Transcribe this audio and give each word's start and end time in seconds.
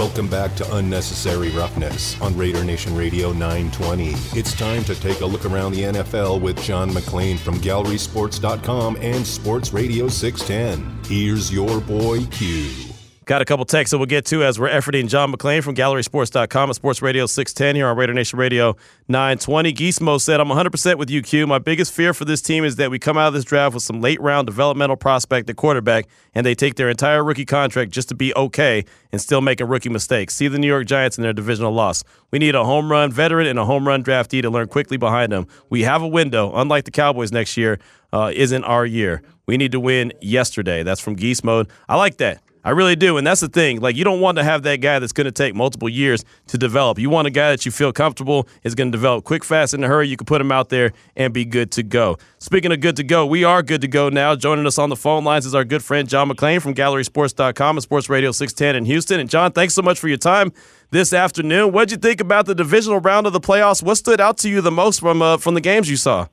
Welcome 0.00 0.28
back 0.28 0.54
to 0.56 0.76
Unnecessary 0.76 1.50
Roughness 1.50 2.18
on 2.22 2.34
Raider 2.34 2.64
Nation 2.64 2.96
Radio 2.96 3.32
920. 3.32 4.14
It's 4.32 4.56
time 4.56 4.82
to 4.84 4.98
take 4.98 5.20
a 5.20 5.26
look 5.26 5.44
around 5.44 5.72
the 5.72 5.82
NFL 5.82 6.40
with 6.40 6.58
John 6.62 6.88
McClain 6.88 7.38
from 7.38 7.58
GallerySports.com 7.58 8.96
and 9.02 9.26
Sports 9.26 9.74
Radio 9.74 10.08
610. 10.08 11.04
Here's 11.04 11.52
your 11.52 11.82
boy 11.82 12.24
Q. 12.30 12.89
Got 13.30 13.42
a 13.42 13.44
couple 13.44 13.64
texts 13.64 13.92
that 13.92 13.98
we'll 13.98 14.06
get 14.06 14.24
to 14.24 14.42
as 14.42 14.58
we're 14.58 14.70
efforting 14.70 15.06
John 15.08 15.32
McClain 15.32 15.62
from 15.62 15.76
GallerySports.com 15.76 16.68
at 16.68 16.74
Sports 16.74 17.00
Radio 17.00 17.26
610 17.26 17.76
here 17.76 17.86
on 17.86 17.96
Raider 17.96 18.12
Nation 18.12 18.40
Radio 18.40 18.74
920. 19.06 19.72
Geesmo 19.72 20.20
said, 20.20 20.40
I'm 20.40 20.48
100% 20.48 20.98
with 20.98 21.10
you, 21.10 21.22
Q. 21.22 21.46
My 21.46 21.60
biggest 21.60 21.92
fear 21.92 22.12
for 22.12 22.24
this 22.24 22.42
team 22.42 22.64
is 22.64 22.74
that 22.74 22.90
we 22.90 22.98
come 22.98 23.16
out 23.16 23.28
of 23.28 23.34
this 23.34 23.44
draft 23.44 23.74
with 23.74 23.84
some 23.84 24.00
late 24.00 24.20
round 24.20 24.46
developmental 24.46 24.96
prospect 24.96 25.48
at 25.48 25.54
quarterback 25.54 26.08
and 26.34 26.44
they 26.44 26.56
take 26.56 26.74
their 26.74 26.88
entire 26.88 27.22
rookie 27.22 27.44
contract 27.44 27.92
just 27.92 28.08
to 28.08 28.16
be 28.16 28.34
okay 28.34 28.84
and 29.12 29.20
still 29.20 29.40
making 29.40 29.68
rookie 29.68 29.90
mistakes. 29.90 30.34
See 30.34 30.48
the 30.48 30.58
New 30.58 30.66
York 30.66 30.88
Giants 30.88 31.16
in 31.16 31.22
their 31.22 31.32
divisional 31.32 31.70
loss. 31.70 32.02
We 32.32 32.40
need 32.40 32.56
a 32.56 32.64
home 32.64 32.90
run 32.90 33.12
veteran 33.12 33.46
and 33.46 33.60
a 33.60 33.64
home 33.64 33.86
run 33.86 34.02
draftee 34.02 34.42
to 34.42 34.50
learn 34.50 34.66
quickly 34.66 34.96
behind 34.96 35.30
them. 35.30 35.46
We 35.68 35.82
have 35.82 36.02
a 36.02 36.08
window, 36.08 36.50
unlike 36.52 36.84
the 36.84 36.90
Cowboys 36.90 37.30
next 37.30 37.56
year, 37.56 37.78
uh, 38.12 38.32
isn't 38.34 38.64
our 38.64 38.84
year. 38.84 39.22
We 39.46 39.56
need 39.56 39.70
to 39.70 39.78
win 39.78 40.12
yesterday. 40.20 40.82
That's 40.82 41.00
from 41.00 41.14
Geese 41.14 41.44
Mode. 41.44 41.68
I 41.88 41.94
like 41.94 42.16
that. 42.16 42.42
I 42.62 42.70
really 42.70 42.96
do. 42.96 43.16
And 43.16 43.26
that's 43.26 43.40
the 43.40 43.48
thing. 43.48 43.80
Like, 43.80 43.96
you 43.96 44.04
don't 44.04 44.20
want 44.20 44.36
to 44.38 44.44
have 44.44 44.62
that 44.64 44.76
guy 44.76 44.98
that's 44.98 45.12
going 45.12 45.24
to 45.24 45.32
take 45.32 45.54
multiple 45.54 45.88
years 45.88 46.24
to 46.48 46.58
develop. 46.58 46.98
You 46.98 47.08
want 47.08 47.26
a 47.26 47.30
guy 47.30 47.50
that 47.50 47.64
you 47.64 47.72
feel 47.72 47.92
comfortable 47.92 48.46
is 48.64 48.74
going 48.74 48.92
to 48.92 48.96
develop 48.96 49.24
quick, 49.24 49.44
fast, 49.44 49.72
in 49.72 49.82
a 49.82 49.88
hurry. 49.88 50.08
You 50.08 50.16
can 50.16 50.26
put 50.26 50.40
him 50.40 50.52
out 50.52 50.68
there 50.68 50.92
and 51.16 51.32
be 51.32 51.44
good 51.44 51.70
to 51.72 51.82
go. 51.82 52.18
Speaking 52.38 52.70
of 52.70 52.80
good 52.80 52.96
to 52.96 53.04
go, 53.04 53.24
we 53.24 53.44
are 53.44 53.62
good 53.62 53.80
to 53.80 53.88
go 53.88 54.10
now. 54.10 54.36
Joining 54.36 54.66
us 54.66 54.78
on 54.78 54.90
the 54.90 54.96
phone 54.96 55.24
lines 55.24 55.46
is 55.46 55.54
our 55.54 55.64
good 55.64 55.82
friend 55.82 56.08
John 56.08 56.28
McClain 56.28 56.60
from 56.60 56.74
GallerySports.com 56.74 57.76
and 57.76 57.82
Sports 57.82 58.10
Radio 58.10 58.30
610 58.30 58.76
in 58.76 58.84
Houston. 58.84 59.20
And, 59.20 59.30
John, 59.30 59.52
thanks 59.52 59.74
so 59.74 59.82
much 59.82 59.98
for 59.98 60.08
your 60.08 60.18
time 60.18 60.52
this 60.90 61.12
afternoon. 61.12 61.72
What'd 61.72 61.90
you 61.90 61.96
think 61.96 62.20
about 62.20 62.44
the 62.44 62.54
divisional 62.54 63.00
round 63.00 63.26
of 63.26 63.32
the 63.32 63.40
playoffs? 63.40 63.82
What 63.82 63.94
stood 63.94 64.20
out 64.20 64.36
to 64.38 64.50
you 64.50 64.60
the 64.60 64.70
most 64.70 65.00
from, 65.00 65.22
uh, 65.22 65.38
from 65.38 65.54
the 65.54 65.60
games 65.62 65.88
you 65.88 65.96
saw? 65.96 66.26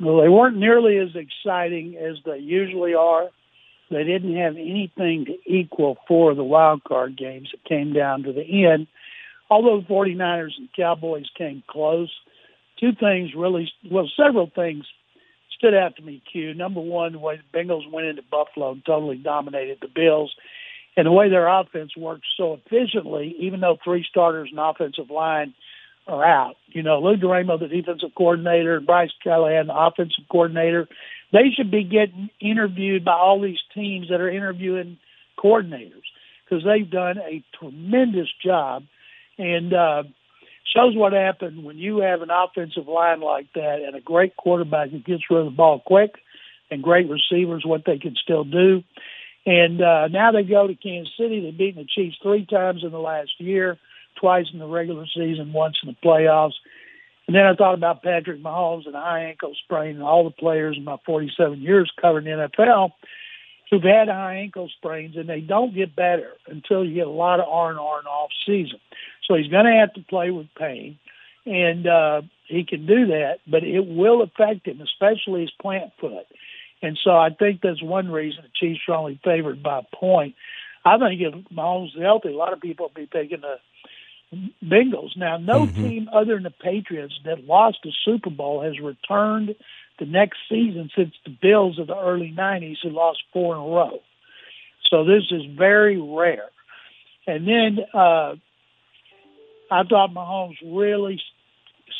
Well, 0.00 0.20
they 0.20 0.28
weren't 0.28 0.56
nearly 0.56 0.98
as 0.98 1.14
exciting 1.14 1.96
as 1.96 2.16
they 2.24 2.38
usually 2.38 2.94
are. 2.94 3.28
They 3.94 4.04
didn't 4.04 4.36
have 4.36 4.56
anything 4.56 5.26
to 5.26 5.38
equal 5.46 5.98
for 6.08 6.34
the 6.34 6.42
wild 6.42 6.82
card 6.84 7.16
games. 7.16 7.50
It 7.54 7.64
came 7.64 7.92
down 7.92 8.24
to 8.24 8.32
the 8.32 8.66
end. 8.66 8.88
Although 9.48 9.80
the 9.80 9.86
49ers 9.86 10.58
and 10.58 10.68
Cowboys 10.76 11.30
came 11.38 11.62
close, 11.68 12.10
two 12.80 12.92
things 12.92 13.30
really, 13.36 13.70
well, 13.88 14.10
several 14.16 14.50
things 14.52 14.84
stood 15.56 15.74
out 15.74 15.94
to 15.96 16.02
me, 16.02 16.22
Q. 16.30 16.54
Number 16.54 16.80
one, 16.80 17.12
the 17.12 17.18
way 17.20 17.36
the 17.38 17.58
Bengals 17.58 17.88
went 17.90 18.08
into 18.08 18.22
Buffalo 18.22 18.72
and 18.72 18.84
totally 18.84 19.16
dominated 19.16 19.78
the 19.80 19.88
Bills, 19.94 20.34
and 20.96 21.06
the 21.06 21.12
way 21.12 21.28
their 21.28 21.46
offense 21.46 21.96
worked 21.96 22.26
so 22.36 22.54
efficiently, 22.54 23.36
even 23.38 23.60
though 23.60 23.78
three 23.82 24.04
starters 24.08 24.48
and 24.50 24.58
offensive 24.58 25.10
line 25.10 25.54
are 26.06 26.24
out. 26.24 26.56
You 26.68 26.82
know, 26.82 27.00
Lou 27.00 27.16
Anarumo, 27.16 27.58
the 27.58 27.68
defensive 27.68 28.10
coordinator, 28.16 28.80
Brian 28.80 29.10
Callahan, 29.22 29.68
the 29.68 29.76
offensive 29.76 30.24
coordinator, 30.30 30.88
they 31.32 31.50
should 31.56 31.70
be 31.70 31.84
getting 31.84 32.30
interviewed 32.40 33.04
by 33.04 33.12
all 33.14 33.40
these 33.40 33.58
teams 33.74 34.08
that 34.10 34.20
are 34.20 34.30
interviewing 34.30 34.98
coordinators 35.38 36.02
because 36.44 36.64
they've 36.64 36.90
done 36.90 37.18
a 37.18 37.42
tremendous 37.58 38.28
job 38.44 38.84
and 39.38 39.72
uh, 39.72 40.02
shows 40.74 40.94
what 40.94 41.12
happened 41.12 41.64
when 41.64 41.78
you 41.78 41.98
have 41.98 42.22
an 42.22 42.30
offensive 42.30 42.86
line 42.86 43.20
like 43.20 43.52
that 43.54 43.80
and 43.84 43.96
a 43.96 44.00
great 44.00 44.36
quarterback 44.36 44.90
that 44.90 45.04
gets 45.04 45.22
rid 45.30 45.40
of 45.40 45.46
the 45.46 45.50
ball 45.50 45.82
quick 45.84 46.14
and 46.70 46.82
great 46.82 47.08
receivers, 47.08 47.64
what 47.64 47.84
they 47.86 47.98
can 47.98 48.14
still 48.22 48.44
do. 48.44 48.82
And 49.46 49.82
uh, 49.82 50.08
now 50.08 50.32
they 50.32 50.42
go 50.42 50.66
to 50.66 50.74
Kansas 50.74 51.12
City. 51.18 51.40
They've 51.40 51.56
beaten 51.56 51.82
the 51.82 51.88
Chiefs 51.88 52.16
three 52.22 52.46
times 52.46 52.82
in 52.82 52.90
the 52.90 52.98
last 52.98 53.32
year, 53.38 53.78
twice 54.24 54.46
in 54.54 54.58
the 54.58 54.66
regular 54.66 55.04
season, 55.14 55.52
once 55.52 55.76
in 55.82 55.90
the 55.90 56.08
playoffs. 56.08 56.54
And 57.26 57.36
then 57.36 57.44
I 57.44 57.54
thought 57.54 57.74
about 57.74 58.02
Patrick 58.02 58.42
Mahomes 58.42 58.86
and 58.86 58.94
high 58.94 59.24
ankle 59.24 59.52
sprain 59.64 59.96
and 59.96 60.02
all 60.02 60.24
the 60.24 60.30
players 60.30 60.78
in 60.78 60.84
my 60.84 60.96
47 61.04 61.60
years 61.60 61.92
covering 62.00 62.24
the 62.24 62.48
NFL 62.48 62.92
who've 63.70 63.82
had 63.82 64.08
high 64.08 64.36
ankle 64.36 64.70
sprains 64.78 65.16
and 65.16 65.28
they 65.28 65.40
don't 65.40 65.74
get 65.74 65.94
better 65.94 66.32
until 66.46 66.84
you 66.84 66.94
get 66.94 67.06
a 67.06 67.10
lot 67.10 67.38
of 67.40 67.46
R 67.50 67.68
and 67.68 67.78
R 67.78 68.00
in 68.00 68.06
off 68.06 68.30
season. 68.46 68.80
So 69.26 69.34
he's 69.34 69.50
going 69.50 69.66
to 69.66 69.72
have 69.72 69.92
to 69.94 70.02
play 70.02 70.30
with 70.30 70.46
pain, 70.58 70.98
and 71.44 71.86
uh, 71.86 72.22
he 72.46 72.64
can 72.64 72.86
do 72.86 73.06
that, 73.08 73.40
but 73.46 73.62
it 73.62 73.86
will 73.86 74.22
affect 74.22 74.66
him, 74.66 74.80
especially 74.80 75.42
his 75.42 75.52
plant 75.60 75.92
foot. 76.00 76.26
And 76.82 76.98
so 77.02 77.10
I 77.10 77.30
think 77.30 77.60
that's 77.62 77.82
one 77.82 78.10
reason 78.10 78.42
the 78.42 78.50
Chiefs 78.54 78.80
are 78.88 78.94
only 78.94 79.20
favored 79.22 79.62
by 79.62 79.80
a 79.80 79.96
point. 79.96 80.34
I 80.84 80.98
think 80.98 81.20
if 81.20 81.34
Mahomes 81.50 81.96
is 81.96 82.02
healthy, 82.02 82.28
a 82.28 82.36
lot 82.36 82.52
of 82.52 82.60
people 82.60 82.86
will 82.86 83.02
be 83.02 83.08
taking 83.10 83.40
the 83.40 83.56
Bengals. 84.62 85.16
Now, 85.16 85.36
no 85.36 85.66
mm-hmm. 85.66 85.82
team 85.82 86.08
other 86.12 86.34
than 86.34 86.44
the 86.44 86.50
Patriots 86.50 87.14
that 87.24 87.44
lost 87.44 87.78
the 87.84 87.92
Super 88.04 88.30
Bowl 88.30 88.62
has 88.62 88.78
returned 88.80 89.54
the 89.98 90.06
next 90.06 90.38
season 90.48 90.90
since 90.96 91.14
the 91.24 91.36
Bills 91.40 91.78
of 91.78 91.86
the 91.86 91.96
early 91.96 92.34
90s 92.36 92.76
who 92.82 92.90
lost 92.90 93.18
four 93.32 93.54
in 93.54 93.60
a 93.60 93.64
row. 93.64 94.00
So 94.90 95.04
this 95.04 95.24
is 95.30 95.42
very 95.56 96.00
rare. 96.00 96.50
And 97.26 97.46
then 97.46 97.78
uh, 97.92 98.34
I 99.70 99.82
thought 99.88 100.10
Mahomes 100.10 100.56
really 100.64 101.20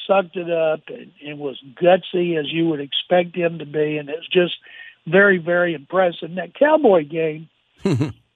sucked 0.07 0.37
it 0.37 0.51
up 0.51 0.81
and, 0.89 1.13
and 1.25 1.39
was 1.39 1.63
gutsy 1.81 2.39
as 2.39 2.53
you 2.53 2.69
would 2.69 2.81
expect 2.81 3.37
him 3.37 3.59
to 3.59 3.67
be, 3.67 3.97
and 3.97 4.09
it's 4.09 4.29
just 4.29 4.55
very, 5.07 5.39
very 5.39 5.75
impressive. 5.75 6.35
that 6.35 6.55
Cowboy 6.55 7.05
game, 7.05 7.49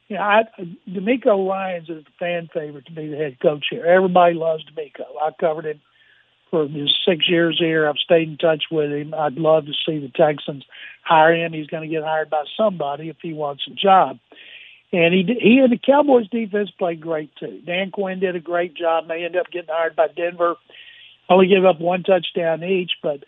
Yeah, 0.08 0.22
I, 0.22 0.42
DeMeco 0.88 1.48
Ryans 1.48 1.90
is 1.90 2.04
the 2.04 2.10
fan 2.18 2.48
favorite 2.52 2.86
to 2.86 2.92
be 2.92 3.08
the 3.08 3.16
head 3.16 3.38
coach 3.40 3.66
here. 3.70 3.84
Everybody 3.84 4.34
loves 4.34 4.64
DeMeco. 4.64 5.04
I 5.20 5.30
covered 5.38 5.66
him 5.66 5.80
for 6.50 6.66
his 6.66 6.96
six 7.06 7.28
years 7.28 7.56
here. 7.58 7.86
I've 7.86 7.98
stayed 7.98 8.28
in 8.28 8.38
touch 8.38 8.64
with 8.70 8.90
him. 8.90 9.12
I'd 9.12 9.34
love 9.34 9.66
to 9.66 9.72
see 9.86 9.98
the 9.98 10.08
Texans 10.08 10.64
hire 11.04 11.34
him. 11.34 11.52
He's 11.52 11.66
going 11.66 11.88
to 11.88 11.94
get 11.94 12.04
hired 12.04 12.30
by 12.30 12.44
somebody 12.56 13.10
if 13.10 13.16
he 13.20 13.34
wants 13.34 13.64
a 13.70 13.74
job. 13.74 14.18
And 14.90 15.12
he 15.12 15.22
he 15.38 15.58
and 15.58 15.70
the 15.70 15.76
Cowboys 15.78 16.28
defense 16.30 16.70
played 16.78 17.02
great 17.02 17.30
too. 17.36 17.60
Dan 17.66 17.90
Quinn 17.90 18.20
did 18.20 18.36
a 18.36 18.40
great 18.40 18.74
job. 18.74 19.06
They 19.06 19.24
ended 19.24 19.36
up 19.36 19.50
getting 19.50 19.68
hired 19.68 19.94
by 19.94 20.08
Denver. 20.08 20.56
Only 21.28 21.48
gave 21.48 21.66
up 21.66 21.78
one 21.78 22.02
touchdown 22.02 22.64
each, 22.64 22.92
but 23.02 23.24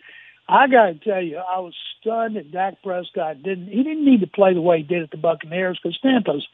I 0.49 0.67
got 0.67 0.87
to 0.87 0.95
tell 0.95 1.21
you, 1.21 1.37
I 1.37 1.59
was 1.59 1.75
stunned 1.99 2.35
that 2.35 2.51
Dak 2.51 2.81
Prescott 2.81 3.43
didn't. 3.43 3.67
He 3.67 3.83
didn't 3.83 4.05
need 4.05 4.21
to 4.21 4.27
play 4.27 4.55
the 4.55 4.61
way 4.61 4.77
he 4.77 4.83
did 4.83 5.03
at 5.03 5.11
the 5.11 5.17
Buccaneers 5.17 5.79
because 5.81 5.99
Tampa's 5.99 6.47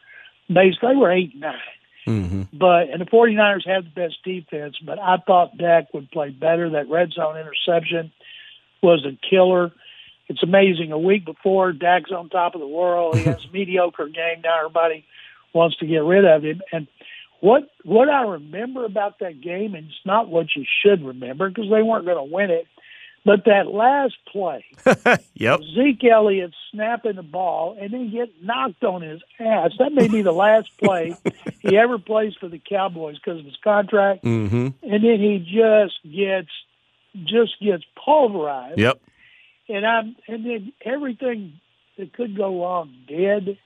basically 0.47 0.93
they 0.93 0.95
were 0.95 1.11
eight 1.11 1.35
nine. 1.35 1.55
Mm-hmm. 2.07 2.43
But 2.57 2.89
and 2.89 3.01
the 3.01 3.05
49ers 3.05 3.67
have 3.67 3.83
the 3.83 3.89
best 3.89 4.23
defense, 4.23 4.77
but 4.83 4.97
I 4.97 5.17
thought 5.17 5.57
Dak 5.57 5.93
would 5.93 6.09
play 6.09 6.29
better. 6.29 6.69
That 6.69 6.89
red 6.89 7.11
zone 7.11 7.37
interception 7.37 8.11
was 8.81 9.05
a 9.05 9.17
killer. 9.29 9.73
It's 10.29 10.43
amazing. 10.43 10.91
A 10.91 10.99
week 10.99 11.25
before, 11.25 11.73
Dak's 11.73 12.11
on 12.11 12.29
top 12.29 12.55
of 12.55 12.61
the 12.61 12.67
world. 12.67 13.17
He 13.17 13.23
has 13.23 13.43
a 13.49 13.51
mediocre 13.51 14.07
game. 14.07 14.41
Now 14.43 14.59
everybody 14.59 15.05
wants 15.53 15.77
to 15.77 15.85
get 15.85 16.03
rid 16.03 16.25
of 16.25 16.43
him. 16.43 16.61
And 16.71 16.87
what 17.41 17.69
what 17.83 18.09
I 18.09 18.23
remember 18.23 18.85
about 18.85 19.19
that 19.19 19.41
game, 19.41 19.75
and 19.75 19.87
it's 19.87 20.05
not 20.05 20.29
what 20.29 20.47
you 20.55 20.63
should 20.81 21.05
remember 21.05 21.49
because 21.49 21.69
they 21.69 21.83
weren't 21.83 22.05
going 22.05 22.17
to 22.17 22.33
win 22.33 22.51
it, 22.51 22.67
but 23.27 23.43
that 23.43 23.67
last 23.67 24.15
play, 24.31 24.63
yep. 25.33 25.59
Zeke 25.75 26.05
Elliott 26.05 26.53
snapping 26.71 27.17
the 27.17 27.23
ball 27.23 27.77
and 27.77 27.91
then 27.91 28.09
get 28.09 28.29
knocked 28.41 28.85
on 28.85 29.01
his 29.01 29.21
ass. 29.37 29.71
That 29.79 29.91
may 29.91 30.07
be 30.07 30.21
the 30.21 30.31
last 30.31 30.69
play 30.77 31.13
he 31.59 31.77
ever 31.77 31.99
plays 31.99 32.35
for 32.39 32.47
the 32.47 32.57
Cowboys 32.57 33.17
because 33.17 33.39
of 33.39 33.45
his 33.45 33.57
contract. 33.61 34.23
Mm-hmm. 34.23 34.67
And 34.81 35.03
then 35.03 35.19
he 35.19 35.39
just 35.39 35.99
gets 36.09 36.47
just 37.25 37.59
gets 37.61 37.83
pulverized. 38.01 38.79
Yep. 38.79 39.01
And 39.67 39.85
I'm 39.85 40.15
and 40.29 40.45
then 40.45 40.71
everything 40.85 41.59
that 41.97 42.13
could 42.13 42.37
go 42.37 42.63
wrong 42.63 42.95
did. 43.09 43.57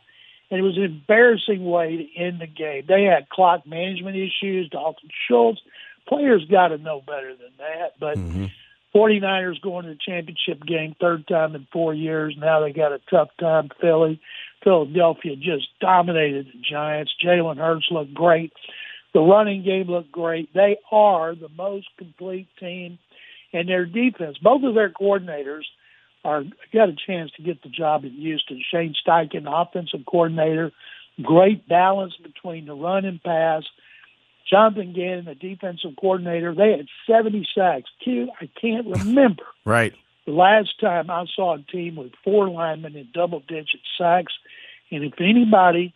And 0.50 0.60
it 0.60 0.64
was 0.64 0.76
an 0.76 0.86
embarrassing 0.86 1.64
way 1.64 1.98
to 1.98 2.20
end 2.20 2.42
the 2.42 2.48
game. 2.48 2.86
They 2.88 3.04
had 3.04 3.30
clock 3.30 3.68
management 3.68 4.18
issues. 4.18 4.70
Dalton 4.70 5.10
Schultz, 5.28 5.62
players 6.08 6.46
got 6.46 6.70
to 6.70 6.80
know 6.80 7.00
better 7.06 7.36
than 7.36 7.52
that. 7.60 8.00
But 8.00 8.18
mm-hmm 8.18 8.46
49ers 8.96 9.62
going 9.62 9.86
to 9.86 9.92
the 9.92 9.98
championship 10.06 10.66
game, 10.66 10.96
third 11.00 11.28
time 11.28 11.56
in 11.56 11.68
four 11.72 11.94
years. 11.94 12.36
Now 12.38 12.60
they 12.60 12.74
got 12.74 12.92
a 12.92 13.00
tough 13.10 13.30
time. 13.40 13.70
Philly, 13.80 14.20
Philadelphia 14.64 15.36
just 15.36 15.68
dominated 15.80 16.48
the 16.48 16.62
Giants. 16.70 17.14
Jalen 17.24 17.58
Hurts 17.58 17.88
looked 17.90 18.14
great. 18.14 18.52
The 19.14 19.22
running 19.22 19.64
game 19.64 19.88
looked 19.88 20.12
great. 20.12 20.54
They 20.54 20.78
are 20.92 21.36
the 21.36 21.50
most 21.50 21.88
complete 21.98 22.48
team, 22.60 23.00
and 23.54 23.68
their 23.68 23.86
defense. 23.86 24.38
Both 24.42 24.64
of 24.64 24.74
their 24.74 24.90
coordinators 24.90 25.64
are 26.24 26.44
got 26.74 26.90
a 26.90 26.96
chance 27.08 27.32
to 27.36 27.44
get 27.44 27.64
the 27.64 27.70
job 27.70 28.06
in 28.06 28.12
Houston. 28.12 28.62
Shane 28.72 28.94
Steichen, 29.06 29.48
offensive 29.48 30.06
coordinator, 30.06 30.72
great 31.22 31.68
balance 31.68 32.14
between 32.22 32.66
the 32.66 32.74
run 32.74 33.06
and 33.06 33.22
pass. 33.22 33.64
Jonathan 34.50 34.94
Gannon, 34.94 35.26
the 35.26 35.36
defensive 35.36 35.92
coordinator, 36.00 36.54
they 36.54 36.72
had 36.72 36.88
70 37.08 37.48
sacks. 37.56 37.90
I 38.06 38.50
can't 38.60 38.88
remember. 38.88 39.44
right. 39.66 39.94
The 40.26 40.34
last 40.34 40.80
time 40.80 41.10
I 41.10 41.26
saw 41.36 41.56
a 41.56 41.60
team 41.72 41.96
with 41.96 42.12
four 42.24 42.50
linemen 42.50 42.96
in 42.96 43.08
double 43.14 43.40
digit 43.40 43.80
sacks. 43.98 44.34
And 44.92 45.04
if 45.04 45.14
anybody 45.20 45.94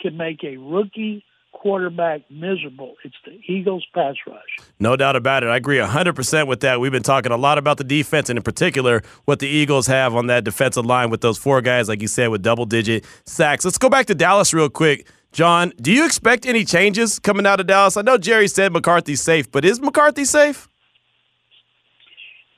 can 0.00 0.16
make 0.16 0.42
a 0.42 0.56
rookie 0.56 1.24
quarterback 1.52 2.22
miserable, 2.30 2.94
it's 3.04 3.16
the 3.24 3.38
Eagles' 3.46 3.86
pass 3.94 4.14
rush. 4.26 4.58
No 4.78 4.96
doubt 4.96 5.16
about 5.16 5.42
it. 5.42 5.48
I 5.48 5.56
agree 5.56 5.78
100% 5.78 6.46
with 6.46 6.60
that. 6.60 6.80
We've 6.80 6.92
been 6.92 7.02
talking 7.02 7.32
a 7.32 7.36
lot 7.36 7.58
about 7.58 7.78
the 7.78 7.84
defense 7.84 8.28
and, 8.28 8.36
in 8.36 8.42
particular, 8.42 9.02
what 9.26 9.38
the 9.38 9.48
Eagles 9.48 9.86
have 9.86 10.14
on 10.14 10.26
that 10.26 10.44
defensive 10.44 10.86
line 10.86 11.10
with 11.10 11.20
those 11.20 11.38
four 11.38 11.60
guys, 11.60 11.88
like 11.88 12.02
you 12.02 12.08
said, 12.08 12.28
with 12.28 12.42
double 12.42 12.66
digit 12.66 13.04
sacks. 13.24 13.64
Let's 13.64 13.78
go 13.78 13.88
back 13.88 14.06
to 14.06 14.14
Dallas 14.14 14.52
real 14.52 14.70
quick. 14.70 15.06
John, 15.38 15.72
do 15.80 15.92
you 15.92 16.04
expect 16.04 16.46
any 16.46 16.64
changes 16.64 17.20
coming 17.20 17.46
out 17.46 17.60
of 17.60 17.68
Dallas? 17.68 17.96
I 17.96 18.02
know 18.02 18.18
Jerry 18.18 18.48
said 18.48 18.72
McCarthy's 18.72 19.22
safe, 19.22 19.48
but 19.52 19.64
is 19.64 19.80
McCarthy 19.80 20.24
safe? 20.24 20.68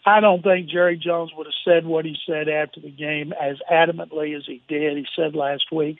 I 0.06 0.20
don't 0.20 0.42
think 0.42 0.70
Jerry 0.70 0.96
Jones 0.96 1.30
would 1.36 1.46
have 1.46 1.52
said 1.62 1.84
what 1.84 2.06
he 2.06 2.16
said 2.26 2.48
after 2.48 2.80
the 2.80 2.90
game 2.90 3.34
as 3.38 3.58
adamantly 3.70 4.34
as 4.34 4.44
he 4.46 4.62
did. 4.66 4.96
He 4.96 5.04
said 5.14 5.34
last 5.34 5.64
week 5.70 5.98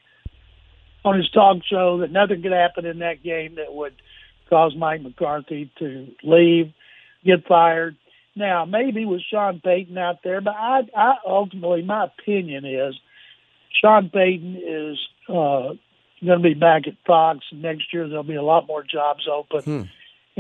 on 1.05 1.19
his 1.19 1.29
talk 1.29 1.59
show 1.69 1.99
that 1.99 2.13
nothing 2.13 2.41
could 2.41 2.53
happen 2.53 2.87
in 2.87 3.01
that 3.01 3.23
game 3.23 3.57
that 3.57 3.75
would 3.75 3.93
cause 4.49 4.75
Mike 4.75 5.03
McCarthy 5.03 5.71
to 5.81 6.07
leave, 6.23 6.73
get 7.23 7.47
fired. 7.47 7.95
Now, 8.35 8.65
maybe 8.65 9.05
with 9.05 9.21
Sean 9.31 9.61
Payton 9.63 9.99
out 9.99 10.21
there, 10.25 10.41
but 10.41 10.55
I, 10.57 10.89
I 10.97 11.17
ultimately, 11.27 11.83
my 11.83 12.07
opinion 12.07 12.65
is 12.65 12.95
Sean 13.83 14.09
Payton 14.09 14.63
is 14.67 14.99
uh, 15.29 15.75
going 16.25 16.43
to 16.43 16.49
be 16.49 16.55
back 16.55 16.87
at 16.87 16.95
Fox 17.07 17.41
next 17.53 17.93
year. 17.93 18.09
There'll 18.09 18.23
be 18.23 18.35
a 18.35 18.43
lot 18.43 18.67
more 18.67 18.83
jobs 18.83 19.27
open, 19.31 19.63
hmm. 19.63 19.83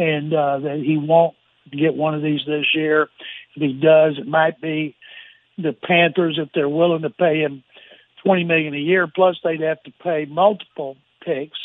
and 0.00 0.35
uh, 0.35 0.59
that 0.61 0.82
he 0.85 0.97
won't 0.97 1.35
get 1.71 1.94
one 1.94 2.15
of 2.15 2.23
these 2.23 2.41
this 2.47 2.67
year. 2.75 3.09
If 3.55 3.62
he 3.62 3.73
does, 3.73 4.19
it 4.19 4.27
might 4.27 4.61
be 4.61 4.97
the 5.59 5.73
Panthers 5.73 6.38
if 6.38 6.50
they're 6.55 6.69
willing 6.69 7.03
to 7.03 7.11
pay 7.11 7.41
him 7.41 7.62
twenty 8.25 8.44
million 8.44 8.75
a 8.75 8.79
year. 8.79 9.06
Plus, 9.06 9.38
they'd 9.43 9.61
have 9.61 9.82
to 9.85 9.93
pay 10.03 10.27
multiple 10.27 10.97
picks 11.25 11.59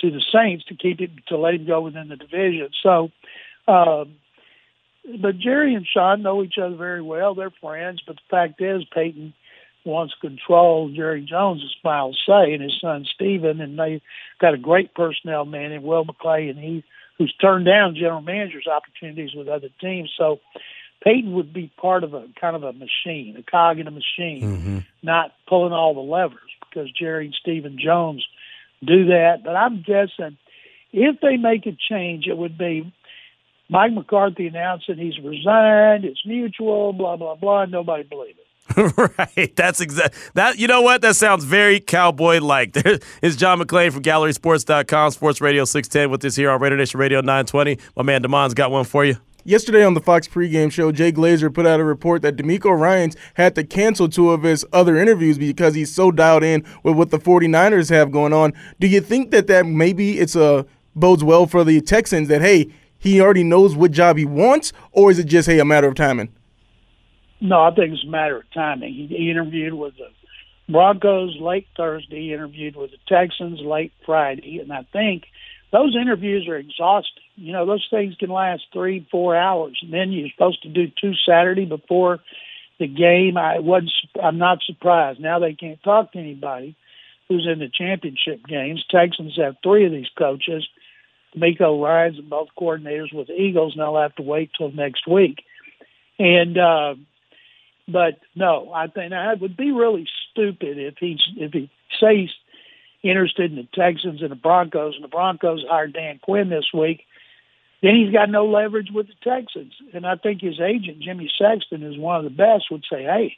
to 0.00 0.10
the 0.10 0.22
Saints 0.32 0.64
to 0.66 0.74
keep 0.74 1.00
him 1.00 1.16
to 1.28 1.38
let 1.38 1.54
him 1.54 1.66
go 1.66 1.80
within 1.80 2.08
the 2.08 2.16
division. 2.16 2.68
So, 2.82 3.10
um, 3.66 4.16
but 5.20 5.38
Jerry 5.38 5.74
and 5.74 5.86
Sean 5.86 6.22
know 6.22 6.42
each 6.42 6.58
other 6.58 6.76
very 6.76 7.02
well. 7.02 7.34
They're 7.34 7.52
friends. 7.60 8.02
But 8.06 8.16
the 8.16 8.22
fact 8.30 8.60
is, 8.60 8.84
Payton 8.92 9.34
wants 9.86 10.14
control. 10.20 10.90
Jerry 10.94 11.22
Jones, 11.22 11.62
as 11.64 11.74
Miles 11.84 12.20
say, 12.26 12.52
and 12.52 12.62
his 12.62 12.78
son 12.80 13.06
Stephen, 13.14 13.60
and 13.60 13.78
they 13.78 14.02
got 14.40 14.54
a 14.54 14.58
great 14.58 14.94
personnel 14.94 15.44
man 15.44 15.72
in 15.72 15.82
Will 15.82 16.04
McClay, 16.04 16.50
and 16.50 16.58
he 16.58 16.84
who's 17.18 17.34
turned 17.40 17.64
down 17.64 17.94
general 17.94 18.20
managers 18.20 18.66
opportunities 18.66 19.34
with 19.34 19.48
other 19.48 19.68
teams. 19.80 20.12
So 20.18 20.40
Payton 21.02 21.32
would 21.32 21.52
be 21.52 21.70
part 21.80 22.04
of 22.04 22.14
a 22.14 22.26
kind 22.40 22.56
of 22.56 22.62
a 22.62 22.72
machine, 22.72 23.36
a 23.38 23.42
cog 23.42 23.78
in 23.78 23.86
a 23.86 23.90
machine, 23.90 24.42
mm-hmm. 24.42 24.78
not 25.02 25.32
pulling 25.48 25.72
all 25.72 25.94
the 25.94 26.00
levers 26.00 26.50
because 26.68 26.90
Jerry 26.90 27.26
and 27.26 27.36
Stephen 27.40 27.78
Jones 27.82 28.26
do 28.84 29.06
that. 29.06 29.42
But 29.44 29.56
I'm 29.56 29.82
guessing 29.82 30.36
if 30.92 31.20
they 31.20 31.36
make 31.36 31.66
a 31.66 31.76
change, 31.88 32.26
it 32.26 32.36
would 32.36 32.58
be 32.58 32.92
Mike 33.68 33.92
McCarthy 33.92 34.46
announcing 34.46 34.96
he's 34.96 35.18
resigned, 35.18 36.04
it's 36.04 36.24
mutual, 36.26 36.92
blah 36.92 37.16
blah 37.16 37.34
blah. 37.34 37.64
Nobody 37.66 38.02
believe 38.02 38.36
it. 38.38 38.45
right. 38.76 39.54
That's 39.54 39.80
exact. 39.80 40.14
That 40.34 40.58
you 40.58 40.66
know 40.66 40.82
what? 40.82 41.02
That 41.02 41.16
sounds 41.16 41.44
very 41.44 41.80
cowboy 41.80 42.40
like. 42.40 42.72
There 42.86 42.98
is 43.22 43.36
John 43.36 43.58
McClain 43.58 43.92
from 43.92 44.02
GallerySports.com, 44.02 45.10
Sports 45.10 45.40
Radio 45.40 45.64
610 45.64 46.10
with 46.10 46.24
us 46.24 46.36
here 46.36 46.50
on 46.50 46.60
Raider 46.60 46.76
Nation 46.76 47.00
Radio 47.00 47.20
920. 47.20 47.78
My 47.96 48.02
man 48.02 48.22
Damon's 48.22 48.54
got 48.54 48.70
one 48.70 48.84
for 48.84 49.04
you. 49.04 49.16
Yesterday 49.44 49.84
on 49.84 49.94
the 49.94 50.00
Fox 50.00 50.26
pregame 50.28 50.70
show, 50.72 50.90
Jay 50.92 51.12
Glazer 51.12 51.52
put 51.52 51.66
out 51.66 51.80
a 51.80 51.84
report 51.84 52.22
that 52.22 52.36
DeMeco 52.36 52.78
Ryans 52.78 53.16
had 53.34 53.54
to 53.54 53.64
cancel 53.64 54.08
two 54.08 54.30
of 54.30 54.42
his 54.42 54.66
other 54.72 54.96
interviews 54.96 55.38
because 55.38 55.74
he's 55.74 55.94
so 55.94 56.10
dialed 56.10 56.42
in 56.42 56.64
with 56.82 56.96
what 56.96 57.10
the 57.10 57.18
49ers 57.18 57.88
have 57.90 58.10
going 58.10 58.32
on. 58.32 58.52
Do 58.80 58.88
you 58.88 59.00
think 59.00 59.30
that 59.30 59.46
that 59.46 59.64
maybe 59.64 60.18
it's 60.18 60.34
a 60.36 60.66
bodes 60.96 61.22
well 61.22 61.46
for 61.46 61.62
the 61.62 61.80
Texans 61.80 62.28
that 62.28 62.42
hey, 62.42 62.72
he 62.98 63.20
already 63.20 63.44
knows 63.44 63.76
what 63.76 63.92
job 63.92 64.16
he 64.16 64.24
wants, 64.24 64.72
or 64.92 65.10
is 65.10 65.18
it 65.18 65.26
just 65.26 65.48
hey 65.48 65.60
a 65.60 65.64
matter 65.64 65.86
of 65.86 65.94
timing? 65.94 66.30
No, 67.40 67.60
I 67.62 67.70
think 67.74 67.92
it's 67.92 68.04
a 68.04 68.10
matter 68.10 68.38
of 68.38 68.50
timing. 68.52 68.94
He, 68.94 69.06
he 69.06 69.30
interviewed 69.30 69.74
with 69.74 69.94
the 69.96 70.08
Broncos 70.72 71.36
late 71.40 71.66
Thursday. 71.76 72.26
He 72.26 72.32
interviewed 72.32 72.76
with 72.76 72.90
the 72.90 72.98
Texans 73.08 73.60
late 73.60 73.92
Friday, 74.04 74.58
and 74.58 74.72
I 74.72 74.86
think 74.92 75.24
those 75.72 75.96
interviews 76.00 76.48
are 76.48 76.56
exhausting. 76.56 77.22
You 77.36 77.52
know, 77.52 77.66
those 77.66 77.86
things 77.90 78.14
can 78.18 78.30
last 78.30 78.62
three, 78.72 79.06
four 79.10 79.36
hours, 79.36 79.78
and 79.82 79.92
then 79.92 80.12
you're 80.12 80.30
supposed 80.34 80.62
to 80.62 80.68
do 80.68 80.86
two 81.00 81.12
Saturday 81.28 81.66
before 81.66 82.20
the 82.78 82.86
game. 82.86 83.36
I 83.36 83.58
wasn't. 83.58 83.92
I'm 84.22 84.38
not 84.38 84.58
surprised. 84.66 85.20
Now 85.20 85.38
they 85.38 85.54
can't 85.54 85.82
talk 85.82 86.12
to 86.12 86.18
anybody 86.18 86.76
who's 87.28 87.46
in 87.50 87.58
the 87.58 87.68
championship 87.68 88.46
games. 88.46 88.84
Texans 88.90 89.36
have 89.36 89.56
three 89.62 89.84
of 89.86 89.92
these 89.92 90.10
coaches. 90.16 90.66
DeMeco 91.36 91.82
Ryans 91.82 92.18
and 92.18 92.30
both 92.30 92.48
coordinators 92.58 93.12
with 93.12 93.26
the 93.26 93.34
Eagles, 93.34 93.74
and 93.74 93.82
they'll 93.82 94.00
have 94.00 94.14
to 94.16 94.22
wait 94.22 94.50
till 94.56 94.70
next 94.70 95.06
week. 95.06 95.42
And 96.18 96.56
uh, 96.56 96.94
but 97.88 98.18
no, 98.34 98.72
I 98.74 98.88
think 98.88 99.12
it 99.12 99.40
would 99.40 99.56
be 99.56 99.72
really 99.72 100.06
stupid 100.30 100.78
if 100.78 100.94
he's 100.98 101.20
if 101.36 101.52
he 101.52 101.70
say 102.00 102.22
he's 102.22 102.30
interested 103.02 103.50
in 103.52 103.56
the 103.56 103.68
Texans 103.74 104.22
and 104.22 104.30
the 104.30 104.36
Broncos, 104.36 104.94
and 104.94 105.04
the 105.04 105.08
Broncos 105.08 105.64
hired 105.68 105.92
Dan 105.92 106.18
Quinn 106.20 106.48
this 106.48 106.66
week. 106.74 107.02
Then 107.82 107.94
he's 107.94 108.12
got 108.12 108.30
no 108.30 108.46
leverage 108.46 108.88
with 108.92 109.06
the 109.06 109.14
Texans, 109.22 109.74
and 109.92 110.06
I 110.06 110.16
think 110.16 110.40
his 110.40 110.60
agent 110.60 111.00
Jimmy 111.00 111.30
Sexton 111.38 111.82
is 111.82 111.98
one 111.98 112.16
of 112.16 112.24
the 112.24 112.30
best. 112.30 112.64
Would 112.70 112.84
say, 112.90 113.02
hey, 113.02 113.36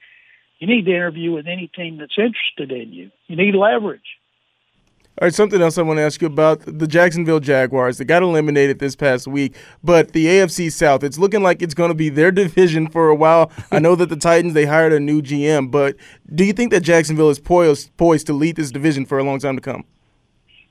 you 0.59 0.67
need 0.67 0.87
to 0.87 0.95
interview 0.95 1.33
with 1.33 1.47
any 1.47 1.67
team 1.67 1.99
that's 1.99 2.17
interested 2.17 2.73
in 2.73 2.93
you. 2.93 3.11
You 3.27 3.37
need 3.37 3.55
leverage. 3.55 4.01
All 5.21 5.27
right, 5.27 5.35
something 5.35 5.61
else 5.61 5.77
I 5.79 5.83
want 5.83 5.97
to 5.99 6.03
ask 6.03 6.21
you 6.23 6.29
about 6.29 6.61
the 6.65 6.87
Jacksonville 6.87 7.41
Jaguars. 7.41 7.99
They 7.99 8.05
got 8.05 8.23
eliminated 8.23 8.79
this 8.79 8.95
past 8.95 9.27
week, 9.27 9.57
but 9.83 10.13
the 10.13 10.27
AFC 10.27 10.71
South, 10.71 11.03
it's 11.03 11.19
looking 11.19 11.43
like 11.43 11.61
it's 11.61 11.75
going 11.75 11.89
to 11.89 11.95
be 11.95 12.09
their 12.09 12.31
division 12.45 12.89
for 12.89 13.09
a 13.09 13.17
while. 13.17 13.51
I 13.73 13.81
know 13.81 13.97
that 13.97 14.11
the 14.11 14.17
Titans, 14.17 14.55
they 14.55 14.65
hired 14.65 14.93
a 14.93 15.01
new 15.01 15.21
GM, 15.21 15.73
but 15.73 15.97
do 16.33 16.45
you 16.45 16.53
think 16.53 16.71
that 16.71 16.83
Jacksonville 16.83 17.31
is 17.31 17.41
poised, 17.41 17.97
poised 17.97 18.29
to 18.29 18.33
lead 18.33 18.55
this 18.55 18.71
division 18.71 19.07
for 19.07 19.19
a 19.19 19.25
long 19.25 19.41
time 19.41 19.57
to 19.57 19.61
come? 19.61 19.83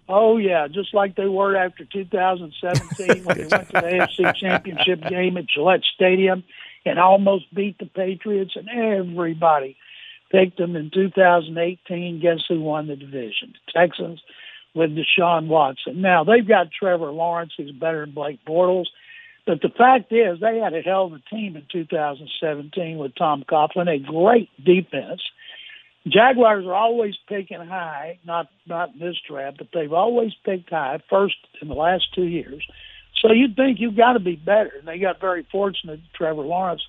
Oh, 0.07 0.38
yeah, 0.38 0.69
just 0.69 0.93
like 0.93 1.17
they 1.17 1.27
were 1.27 1.57
after 1.57 1.83
2017 1.83 3.25
when 3.25 3.38
they 3.38 3.47
went 3.47 3.67
to 3.67 3.73
the 3.73 3.81
AFC 3.81 4.33
Championship 4.33 5.01
game 5.09 5.35
at 5.35 5.47
Gillette 5.47 5.83
Stadium 5.93 6.45
and 6.85 7.00
almost 7.00 7.53
beat 7.53 7.77
the 7.79 7.85
Patriots, 7.85 8.55
and 8.55 8.69
everybody 8.69 9.75
picked 10.31 10.57
them 10.57 10.75
in 10.75 10.91
2018. 10.94 12.19
Guess 12.21 12.45
who 12.47 12.62
won 12.62 12.88
the 12.88 12.95
division? 12.95 13.53
The 13.65 13.79
Texans 13.79 14.21
with 14.74 14.91
Deshaun 14.91 15.47
Watson. 15.47 16.01
Now 16.01 16.24
they've 16.24 16.47
got 16.47 16.68
Trevor 16.71 17.12
Lawrence, 17.12 17.53
who's 17.57 17.72
better 17.72 18.05
than 18.05 18.13
Blake 18.13 18.39
Bortles. 18.46 18.86
But 19.46 19.62
the 19.62 19.69
fact 19.69 20.12
is, 20.12 20.39
they 20.39 20.60
had 20.60 20.74
a 20.74 20.81
hell 20.81 21.05
of 21.05 21.13
a 21.13 21.22
team 21.34 21.55
in 21.55 21.63
2017 21.72 22.98
with 22.98 23.15
Tom 23.15 23.46
Coughlin, 23.50 23.88
a 23.88 23.98
great 23.98 24.50
defense. 24.63 25.22
Jaguars 26.05 26.65
are 26.65 26.74
always 26.74 27.15
picking 27.27 27.65
high, 27.65 28.19
not 28.25 28.50
not 28.65 28.93
in 28.93 29.00
this 29.00 29.15
draft, 29.27 29.57
but 29.57 29.67
they've 29.74 29.93
always 29.93 30.34
picked 30.46 30.69
high, 30.69 31.00
first 31.10 31.36
in 31.62 31.69
the 31.69 31.74
last 31.74 32.13
two 32.13 32.25
years. 32.25 32.65
So 33.22 33.31
you'd 33.31 33.55
think 33.55 33.79
you've 33.79 33.98
got 33.98 34.13
to 34.13 34.19
be 34.19 34.36
better. 34.36 34.72
And 34.77 34.88
they 34.88 35.00
got 35.00 35.19
very 35.19 35.46
fortunate. 35.51 36.01
Trevor 36.15 36.43
Lawrence 36.43 36.84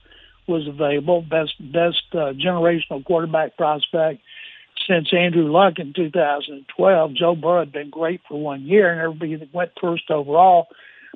was 0.48 0.66
available, 0.66 1.22
best 1.22 1.54
best 1.60 2.02
uh, 2.12 2.32
generational 2.32 3.04
quarterback 3.04 3.56
prospect 3.56 4.22
since 4.88 5.08
Andrew 5.12 5.50
Luck 5.50 5.74
in 5.78 5.92
2012. 5.94 7.14
Joe 7.14 7.34
Burrow 7.34 7.60
had 7.60 7.72
been 7.72 7.90
great 7.90 8.20
for 8.28 8.40
one 8.40 8.62
year, 8.62 8.90
and 8.90 9.00
everybody 9.00 9.48
went 9.52 9.72
first 9.80 10.10
overall, 10.10 10.68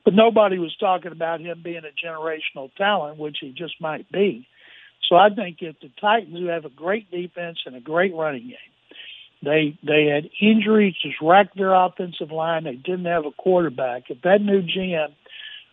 but 0.04 0.14
nobody 0.14 0.58
was 0.58 0.76
talking 0.76 1.12
about 1.12 1.40
him 1.40 1.62
being 1.62 1.82
a 1.84 2.06
generational 2.06 2.70
talent, 2.76 3.18
which 3.18 3.38
he 3.40 3.50
just 3.50 3.80
might 3.80 4.10
be. 4.10 4.46
So 5.08 5.16
I 5.16 5.28
think 5.30 5.58
if 5.60 5.78
the 5.80 5.90
Titans, 6.00 6.38
who 6.38 6.46
have 6.46 6.64
a 6.64 6.70
great 6.70 7.10
defense 7.10 7.58
and 7.66 7.76
a 7.76 7.80
great 7.80 8.14
running 8.14 8.48
game, 8.48 8.56
they 9.42 9.76
they 9.82 10.06
had 10.06 10.30
injuries 10.40 10.94
just 11.02 11.16
wrecked 11.20 11.56
their 11.56 11.74
offensive 11.74 12.30
line. 12.30 12.64
They 12.64 12.76
didn't 12.76 13.06
have 13.06 13.26
a 13.26 13.32
quarterback. 13.32 14.04
If 14.08 14.22
that 14.22 14.40
new 14.40 14.62
GM 14.62 15.12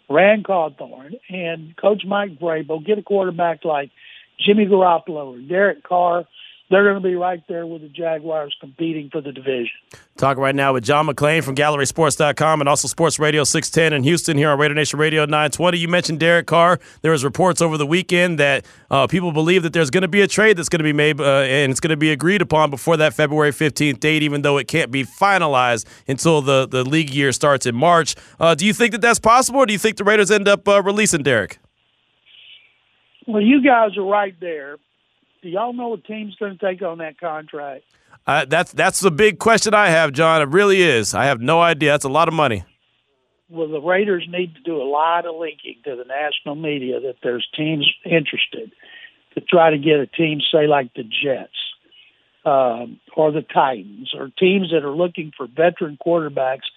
Ran 0.10 0.44
Carthon 0.44 1.20
and 1.30 1.75
Coach 1.78 2.04
Mike 2.06 2.39
Vrabel 2.39 2.86
get 2.86 2.98
a 2.98 3.04
quarterback 3.04 3.63
like 3.63 3.92
Jimmy 4.39 4.66
Garoppolo 4.66 5.38
or 5.38 5.39
Derek 5.39 5.84
Carr, 5.84 6.25
they're 6.70 6.84
going 6.84 7.02
to 7.02 7.08
be 7.08 7.16
right 7.16 7.42
there 7.48 7.66
with 7.66 7.82
the 7.82 7.90
Jaguars 7.90 8.56
competing 8.60 9.10
for 9.12 9.22
the 9.22 9.32
division. 9.32 9.72
Talk 10.18 10.38
right 10.38 10.54
now 10.54 10.74
with 10.74 10.84
John 10.84 11.08
McClain 11.08 11.44
from 11.44 11.56
GallerySports.com 11.56 12.62
and 12.62 12.70
also 12.70 12.88
Sports 12.88 13.18
Radio 13.18 13.44
610 13.44 13.94
in 13.94 14.04
Houston 14.04 14.38
here 14.38 14.50
on 14.52 14.60
Raider 14.60 14.76
Nation 14.76 15.00
Radio 15.00 15.26
920. 15.26 15.80
You 15.80 15.88
mentioned 15.88 16.20
Derek 16.20 16.46
Carr. 16.46 16.80
There 17.02 17.12
was 17.12 17.24
reports 17.24 17.62
over 17.62 17.78
the 17.78 17.88
weekend 17.88 18.38
that 18.40 18.66
uh, 18.92 19.08
people 19.08 19.32
believe 19.32 19.64
that 19.64 19.74
there's 19.74 19.90
going 19.90 20.04
to 20.04 20.08
be 20.08 20.22
a 20.22 20.28
trade 20.28 20.58
that's 20.58 20.70
going 20.70 20.80
to 20.80 20.84
be 20.84 20.94
made 20.94 21.20
uh, 21.20 21.40
and 21.40 21.72
it's 21.72 21.80
going 21.80 21.90
to 21.90 21.98
be 21.98 22.12
agreed 22.12 22.42
upon 22.42 22.70
before 22.70 22.98
that 22.98 23.16
February 23.16 23.52
15th 23.52 24.00
date, 24.00 24.22
even 24.22 24.44
though 24.44 24.58
it 24.58 24.68
can't 24.68 24.92
be 24.92 25.04
finalized 25.04 25.86
until 26.08 26.42
the, 26.42 26.68
the 26.68 26.84
league 26.84 27.10
year 27.10 27.32
starts 27.32 27.66
in 27.66 27.76
March. 27.76 28.16
Uh, 28.40 28.54
do 28.54 28.66
you 28.66 28.74
think 28.74 28.92
that 28.92 29.02
that's 29.02 29.20
possible, 29.20 29.60
or 29.60 29.66
do 29.66 29.74
you 29.74 29.80
think 29.80 29.98
the 29.98 30.04
Raiders 30.04 30.30
end 30.30 30.48
up 30.48 30.68
uh, 30.68 30.84
releasing 30.84 31.24
Derek? 31.24 31.58
Well, 33.26 33.42
you 33.42 33.64
guys 33.64 33.98
are 33.98 34.04
right 34.04 34.36
there 34.40 34.78
Do 35.41 35.50
y'all 35.50 35.74
know 35.74 35.89
what 35.89 36.03
team's 36.05 36.36
going 36.36 36.58
to 36.58 36.65
take 36.65 36.81
on 36.81 36.98
that 36.98 37.19
contract? 37.19 37.84
Uh, 38.27 38.46
that's 38.46 38.72
that's 38.74 39.00
the 39.00 39.12
big 39.12 39.39
question 39.39 39.74
I 39.74 39.89
have, 39.89 40.12
John. 40.12 40.41
It 40.41 40.50
really 40.50 40.81
is. 40.81 41.13
I 41.13 41.25
have 41.25 41.39
no 41.39 41.62
idea. 41.62 41.91
That's 41.91 42.05
a 42.05 42.10
lot 42.10 42.27
of 42.27 42.34
money. 42.34 42.63
Well, 43.50 43.67
the 43.67 43.81
Raiders 43.81 44.27
need 44.29 44.53
to 44.55 44.62
do 44.62 44.79
a 44.79 44.84
lot 44.84 45.25
of 45.25 45.36
linking 45.36 45.77
to 45.86 45.96
the 45.96 46.03
national 46.03 46.55
media 46.55 47.00
that 47.00 47.15
there's 47.24 47.48
teams 47.55 47.89
interested 48.05 48.72
to 49.34 49.41
try 49.41 49.72
to 49.72 49.77
get 49.77 50.00
a 50.00 50.05
team, 50.05 50.39
say 50.51 50.67
like 50.67 50.93
the 50.93 51.03
Jets 51.03 51.51
um, 52.46 53.00
or 53.15 53.31
the 53.31 53.41
Titans, 53.41 54.13
or 54.15 54.29
teams 54.38 54.72
that 54.72 54.84
are 54.84 54.96
looking 54.96 55.31
for 55.36 55.48
veteran 55.48 55.98
quarterbacks 56.05 56.67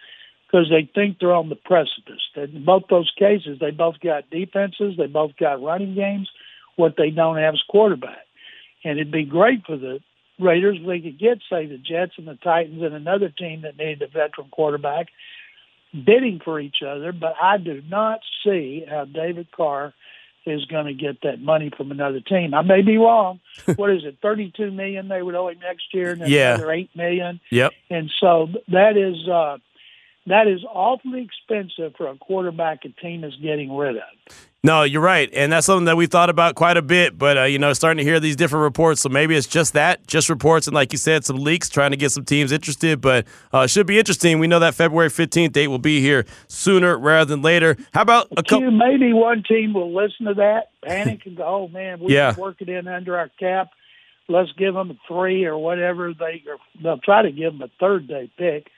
because 0.47 0.69
they 0.71 0.91
think 0.95 1.19
they're 1.19 1.35
on 1.35 1.49
the 1.49 1.57
precipice. 1.57 2.21
In 2.37 2.65
both 2.65 2.85
those 2.89 3.11
cases, 3.19 3.59
they 3.59 3.71
both 3.71 4.01
got 4.01 4.31
defenses, 4.31 4.95
they 4.97 5.07
both 5.07 5.33
got 5.39 5.63
running 5.63 5.95
games. 5.95 6.31
What 6.77 6.95
they 6.97 7.11
don't 7.11 7.37
have 7.37 7.55
is 7.55 7.63
quarterback. 7.69 8.27
And 8.85 8.99
it'd 8.99 9.13
be 9.13 9.25
great 9.25 9.65
for 9.67 9.77
the 9.77 10.01
Raiders 10.41 10.79
if 10.81 10.87
they 10.87 11.01
could 11.01 11.19
get, 11.19 11.39
say, 11.51 11.67
the 11.67 11.79
Jets 11.79 12.13
and 12.17 12.27
the 12.27 12.35
Titans 12.35 12.83
and 12.83 12.95
another 12.95 13.29
team 13.29 13.63
that 13.63 13.77
needed 13.77 14.03
a 14.03 14.09
veteran 14.09 14.49
quarterback 14.51 15.07
bidding 15.93 16.41
for 16.45 16.59
each 16.59 16.83
other. 16.87 17.13
But 17.13 17.35
I 17.41 17.59
do 17.59 17.83
not 17.89 18.21
see 18.45 18.85
how 18.89 19.05
David 19.05 19.49
Carr 19.53 19.93
is 20.45 20.65
going 20.65 20.87
to 20.87 20.95
get 20.95 21.21
that 21.23 21.41
money 21.41 21.71
from 21.77 21.93
another 21.93 22.21
team. 22.21 22.55
I 22.55 22.63
may 22.63 22.83
be 22.83 22.97
wrong. 22.97 23.41
what 23.77 23.91
is 23.91 24.03
it? 24.05 24.19
Thirty-two 24.21 24.73
million 24.73 25.07
they 25.09 25.23
would 25.23 25.35
owe 25.37 25.49
him 25.49 25.61
next 25.61 25.95
year, 25.95 26.13
and 26.13 26.21
then 26.21 26.31
Yeah. 26.31 26.55
another 26.55 26.73
eight 26.73 26.91
million. 26.97 27.39
Yep. 27.51 27.73
And 27.91 28.11
so 28.21 28.49
that 28.69 28.97
is 28.97 29.29
uh, 29.29 29.59
that 30.27 30.47
is 30.47 30.65
awfully 30.65 31.23
expensive 31.23 31.95
for 31.97 32.09
a 32.09 32.17
quarterback 32.17 32.85
a 32.85 32.89
team 33.01 33.25
is 33.25 33.35
getting 33.43 33.75
rid 33.75 33.97
of. 33.97 34.03
No, 34.65 34.85
you're 34.85 35.03
right, 35.03 35.29
and 35.33 35.51
that's 35.51 35.67
something 35.67 35.87
that 35.87 35.97
we 35.97 36.07
thought 36.07 36.31
about 36.31 36.55
quite 36.55 36.77
a 36.77 36.83
bit. 36.83 37.19
But 37.19 37.37
uh, 37.37 37.43
you 37.45 37.59
know, 37.59 37.73
starting 37.73 37.99
to 37.99 38.09
hear 38.09 38.21
these 38.21 38.37
different 38.37 38.63
reports, 38.63 39.01
so 39.01 39.09
maybe 39.09 39.35
it's 39.35 39.49
just 39.49 39.73
that, 39.73 40.07
just 40.07 40.29
reports, 40.29 40.69
and 40.69 40.75
like 40.75 40.93
you 40.93 40.99
said, 40.99 41.25
some 41.25 41.37
leaks, 41.39 41.69
trying 41.69 41.91
to 41.91 41.97
get 41.97 42.13
some 42.13 42.25
teams 42.25 42.53
interested. 42.53 43.01
But 43.01 43.27
uh, 43.53 43.67
should 43.67 43.89
be 43.89 43.99
interesting. 43.99 44.39
We 44.39 44.47
know 44.47 44.61
that 44.61 44.77
February 44.77 45.09
15th 45.09 45.51
date 45.51 45.67
will 45.67 45.81
be 45.81 46.01
here 46.01 46.25
sooner 46.47 46.97
rather 46.97 47.25
than 47.25 47.43
later. 47.43 47.77
How 47.93 48.03
about 48.03 48.29
a 48.37 48.45
couple? 48.45 48.71
Maybe 48.71 49.13
one 49.13 49.43
team 49.43 49.73
will 49.75 49.93
listen 49.93 50.27
to 50.27 50.35
that, 50.35 50.71
panic, 50.85 51.27
and 51.27 51.37
go, 51.37 51.43
"Oh 51.45 51.67
man, 51.69 51.99
we 51.99 52.15
Yeah. 52.15 52.37
work 52.37 52.57
it 52.61 52.69
in 52.69 52.87
under 52.87 53.19
our 53.19 53.31
cap. 53.41 53.71
Let's 54.29 54.53
give 54.53 54.75
them 54.75 54.93
a 54.93 54.97
three 55.09 55.45
or 55.45 55.59
whatever 55.59 56.15
they. 56.15 56.45
Or 56.49 56.59
they'll 56.81 56.99
try 56.99 57.23
to 57.23 57.33
give 57.33 57.53
them 57.53 57.63
a 57.63 57.71
third 57.81 58.07
day 58.07 58.31
pick. 58.39 58.69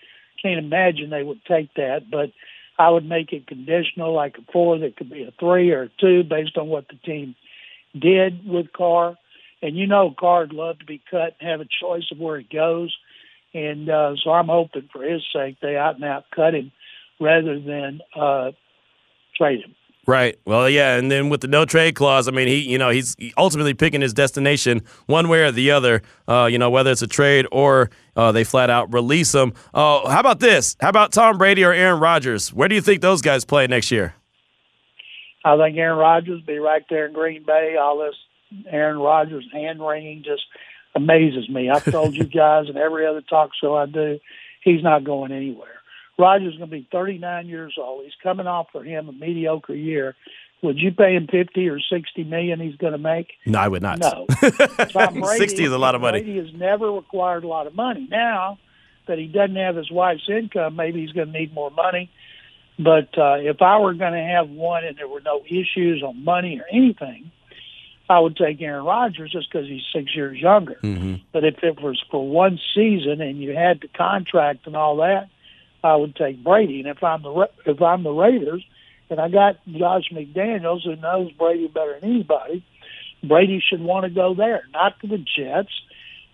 Can't 0.45 0.65
imagine 0.65 1.09
they 1.09 1.23
would 1.23 1.45
take 1.47 1.73
that, 1.75 2.11
but 2.11 2.31
I 2.79 2.91
would 2.91 3.09
make 3.09 3.33
it 3.33 3.47
conditional, 3.47 4.13
like 4.13 4.37
a 4.37 4.53
four 4.53 4.79
that 4.79 4.97
could 4.97 5.11
be 5.11 5.23
a 5.23 5.33
three 5.41 5.71
or 5.71 5.85
a 5.85 5.91
two, 5.99 6.23
based 6.23 6.59
on 6.59 6.69
what 6.69 6.87
the 6.89 6.97
team 6.97 7.35
did 7.99 8.47
with 8.47 8.73
Carr. 8.73 9.17
And 9.63 9.75
you 9.77 9.87
know, 9.87 10.15
Carr'd 10.17 10.53
love 10.53 10.81
to 10.81 10.85
be 10.85 11.01
cut 11.11 11.35
and 11.41 11.49
have 11.49 11.61
a 11.63 11.69
choice 11.81 12.05
of 12.13 12.19
where 12.19 12.39
he 12.39 12.45
goes. 12.45 12.95
And 13.55 13.89
uh, 13.89 14.17
so 14.23 14.31
I'm 14.31 14.49
hoping 14.49 14.91
for 14.93 15.03
his 15.03 15.23
sake 15.33 15.57
they 15.63 15.77
out 15.77 15.95
and 15.95 16.05
out 16.05 16.25
cut 16.35 16.55
him 16.55 16.73
rather 17.19 17.59
than 17.59 18.01
uh, 18.15 18.51
trade 19.37 19.61
him. 19.65 19.75
Right. 20.07 20.39
Well, 20.45 20.69
yeah, 20.69 20.97
and 20.97 21.11
then 21.11 21.31
with 21.31 21.41
the 21.41 21.49
no 21.49 21.65
trade 21.65 21.95
clause, 21.95 22.29
I 22.29 22.31
mean, 22.31 22.47
he, 22.47 22.59
you 22.59 22.77
know, 22.77 22.91
he's 22.91 23.17
ultimately 23.39 23.73
picking 23.73 24.03
his 24.03 24.13
destination 24.13 24.83
one 25.07 25.29
way 25.29 25.41
or 25.41 25.51
the 25.51 25.71
other. 25.71 26.03
Uh, 26.29 26.47
you 26.51 26.59
know, 26.59 26.69
whether 26.69 26.91
it's 26.91 27.03
a 27.03 27.07
trade 27.07 27.47
or 27.51 27.91
uh, 28.15 28.31
they 28.31 28.45
flat 28.45 28.69
out 28.69 28.93
release 28.93 29.35
him. 29.35 29.55
Uh, 29.73 30.09
how 30.11 30.21
about 30.21 30.41
this? 30.41 30.77
How 30.81 30.91
about 30.91 31.13
Tom 31.13 31.39
Brady 31.39 31.65
or 31.65 31.73
Aaron 31.73 32.01
Rodgers? 32.01 32.53
Where 32.53 32.69
do 32.69 32.75
you 32.75 32.83
think 32.83 33.01
those 33.01 33.23
guys 33.23 33.45
play 33.45 33.67
next 33.67 33.91
year? 33.91 34.15
I 35.45 35.57
think 35.57 35.77
Aaron 35.77 35.99
Rodgers 35.99 36.41
will 36.41 36.55
be 36.55 36.59
right 36.59 36.83
there 36.89 37.07
in 37.07 37.13
Green 37.13 37.45
Bay. 37.45 37.77
All 37.81 37.99
this 37.99 38.15
Aaron 38.71 38.99
Rodgers 38.99 39.47
hand 39.53 39.85
wringing 39.85 40.23
just 40.25 40.43
amazes 40.95 41.49
me. 41.49 41.71
I've 41.71 41.85
told 41.85 42.15
you 42.15 42.25
guys 42.25 42.67
in 42.69 42.77
every 42.77 43.07
other 43.07 43.21
talk 43.23 43.51
show 43.61 43.75
I 43.75 43.87
do, 43.87 44.19
he's 44.63 44.83
not 44.83 45.05
going 45.05 45.33
anywhere. 45.33 45.81
Rodgers 46.19 46.53
is 46.55 46.59
going 46.59 46.71
to 46.71 46.77
be 46.77 46.89
39 46.93 47.49
years 47.49 47.75
old. 47.79 48.05
He's 48.05 48.13
coming 48.23 48.47
off 48.47 48.69
for 48.73 48.85
him 48.85 49.09
a 49.09 49.13
mediocre 49.13 49.75
year. 49.75 50.15
Would 50.63 50.79
you 50.79 50.93
pay 50.93 51.15
him 51.15 51.27
50 51.31 51.69
or 51.69 51.79
60 51.79 52.25
million 52.25 52.61
he's 52.61 52.77
going 52.77 52.93
to 52.93 52.99
make? 52.99 53.33
No, 53.45 53.59
I 53.59 53.69
would 53.69 53.83
not. 53.83 53.99
No. 53.99 54.27
Tom 54.93 55.21
Brady, 55.21 55.39
60 55.39 55.65
is 55.65 55.73
a 55.73 55.79
lot 55.79 55.95
of 55.95 56.01
money. 56.01 56.23
Brady 56.23 56.39
has 56.39 56.55
never 56.55 56.91
required 56.91 57.45
a 57.45 57.49
lot 57.49 57.67
of 57.67 57.75
money. 57.75 58.07
Now 58.11 58.59
that 59.07 59.19
he 59.19 59.27
doesn't 59.27 59.57
have 59.57 59.77
his 59.77 59.91
wife's 59.91 60.29
income, 60.29 60.77
maybe 60.77 61.03
he's 61.03 61.13
going 61.13 61.33
to 61.33 61.39
need 61.39 61.53
more 61.53 61.71
money. 61.71 62.11
But 62.79 63.17
uh, 63.19 63.35
if 63.39 63.61
I 63.61 63.79
were 63.79 63.95
going 63.95 64.15
to 64.15 64.23
have 64.23 64.49
one 64.49 64.85
and 64.85 64.97
there 64.97 65.07
were 65.07 65.21
no 65.21 65.43
issues 65.45 66.03
on 66.03 66.25
money 66.25 66.59
or 66.59 66.65
anything, 66.75 67.31
I 68.09 68.19
would 68.19 68.37
take 68.37 68.61
Aaron 68.61 68.85
Rodgers 68.85 69.33
just 69.33 69.51
because 69.51 69.69
he's 69.69 69.83
six 69.95 70.15
years 70.15 70.39
younger. 70.39 70.79
Mm-hmm. 70.83 71.17
But 71.33 71.45
if 71.45 71.63
it 71.63 71.81
was 71.81 72.03
for 72.11 72.27
one 72.27 72.59
season 72.75 73.21
and 73.21 73.41
you 73.41 73.55
had 73.55 73.81
the 73.81 73.89
contract 73.89 74.67
and 74.67 74.77
all 74.77 74.97
that, 74.97 75.29
I 75.85 75.95
would 75.97 76.17
take 76.17 76.43
Brady. 76.43 76.81
And 76.81 76.89
if 76.89 77.05
I'm 77.05 77.23
the 77.23 77.49
if 77.67 77.81
I'm 77.83 78.03
the 78.03 78.11
Raiders, 78.11 78.65
and 79.11 79.21
I 79.21 79.29
got 79.29 79.57
Josh 79.67 80.11
McDaniels 80.11 80.83
who 80.83 80.97
knows 80.97 81.31
Brady 81.33 81.69
better 81.69 82.01
than 82.01 82.11
anybody, 82.11 82.65
Brady 83.23 83.63
should 83.67 83.83
want 83.83 84.05
to 84.05 84.11
go 84.11 84.35
there, 84.35 84.65
not 84.73 84.99
to 85.01 85.07
the 85.07 85.19
Jets. 85.19 85.73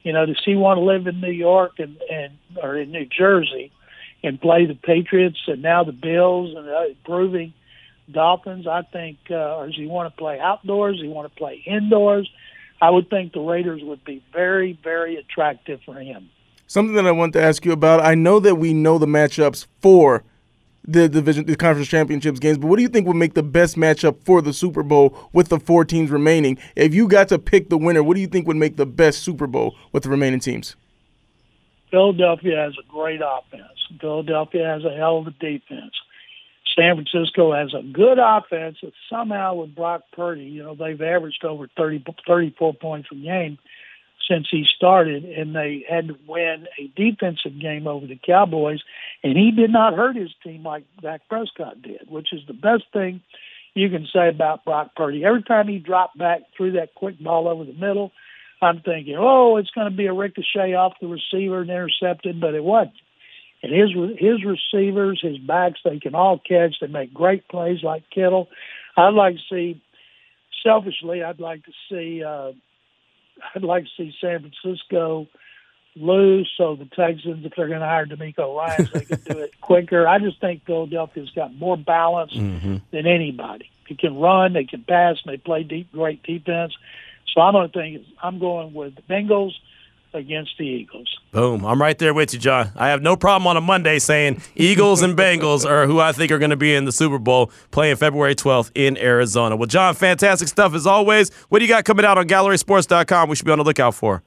You 0.03 0.13
know, 0.13 0.25
does 0.25 0.41
he 0.45 0.55
want 0.55 0.79
to 0.79 0.83
live 0.83 1.07
in 1.07 1.21
New 1.21 1.33
York 1.33 1.79
and 1.79 2.01
and 2.11 2.33
or 2.63 2.77
in 2.77 2.93
New 2.93 3.07
Jersey 3.07 3.73
and 4.23 4.41
play 4.41 4.67
the 4.67 4.75
Patriots 4.75 5.41
and 5.49 5.63
now 5.63 5.83
the 5.83 5.93
Bills 5.93 6.55
and 6.57 6.69
uh, 6.69 6.87
improving 6.89 7.53
Dolphins? 8.11 8.69
I 8.69 8.83
think, 8.83 9.19
uh, 9.31 9.57
or 9.57 9.67
does 9.67 9.77
he 9.77 9.87
want 9.87 10.13
to 10.13 10.17
play 10.17 10.39
outdoors? 10.39 10.97
Does 10.97 11.05
he 11.05 11.09
want 11.09 11.31
to 11.31 11.37
play 11.37 11.63
indoors? 11.67 12.31
I 12.81 12.89
would 12.89 13.11
think 13.11 13.33
the 13.33 13.41
Raiders 13.41 13.83
would 13.83 14.05
be 14.05 14.23
very, 14.33 14.79
very 14.83 15.17
attractive 15.17 15.81
for 15.85 15.95
him. 15.95 16.31
Something 16.71 16.95
that 16.95 17.05
I 17.05 17.11
want 17.11 17.33
to 17.33 17.43
ask 17.43 17.65
you 17.65 17.73
about. 17.73 17.99
I 17.99 18.15
know 18.15 18.39
that 18.39 18.55
we 18.55 18.73
know 18.73 18.97
the 18.97 19.07
matchups 19.07 19.67
for 19.83 20.23
the 20.85 21.09
division, 21.09 21.45
the 21.47 21.57
conference 21.57 21.89
championships 21.89 22.39
games, 22.39 22.59
but 22.59 22.69
what 22.69 22.77
do 22.77 22.83
you 22.83 22.89
think 22.89 23.09
would 23.09 23.17
make 23.17 23.35
the 23.35 23.43
best 23.43 23.75
matchup 23.75 24.25
for 24.25 24.41
the 24.41 24.53
Super 24.53 24.85
Bowl 24.85 25.19
with 25.33 25.49
the 25.49 25.59
four 25.59 25.85
teams 25.85 26.13
remaining? 26.13 26.59
If 26.77 26.95
you 26.95 27.09
got 27.09 27.27
to 27.31 27.41
pick 27.41 27.71
the 27.71 27.77
winner, 27.77 28.05
what 28.05 28.15
do 28.15 28.21
you 28.21 28.29
think 28.29 28.47
would 28.47 28.57
make 28.57 28.77
the 28.77 28.87
best 28.87 29.25
Super 29.25 29.49
Bowl 29.49 29.75
with 29.91 30.05
the 30.05 30.11
remaining 30.11 30.39
teams? 30.39 30.77
Philadelphia 31.91 32.59
has 32.59 32.75
a 32.79 32.89
great 32.89 33.21
offense. 33.21 33.65
Philadelphia 34.01 34.65
has 34.65 34.85
a 34.85 34.95
hell 34.95 35.19
of 35.19 35.27
a 35.27 35.33
defense. 35.33 35.91
San 36.79 36.95
Francisco 36.95 37.53
has 37.53 37.75
a 37.75 37.83
good 37.83 38.21
offense 38.21 38.77
somehow 39.11 39.57
with 39.57 39.75
Brock 39.75 40.03
Purdy, 40.13 40.45
you 40.45 40.63
know, 40.63 40.77
they've 40.77 41.03
averaged 41.03 41.45
over 41.45 41.69
30, 41.77 42.05
34 42.29 42.75
points 42.75 43.09
a 43.11 43.17
game 43.17 43.59
since 44.31 44.47
he 44.51 44.65
started, 44.77 45.25
and 45.25 45.55
they 45.55 45.85
had 45.89 46.09
to 46.09 46.17
win 46.27 46.67
a 46.79 46.87
defensive 46.95 47.61
game 47.61 47.87
over 47.87 48.07
the 48.07 48.19
Cowboys, 48.25 48.81
and 49.25 49.37
he 49.37 49.51
did 49.51 49.71
not 49.71 49.95
hurt 49.95 50.17
his 50.17 50.31
team 50.45 50.63
like 50.63 50.85
Dak 51.03 51.23
Prescott 51.29 51.83
did, 51.83 52.09
which 52.09 52.33
is 52.33 52.41
the 52.47 52.55
best 52.55 52.85
thing 52.93 53.21
you 53.75 53.89
can 53.91 54.07
say 54.13 54.29
about 54.29 54.65
Brock 54.65 54.93
Purdy. 54.97 55.25
Every 55.25 55.43
time 55.43 55.69
he 55.69 55.79
dropped 55.79 56.19
back, 56.19 56.43
threw 56.57 56.73
that 56.73 56.95
quick 56.95 57.19
ball 57.19 57.49
over 57.49 57.65
the 57.65 57.73
middle, 57.73 58.13
I'm 58.63 58.81
thinking, 58.81 59.17
oh, 59.19 59.57
it's 59.57 59.71
going 59.71 59.91
to 59.91 59.97
be 59.97 60.07
a 60.07 60.13
ricochet 60.13 60.75
off 60.75 60.95
the 61.01 61.07
receiver 61.07 61.63
and 61.63 61.71
intercepted, 61.71 62.41
but 62.41 62.55
it 62.55 62.63
wasn't. 62.63 62.95
And 63.63 63.73
his 63.73 63.91
his 64.19 64.39
receivers, 64.45 65.21
his 65.23 65.39
backs, 65.39 65.81
they 65.85 65.99
can 65.99 66.15
all 66.15 66.39
catch. 66.39 66.77
They 66.81 66.87
make 66.87 67.13
great 67.13 67.47
plays 67.49 67.83
like 67.83 68.05
Kittle. 68.15 68.49
I'd 68.97 69.15
like 69.15 69.35
to 69.35 69.41
see, 69.51 69.83
selfishly, 70.63 71.23
I'd 71.23 71.41
like 71.41 71.65
to 71.65 71.73
see, 71.91 72.25
uh, 72.25 72.53
I'd 73.55 73.63
like 73.63 73.85
to 73.85 73.91
see 73.97 74.15
San 74.21 74.41
Francisco 74.41 75.29
lose 75.97 76.51
so 76.57 76.77
the 76.77 76.85
Texans, 76.85 77.45
if 77.45 77.53
they're 77.57 77.69
going 77.69 77.81
to 77.81 77.87
hire 77.87 78.07
DeMeco 78.07 78.57
Ryan, 78.57 78.89
they 78.93 79.05
can 79.05 79.21
do 79.21 79.39
it 79.39 79.53
quicker. 79.61 80.07
I 80.07 80.19
just 80.19 80.41
think 80.41 80.65
Philadelphia's 80.65 81.31
got 81.31 81.55
more 81.55 81.77
balance 81.77 82.33
mm-hmm. 82.33 82.77
than 82.93 83.07
anybody. 83.07 83.71
They 83.89 83.97
can 83.97 84.17
run, 84.17 84.53
they 84.53 84.65
can 84.65 84.85
pass, 84.85 85.17
and 85.25 85.33
they 85.33 85.37
play 85.37 85.65
deep, 85.65 85.91
great 85.93 86.23
defense. 86.23 86.73
So 87.35 87.41
I'm 87.41 87.55
going 87.55 87.71
to 87.71 87.79
think 87.79 88.07
I'm 88.23 88.39
going 88.39 88.73
with 88.73 88.95
the 88.97 89.03
Bengals 89.03 89.53
against 90.15 90.53
the 90.59 90.65
Eagles. 90.65 91.09
Boom. 91.33 91.65
I'm 91.65 91.81
right 91.81 91.99
there 91.99 92.13
with 92.13 92.33
you, 92.33 92.41
John. 92.41 92.71
I 92.75 92.89
have 92.89 93.03
no 93.03 93.17
problem 93.17 93.47
on 93.47 93.57
a 93.57 93.61
Monday 93.61 93.99
saying 93.99 94.43
Eagles 94.57 95.03
and 95.03 95.17
Bengals 95.17 95.69
are 95.69 95.87
who 95.87 96.01
I 96.01 96.13
think 96.13 96.33
are 96.33 96.39
going 96.39 96.51
to 96.51 96.57
be 96.57 96.75
in 96.75 96.85
the 96.85 96.93
Super 96.93 97.19
Bowl 97.19 97.53
playing 97.71 97.97
February 97.97 98.35
12th 98.35 98.73
in 98.75 98.97
Arizona. 98.99 99.57
Well, 99.57 99.67
John, 99.67 99.95
fantastic 99.95 100.49
stuff 100.49 100.75
as 100.75 100.87
always. 100.87 101.33
What 101.49 101.61
do 101.61 101.65
you 101.65 101.69
got 101.69 101.85
coming 101.85 102.05
out 102.05 102.19
on 102.19 102.27
GallerySports.com 102.27 103.29
we 103.29 103.37
should 103.37 103.47
be 103.47 103.53
on 103.53 103.59
the 103.59 103.65
lookout 103.65 103.95
for? 103.95 104.23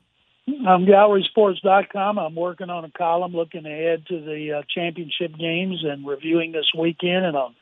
On 0.48 0.86
GallerySports.com, 0.86 2.20
I'm 2.20 2.36
working 2.36 2.70
on 2.70 2.84
a 2.84 2.92
column 2.92 3.32
looking 3.32 3.66
ahead 3.66 4.06
to 4.08 4.20
the 4.20 4.60
uh, 4.60 4.62
championship 4.74 5.38
games 5.38 5.84
and 5.84 6.06
reviewing 6.06 6.52
this 6.52 6.70
weekend. 6.78 7.25
And 7.25 7.38
on 7.38 7.56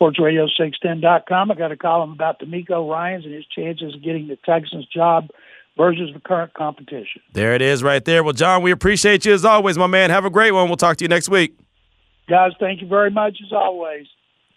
SportsRadio610.com, 0.00 1.50
I 1.50 1.54
got 1.54 1.72
a 1.72 1.76
column 1.76 2.12
about 2.12 2.40
DeMeco 2.40 2.88
Ryans 2.88 3.24
and 3.24 3.34
his 3.34 3.46
chances 3.46 3.94
of 3.94 4.02
getting 4.02 4.28
the 4.28 4.36
Texans 4.36 4.86
job 4.86 5.30
versus 5.76 6.10
the 6.14 6.20
current 6.20 6.54
competition. 6.54 7.22
There 7.32 7.54
it 7.54 7.62
is 7.62 7.82
right 7.82 8.04
there. 8.04 8.22
Well, 8.22 8.32
John, 8.32 8.62
we 8.62 8.70
appreciate 8.70 9.24
you 9.24 9.32
as 9.32 9.44
always, 9.44 9.78
my 9.78 9.86
man. 9.86 10.10
Have 10.10 10.24
a 10.24 10.30
great 10.30 10.52
one. 10.52 10.68
We'll 10.68 10.76
talk 10.76 10.96
to 10.98 11.04
you 11.04 11.08
next 11.08 11.28
week. 11.28 11.58
Guys, 12.28 12.52
thank 12.60 12.80
you 12.80 12.88
very 12.88 13.10
much 13.10 13.38
as 13.44 13.52
always. 13.52 14.06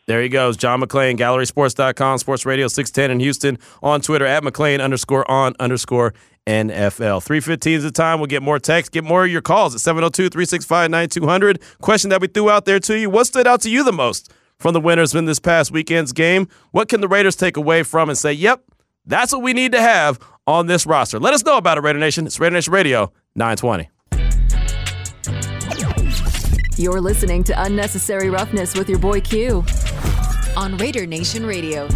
There 0.07 0.21
he 0.21 0.29
goes. 0.29 0.55
John 0.55 0.81
McClain, 0.81 1.17
gallerysports.com, 1.17 2.19
sports 2.19 2.45
radio 2.45 2.67
610 2.67 3.11
in 3.11 3.19
Houston, 3.19 3.57
on 3.81 4.01
Twitter 4.01 4.25
at 4.25 4.43
McClain 4.43 4.79
underscore 4.79 5.29
on 5.29 5.55
underscore 5.59 6.13
NFL. 6.45 7.23
315 7.23 7.77
is 7.77 7.83
the 7.83 7.91
time. 7.91 8.19
We'll 8.19 8.27
get 8.27 8.43
more 8.43 8.59
text, 8.59 8.91
get 8.91 9.03
more 9.03 9.25
of 9.25 9.31
your 9.31 9.41
calls 9.41 9.73
at 9.73 9.81
702 9.81 10.29
365 10.29 10.91
9200. 10.91 11.59
Question 11.81 12.11
that 12.11 12.21
we 12.21 12.27
threw 12.27 12.51
out 12.51 12.65
there 12.65 12.79
to 12.81 12.99
you 12.99 13.09
What 13.09 13.25
stood 13.25 13.47
out 13.47 13.61
to 13.61 13.69
you 13.69 13.83
the 13.83 13.91
most 13.91 14.31
from 14.59 14.73
the 14.73 14.79
winners 14.81 15.15
in 15.15 15.25
this 15.25 15.39
past 15.39 15.71
weekend's 15.71 16.13
game? 16.13 16.47
What 16.69 16.87
can 16.87 17.01
the 17.01 17.07
Raiders 17.07 17.35
take 17.35 17.57
away 17.57 17.81
from 17.81 18.09
and 18.09 18.17
say, 18.17 18.31
yep, 18.31 18.63
that's 19.07 19.33
what 19.33 19.41
we 19.41 19.53
need 19.53 19.71
to 19.71 19.81
have 19.81 20.19
on 20.47 20.67
this 20.67 20.85
roster? 20.85 21.19
Let 21.19 21.33
us 21.33 21.43
know 21.43 21.57
about 21.57 21.77
it, 21.77 21.81
Raider 21.81 21.99
Nation. 21.99 22.25
It's 22.25 22.39
Raider 22.39 22.55
Nation 22.55 22.73
Radio 22.73 23.11
920. 23.35 23.89
You're 26.77 26.99
listening 26.99 27.43
to 27.45 27.63
Unnecessary 27.63 28.29
Roughness 28.29 28.75
with 28.75 28.89
your 28.89 28.99
boy 28.99 29.21
Q 29.21 29.63
on 30.57 30.77
Raider 30.77 31.05
Nation 31.05 31.45
Radio. 31.45 31.87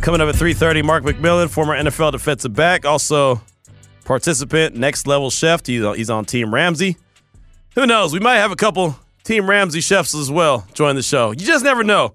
Coming 0.00 0.20
up 0.20 0.28
at 0.28 0.36
3:30, 0.36 0.84
Mark 0.84 1.02
McMillian, 1.02 1.50
former 1.50 1.74
NFL 1.74 2.12
defensive 2.12 2.52
back, 2.52 2.84
also 2.84 3.40
participant, 4.04 4.76
next 4.76 5.06
level 5.06 5.30
chef. 5.30 5.66
He's 5.66 5.82
on, 5.82 5.96
he's 5.96 6.10
on 6.10 6.26
Team 6.26 6.54
Ramsay. 6.54 6.96
Who 7.74 7.86
knows? 7.86 8.12
We 8.12 8.20
might 8.20 8.36
have 8.36 8.52
a 8.52 8.56
couple 8.56 8.96
Team 9.24 9.48
Ramsay 9.48 9.80
chefs 9.80 10.14
as 10.14 10.30
well 10.30 10.66
join 10.74 10.94
the 10.94 11.02
show. 11.02 11.30
You 11.32 11.46
just 11.46 11.64
never 11.64 11.82
know. 11.82 12.14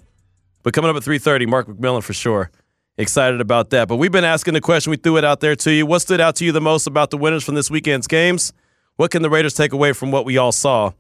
But 0.63 0.73
coming 0.73 0.89
up 0.89 0.95
at 0.95 1.03
3:30, 1.03 1.47
Mark 1.47 1.67
McMillian 1.67 2.03
for 2.03 2.13
sure. 2.13 2.51
Excited 2.99 3.39
about 3.39 3.69
that. 3.69 3.87
But 3.87 3.95
we've 3.95 4.11
been 4.11 4.25
asking 4.25 4.55
the 4.55 4.61
question. 4.61 4.91
We 4.91 4.97
threw 4.97 5.15
it 5.15 5.23
out 5.23 5.39
there 5.39 5.55
to 5.55 5.71
you. 5.71 5.85
What 5.85 5.99
stood 5.99 6.19
out 6.19 6.35
to 6.35 6.45
you 6.45 6.51
the 6.51 6.59
most 6.59 6.85
about 6.85 7.11
the 7.11 7.17
winners 7.17 7.45
from 7.45 7.55
this 7.55 7.71
weekend's 7.71 8.07
games? 8.07 8.51
What 8.97 9.09
can 9.09 9.21
the 9.21 9.29
Raiders 9.29 9.53
take 9.53 9.71
away 9.71 9.93
from 9.93 10.11
what 10.11 10.25
we 10.25 10.37
all 10.37 10.51
saw 10.51 10.91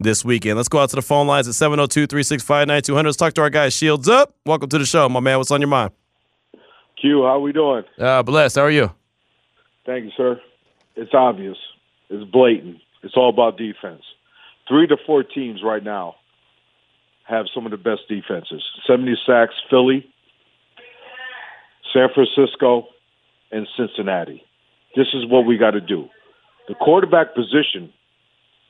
this 0.00 0.24
weekend? 0.24 0.56
Let's 0.56 0.68
go 0.68 0.80
out 0.80 0.90
to 0.90 0.96
the 0.96 1.02
phone 1.02 1.28
lines 1.28 1.46
at 1.46 1.54
702 1.54 2.08
365 2.08 2.66
9200. 2.66 3.06
Let's 3.06 3.16
talk 3.16 3.34
to 3.34 3.42
our 3.42 3.50
guy, 3.50 3.68
Shields 3.68 4.08
Up. 4.08 4.34
Welcome 4.44 4.68
to 4.70 4.78
the 4.78 4.84
show, 4.84 5.08
my 5.08 5.20
man. 5.20 5.38
What's 5.38 5.52
on 5.52 5.60
your 5.60 5.68
mind? 5.68 5.92
Q, 7.00 7.22
how 7.22 7.38
we 7.38 7.52
doing? 7.52 7.84
Uh, 8.00 8.24
blessed. 8.24 8.56
How 8.56 8.62
are 8.62 8.70
you? 8.72 8.90
Thank 9.86 10.06
you, 10.06 10.10
sir. 10.16 10.40
It's 10.96 11.14
obvious. 11.14 11.56
It's 12.10 12.28
blatant. 12.32 12.78
It's 13.04 13.14
all 13.16 13.28
about 13.28 13.58
defense. 13.58 14.02
Three 14.66 14.88
to 14.88 14.96
four 15.06 15.22
teams 15.22 15.60
right 15.62 15.84
now 15.84 16.16
have 17.28 17.46
some 17.54 17.64
of 17.64 17.70
the 17.70 17.76
best 17.76 18.00
defenses. 18.08 18.64
70 18.88 19.14
sacks, 19.24 19.54
Philly, 19.70 20.04
San 21.94 22.08
Francisco, 22.12 22.88
and 23.52 23.68
Cincinnati. 23.76 24.42
This 24.96 25.08
is 25.14 25.24
what 25.26 25.46
we 25.46 25.56
got 25.56 25.72
to 25.72 25.80
do. 25.80 26.08
The 26.68 26.74
quarterback 26.74 27.34
position 27.34 27.92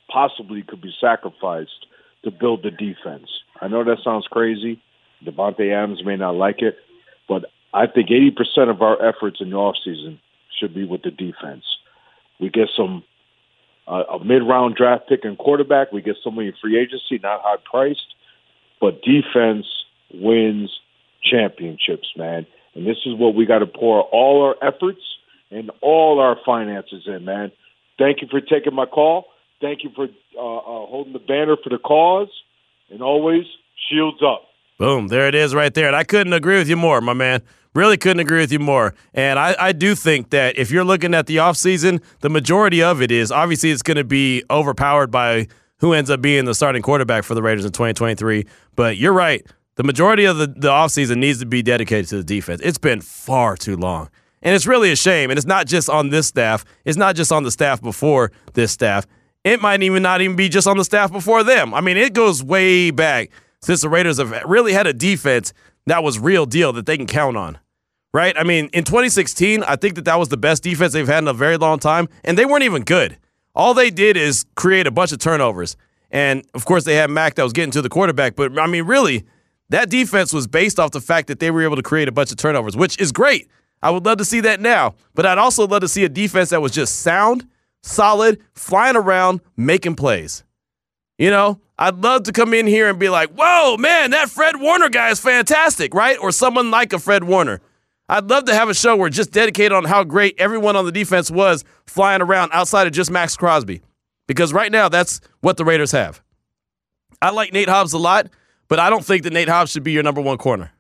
possibly 0.09 0.63
could 0.63 0.83
be 0.83 0.93
sacrificed 1.01 1.87
to 2.25 2.31
build 2.31 2.63
the 2.63 2.71
defense. 2.71 3.29
I 3.61 3.69
know 3.69 3.83
that 3.85 3.99
sounds 4.05 4.27
crazy. 4.31 4.81
Davante 5.25 5.73
Adams 5.73 6.05
may 6.05 6.17
not 6.17 6.35
like 6.35 6.61
it, 6.61 6.77
but 7.29 7.47
I 7.73 7.87
think 7.87 8.11
80% 8.11 8.71
of 8.71 8.83
our 8.83 9.03
efforts 9.05 9.39
in 9.41 9.51
the 9.51 9.57
offseason 9.57 10.19
should 10.59 10.75
be 10.75 10.85
with 10.85 11.03
the 11.03 11.11
defense. 11.11 11.65
We 12.41 12.51
get 12.51 12.69
some 12.77 13.05
uh, 13.87 14.05
a 14.13 14.25
mid-round 14.25 14.77
draft 14.77 15.09
pick 15.09 15.25
and 15.25 15.37
quarterback. 15.39 15.93
We 15.93 16.03
get 16.03 16.17
somebody 16.23 16.49
in 16.49 16.55
free 16.61 16.79
agency, 16.79 17.19
not 17.23 17.41
high 17.43 17.57
priced, 17.65 18.15
but 18.81 19.03
defense 19.03 19.67
wins 20.13 20.71
championships, 21.23 22.09
man. 22.17 22.47
And 22.75 22.87
this 22.87 22.97
is 23.07 23.15
what 23.17 23.35
we 23.35 23.47
got 23.47 23.61
to 23.61 23.67
pour 23.67 24.03
all 24.03 24.43
our 24.43 24.67
efforts 24.67 25.01
and 25.51 25.71
all 25.81 26.19
our 26.21 26.37
finances 26.45 27.05
in, 27.07 27.25
man. 27.25 27.53
Thank 27.99 28.23
you 28.23 28.29
for 28.31 28.41
taking 28.41 28.75
my 28.75 28.87
call. 28.87 29.27
Thank 29.61 29.85
you 29.85 29.91
for 29.95 30.09
uh, 30.37 30.57
uh, 30.57 30.87
holding 30.87 31.13
the 31.13 31.21
banner 31.21 31.57
for 31.63 31.71
the 31.71 31.79
cause, 31.79 32.29
and 32.91 33.03
always 33.03 33.45
shields 33.89 34.19
up. 34.23 34.43
Boom, 34.79 35.09
there 35.09 35.29
it 35.29 35.35
is 35.35 35.55
right 35.55 35.73
there. 35.73 35.87
And 35.87 35.95
I 35.95 36.03
couldn't 36.03 36.33
agree 36.33 36.59
with 36.59 36.69
you 36.69 36.77
more, 36.77 37.01
my 37.01 37.13
man. 37.13 37.43
Really 37.75 37.97
couldn't 37.97 38.21
agree 38.21 38.39
with 38.41 38.53
you 38.53 38.59
more. 38.59 38.95
And 39.15 39.39
I, 39.39 39.57
I 39.59 39.73
do 39.73 39.95
think 39.95 40.31
that 40.31 40.59
if 40.59 40.71
you're 40.71 40.85
looking 40.85 41.15
at 41.15 41.27
the 41.27 41.37
offseason, 41.37 42.03
the 42.21 42.29
majority 42.29 42.83
of 42.83 43.03
it 43.03 43.11
is 43.11 43.33
obviously 43.33 43.71
it's 43.71 43.83
going 43.83 43.97
to 43.97 44.05
be 44.05 44.45
overpowered 44.51 45.11
by 45.11 45.49
who 45.79 45.93
ends 45.93 46.11
up 46.11 46.21
being 46.21 46.45
the 46.45 46.55
starting 46.55 46.83
quarterback 46.83 47.25
for 47.25 47.35
the 47.35 47.43
Raiders 47.43 47.65
in 47.65 47.73
2023. 47.73 48.47
But 48.77 48.97
you're 48.97 49.13
right. 49.13 49.45
The 49.77 49.83
majority 49.83 50.25
of 50.25 50.37
the, 50.37 50.47
the 50.47 50.69
offseason 50.69 51.17
needs 51.17 51.41
to 51.41 51.47
be 51.47 51.63
dedicated 51.63 52.09
to 52.09 52.17
the 52.17 52.25
defense. 52.25 52.61
It's 52.63 52.79
been 52.79 53.01
far 53.01 53.57
too 53.57 53.77
long. 53.77 54.09
And 54.43 54.55
it's 54.55 54.67
really 54.67 54.93
a 54.93 54.97
shame. 54.97 55.31
And 55.31 55.39
it's 55.39 55.47
not 55.47 55.67
just 55.67 55.89
on 55.89 56.11
this 56.11 56.27
staff, 56.27 56.65
it's 56.85 56.97
not 56.97 57.17
just 57.17 57.33
on 57.33 57.43
the 57.43 57.51
staff 57.51 57.83
before 57.83 58.31
this 58.53 58.73
staff. 58.73 59.07
It 59.43 59.61
might 59.61 59.83
even 59.83 60.03
not 60.03 60.21
even 60.21 60.37
be 60.37 60.49
just 60.49 60.67
on 60.67 60.77
the 60.77 60.85
staff 60.85 61.13
before 61.13 61.43
them. 61.43 61.75
I 61.75 61.81
mean, 61.81 61.97
it 61.97 62.15
goes 62.15 62.43
way 62.43 62.91
back 62.91 63.31
since 63.61 63.83
the 63.83 63.89
Raiders 63.89 64.19
have 64.19 64.31
really 64.45 64.73
had 64.73 64.87
a 64.87 64.93
defense 64.93 65.53
that 65.87 66.03
was 66.03 66.19
real 66.19 66.47
deal 66.47 66.73
that 66.75 66.87
they 66.87 66.97
can 66.97 67.07
count 67.07 67.37
on 67.37 67.59
right? 68.15 68.39
I 68.39 68.45
mean, 68.45 68.71
in 68.73 68.85
2016, 68.85 69.65
I 69.65 69.75
think 69.75 69.97
that 69.97 70.05
that 70.05 70.19
was 70.19 70.29
the 70.29 70.37
best 70.37 70.63
defense 70.63 70.93
they've 70.93 71.07
had 71.07 71.19
in 71.19 71.29
a 71.29 71.35
very 71.35 71.57
long 71.59 71.81
time, 71.81 72.09
and 72.23 72.39
they 72.39 72.47
weren't 72.47 72.63
even 72.63 72.85
good. 72.85 73.19
All 73.57 73.75
they 73.75 73.91
did 73.91 74.17
is 74.17 74.47
create 74.55 74.87
a 74.87 74.91
bunch 74.91 75.13
of 75.13 75.19
turnovers. 75.19 75.77
And 76.11 76.47
of 76.55 76.65
course, 76.65 76.85
they 76.85 76.95
had 76.95 77.11
Mack 77.11 77.35
that 77.35 77.43
was 77.43 77.53
getting 77.53 77.73
to 77.73 77.83
the 77.83 77.89
quarterback. 77.89 78.37
But 78.37 78.59
I 78.59 78.69
mean, 78.69 78.85
really, 78.85 79.25
that 79.71 79.91
defense 79.91 80.33
was 80.33 80.47
based 80.47 80.79
off 80.79 80.91
the 80.91 81.01
fact 81.01 81.29
that 81.29 81.41
they 81.41 81.51
were 81.51 81.63
able 81.63 81.77
to 81.77 81.83
create 81.83 82.09
a 82.09 82.13
bunch 82.13 82.31
of 82.31 82.37
turnovers, 82.37 82.77
which 82.77 83.01
is 83.01 83.13
great. 83.13 83.49
I 83.83 83.91
would 83.91 84.05
love 84.05 84.19
to 84.19 84.25
see 84.25 84.41
that 84.41 84.61
now. 84.61 84.95
But 85.15 85.27
I'd 85.27 85.39
also 85.39 85.67
love 85.67 85.81
to 85.81 85.89
see 85.89 86.05
a 86.05 86.09
defense 86.09 86.51
that 86.51 86.63
was 86.63 86.73
just 86.73 87.01
sound, 87.01 87.47
solid, 87.83 88.41
flying 88.53 88.97
around, 88.97 89.41
making 89.57 89.97
plays. 89.97 90.45
You 91.19 91.31
know, 91.31 91.61
I'd 91.79 91.97
love 91.97 92.25
to 92.25 92.33
come 92.33 92.55
in 92.55 92.67
here 92.67 92.89
and 92.89 92.99
be 92.99 93.09
like, 93.09 93.31
whoa, 93.31 93.77
man, 93.77 94.11
that 94.11 94.31
Fred 94.31 94.61
Warner 94.61 94.89
guy 94.89 95.11
is 95.11 95.21
fantastic, 95.21 95.95
right? 95.95 96.19
Or 96.19 96.33
someone 96.33 96.71
like 96.71 96.93
a 96.93 96.99
Fred 96.99 97.25
Warner. 97.25 97.61
I'd 98.09 98.29
love 98.29 98.45
to 98.47 98.55
have 98.55 98.69
a 98.69 98.75
show 98.75 98.97
where 98.97 99.09
just 99.09 99.33
dedicated 99.33 99.73
on 99.73 99.85
how 99.85 100.05
great 100.05 100.35
everyone 100.39 100.77
on 100.77 100.85
the 100.85 100.93
defense 100.93 101.31
was 101.31 101.65
flying 101.87 102.21
around 102.21 102.51
outside 102.53 102.87
of 102.87 102.93
just 102.93 103.11
Maxx 103.11 103.37
Crosby. 103.37 103.81
Because 104.27 104.53
right 104.53 104.71
now, 104.71 104.89
that's 104.89 105.21
what 105.41 105.57
the 105.57 105.65
Raiders 105.65 105.93
have. 105.93 106.23
I 107.21 107.31
like 107.31 107.53
Nate 107.53 107.69
Hobbs 107.69 107.93
a 107.93 107.99
lot, 107.99 108.29
but 108.69 108.79
I 108.79 108.91
don't 108.91 109.05
think 109.05 109.23
that 109.25 109.33
Nate 109.33 109.49
Hobbs 109.49 109.71
should 109.71 109.85
be 109.85 109.93
your 109.93 110.03
number 110.03 110.21
one 110.21 110.39
corner, 110.39 110.73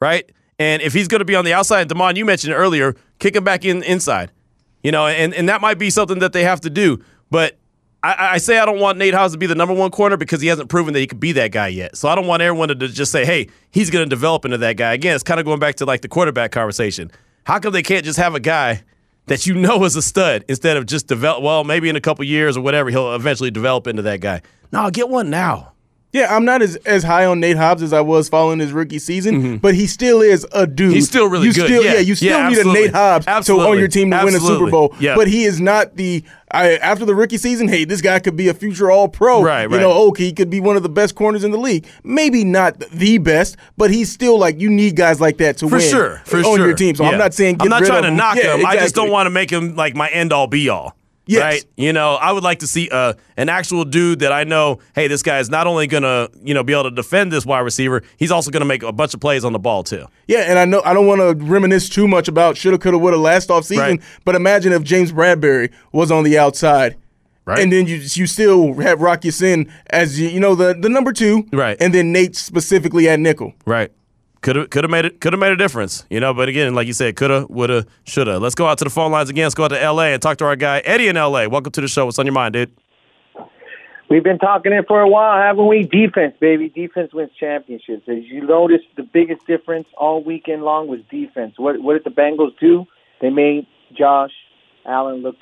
right? 0.00 0.30
And 0.58 0.82
if 0.82 0.92
he's 0.92 1.08
going 1.08 1.20
to 1.20 1.24
be 1.24 1.36
on 1.36 1.44
the 1.44 1.52
outside, 1.52 1.82
and 1.82 1.90
Damon, 1.90 2.16
you 2.16 2.24
mentioned 2.24 2.52
earlier, 2.52 2.96
kick 3.18 3.36
him 3.36 3.44
back 3.44 3.64
in 3.64 3.82
inside, 3.84 4.30
you 4.82 4.90
know, 4.90 5.06
and, 5.06 5.32
and 5.34 5.48
that 5.48 5.60
might 5.60 5.78
be 5.78 5.90
something 5.90 6.18
that 6.18 6.32
they 6.32 6.44
have 6.44 6.60
to 6.62 6.70
do. 6.70 7.02
But 7.30 7.58
I, 8.02 8.34
I, 8.34 8.38
say 8.38 8.58
I 8.58 8.64
don't 8.64 8.78
want 8.78 8.98
Nate 8.98 9.14
Hobbs 9.14 9.32
to 9.32 9.38
be 9.38 9.46
the 9.46 9.54
number 9.54 9.74
one 9.74 9.90
corner 9.90 10.16
because 10.16 10.40
he 10.40 10.46
hasn't 10.48 10.68
proven 10.68 10.94
that 10.94 11.00
he 11.00 11.06
could 11.06 11.20
be 11.20 11.32
that 11.32 11.52
guy 11.52 11.68
yet. 11.68 11.96
So 11.96 12.08
I 12.08 12.14
don't 12.14 12.26
want 12.26 12.42
everyone 12.42 12.68
to 12.68 12.74
just 12.74 13.10
say, 13.10 13.24
hey, 13.24 13.48
he's 13.70 13.90
going 13.90 14.04
to 14.04 14.08
develop 14.08 14.44
into 14.44 14.58
that 14.58 14.76
guy. 14.76 14.94
Again, 14.94 15.14
it's 15.14 15.24
kind 15.24 15.40
of 15.40 15.46
going 15.46 15.58
back 15.58 15.76
to 15.76 15.84
like 15.84 16.02
the 16.02 16.08
quarterback 16.08 16.52
conversation. 16.52 17.10
How 17.44 17.58
come 17.58 17.72
they 17.72 17.82
can't 17.82 18.04
just 18.04 18.18
have 18.18 18.34
a 18.34 18.40
guy 18.40 18.82
that 19.26 19.46
you 19.46 19.54
know 19.54 19.84
is 19.84 19.96
a 19.96 20.02
stud 20.02 20.44
instead 20.48 20.76
of 20.76 20.86
just 20.86 21.08
develop? 21.08 21.42
Well, 21.42 21.64
maybe 21.64 21.88
in 21.88 21.96
a 21.96 22.00
couple 22.00 22.24
years 22.24 22.56
or 22.56 22.60
whatever, 22.60 22.90
he'll 22.90 23.14
eventually 23.14 23.50
develop 23.50 23.86
into 23.86 24.02
that 24.02 24.20
guy. 24.20 24.42
No, 24.70 24.90
get 24.90 25.08
one 25.08 25.30
now. 25.30 25.72
Yeah, 26.10 26.34
I'm 26.34 26.46
not 26.46 26.62
as, 26.62 26.76
as 26.76 27.04
high 27.04 27.26
on 27.26 27.38
Nate 27.38 27.58
Hobbs 27.58 27.82
as 27.82 27.92
I 27.92 28.00
was 28.00 28.30
following 28.30 28.60
his 28.60 28.72
rookie 28.72 28.98
season, 28.98 29.34
mm-hmm. 29.34 29.56
but 29.56 29.74
he 29.74 29.86
still 29.86 30.22
is 30.22 30.46
a 30.52 30.66
dude. 30.66 30.94
He's 30.94 31.06
still 31.06 31.28
really 31.28 31.48
you 31.48 31.52
good. 31.52 31.66
Still, 31.66 31.84
yeah. 31.84 31.94
yeah. 31.94 31.98
you 32.00 32.14
still 32.14 32.38
yeah, 32.38 32.48
need 32.48 32.58
a 32.58 32.64
Nate 32.64 32.92
Hobbs 32.92 33.26
absolutely. 33.26 33.66
to 33.66 33.70
on 33.72 33.78
your 33.78 33.88
team 33.88 34.10
to 34.10 34.16
absolutely. 34.16 34.48
win 34.48 34.54
a 34.54 34.58
Super 34.58 34.70
Bowl. 34.70 34.94
Yeah. 35.00 35.16
But 35.16 35.28
he 35.28 35.44
is 35.44 35.60
not 35.60 35.96
the 35.96 36.24
I, 36.50 36.76
after 36.76 37.04
the 37.04 37.14
rookie 37.14 37.36
season. 37.36 37.68
Hey, 37.68 37.84
this 37.84 38.00
guy 38.00 38.20
could 38.20 38.36
be 38.36 38.48
a 38.48 38.54
future 38.54 38.90
All 38.90 39.08
Pro. 39.08 39.42
Right, 39.42 39.66
right. 39.66 39.74
You 39.74 39.80
know, 39.80 40.08
okay, 40.08 40.24
he 40.24 40.32
could 40.32 40.48
be 40.48 40.60
one 40.60 40.76
of 40.76 40.82
the 40.82 40.88
best 40.88 41.14
corners 41.14 41.44
in 41.44 41.50
the 41.50 41.58
league. 41.58 41.86
Maybe 42.04 42.42
not 42.42 42.78
the 42.78 43.18
best, 43.18 43.58
but 43.76 43.90
he's 43.90 44.10
still 44.10 44.38
like 44.38 44.58
you 44.58 44.70
need 44.70 44.96
guys 44.96 45.20
like 45.20 45.36
that 45.38 45.58
to 45.58 45.66
win 45.66 45.70
for 45.72 45.76
win 45.76 45.90
sure, 45.90 46.22
for 46.24 46.38
on 46.38 46.56
sure. 46.56 46.66
your 46.68 46.74
team. 46.74 46.94
So 46.94 47.04
yeah. 47.04 47.10
I'm 47.10 47.18
not 47.18 47.34
saying 47.34 47.58
I'm 47.60 47.68
not 47.68 47.84
trying 47.84 48.02
to 48.02 48.08
him. 48.08 48.16
knock 48.16 48.36
yeah, 48.36 48.54
him. 48.54 48.60
Exactly. 48.60 48.78
I 48.78 48.82
just 48.82 48.94
don't 48.94 49.10
want 49.10 49.26
to 49.26 49.30
make 49.30 49.50
him 49.50 49.76
like 49.76 49.94
my 49.94 50.08
end 50.08 50.32
all 50.32 50.46
be 50.46 50.70
all. 50.70 50.96
Yes. 51.28 51.42
Right? 51.42 51.64
You 51.76 51.92
know, 51.92 52.14
I 52.14 52.32
would 52.32 52.42
like 52.42 52.60
to 52.60 52.66
see 52.66 52.88
uh, 52.90 53.12
an 53.36 53.48
actual 53.50 53.84
dude 53.84 54.20
that 54.20 54.32
I 54.32 54.44
know, 54.44 54.78
hey, 54.94 55.08
this 55.08 55.22
guy 55.22 55.38
is 55.40 55.50
not 55.50 55.66
only 55.66 55.86
going 55.86 56.02
to, 56.02 56.30
you 56.42 56.54
know, 56.54 56.64
be 56.64 56.72
able 56.72 56.84
to 56.84 56.90
defend 56.90 57.30
this 57.30 57.44
wide 57.44 57.60
receiver, 57.60 58.02
he's 58.16 58.30
also 58.30 58.50
going 58.50 58.62
to 58.62 58.66
make 58.66 58.82
a 58.82 58.92
bunch 58.92 59.12
of 59.12 59.20
plays 59.20 59.44
on 59.44 59.52
the 59.52 59.58
ball 59.58 59.84
too. 59.84 60.06
Yeah, 60.26 60.40
and 60.40 60.58
I 60.58 60.64
know 60.64 60.80
I 60.84 60.94
don't 60.94 61.06
want 61.06 61.20
to 61.20 61.44
reminisce 61.44 61.88
too 61.90 62.08
much 62.08 62.28
about 62.28 62.56
shoulda, 62.56 62.78
coulda, 62.78 62.96
woulda 62.98 63.18
last 63.18 63.50
offseason, 63.50 63.78
Right. 63.78 64.00
but 64.24 64.34
imagine 64.34 64.72
if 64.72 64.82
James 64.82 65.12
Bradberry 65.12 65.70
was 65.92 66.10
on 66.10 66.24
the 66.24 66.38
outside. 66.38 66.96
Right. 67.44 67.60
And 67.60 67.72
then 67.72 67.86
you 67.86 67.96
you 67.96 68.26
still 68.26 68.74
have 68.74 69.00
Rock 69.00 69.22
Sin 69.24 69.72
as 69.88 70.20
you, 70.20 70.28
you 70.28 70.38
know 70.40 70.54
the 70.54 70.74
the 70.74 70.88
number 70.90 71.12
two, 71.14 71.46
Right. 71.52 71.76
And 71.80 71.94
then 71.94 72.12
Nate 72.12 72.36
specifically 72.36 73.08
at 73.08 73.20
nickel. 73.20 73.54
Right. 73.64 73.90
Could 74.40 74.56
have 74.56 74.70
could 74.70 74.84
have 74.84 74.90
made 74.90 75.04
it 75.04 75.20
could 75.20 75.32
have 75.32 75.40
made 75.40 75.52
a 75.52 75.56
difference, 75.56 76.06
you 76.10 76.20
know. 76.20 76.32
But 76.32 76.48
again, 76.48 76.74
like 76.74 76.86
you 76.86 76.92
said, 76.92 77.16
coulda, 77.16 77.46
woulda, 77.48 77.86
shoulda. 78.04 78.38
Let's 78.38 78.54
go 78.54 78.66
out 78.66 78.78
to 78.78 78.84
the 78.84 78.90
phone 78.90 79.10
lines 79.10 79.30
again. 79.30 79.44
Let's 79.44 79.54
go 79.54 79.64
out 79.64 79.68
to 79.68 79.82
L.A. 79.82 80.12
and 80.12 80.22
talk 80.22 80.38
to 80.38 80.44
our 80.44 80.54
guy 80.54 80.78
Eddie 80.80 81.08
in 81.08 81.16
L.A. 81.16 81.48
Welcome 81.48 81.72
to 81.72 81.80
the 81.80 81.88
show. 81.88 82.04
What's 82.04 82.18
on 82.18 82.26
your 82.26 82.32
mind, 82.34 82.52
dude? 82.52 82.70
We've 84.08 84.24
been 84.24 84.38
talking 84.38 84.72
it 84.72 84.86
for 84.88 85.00
a 85.00 85.08
while, 85.08 85.36
haven't 85.36 85.66
we? 85.66 85.82
Defense, 85.82 86.34
baby. 86.40 86.70
Defense 86.70 87.12
wins 87.12 87.30
championships. 87.38 88.08
As 88.08 88.24
you 88.24 88.46
noticed, 88.46 88.86
the 88.96 89.02
biggest 89.02 89.46
difference 89.46 89.86
all 89.98 90.24
weekend 90.24 90.62
long 90.62 90.86
was 90.88 91.00
defense. 91.10 91.54
What 91.58 91.82
what 91.82 91.92
did 91.94 92.04
the 92.04 92.16
Bengals 92.18 92.58
do? 92.58 92.86
They 93.20 93.30
made 93.30 93.66
Josh 93.96 94.32
Allen 94.86 95.22
look 95.22 95.36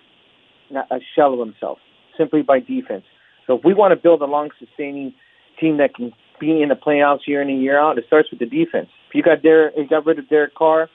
a 0.75 0.99
shell 1.15 1.35
of 1.35 1.39
himself 1.39 1.79
simply 2.17 2.43
by 2.43 2.59
defense. 2.61 3.05
So 3.47 3.59
if 3.59 3.65
we 3.65 3.75
want 3.75 3.93
to 3.93 3.97
build 3.97 4.23
a 4.23 4.25
long, 4.25 4.51
sustaining 4.59 5.15
team 5.61 5.77
that 5.77 5.95
can 5.95 6.13
being 6.39 6.63
in 6.63 6.69
the 6.69 6.75
playoffs 6.75 7.27
year 7.27 7.43
in 7.43 7.49
and 7.49 7.63
year 7.63 7.79
out. 7.79 7.99
It 7.99 8.05
starts 8.07 8.31
with 8.31 8.41
the 8.41 8.47
defense. 8.47 8.89
If 9.09 9.15
you 9.15 9.23
got 9.23 9.43
Derek, 9.43 9.75
you 9.77 9.89
got 9.89 10.07
rid 10.07 10.19
of 10.19 10.29
Derek 10.29 10.55
Carr 10.55 10.89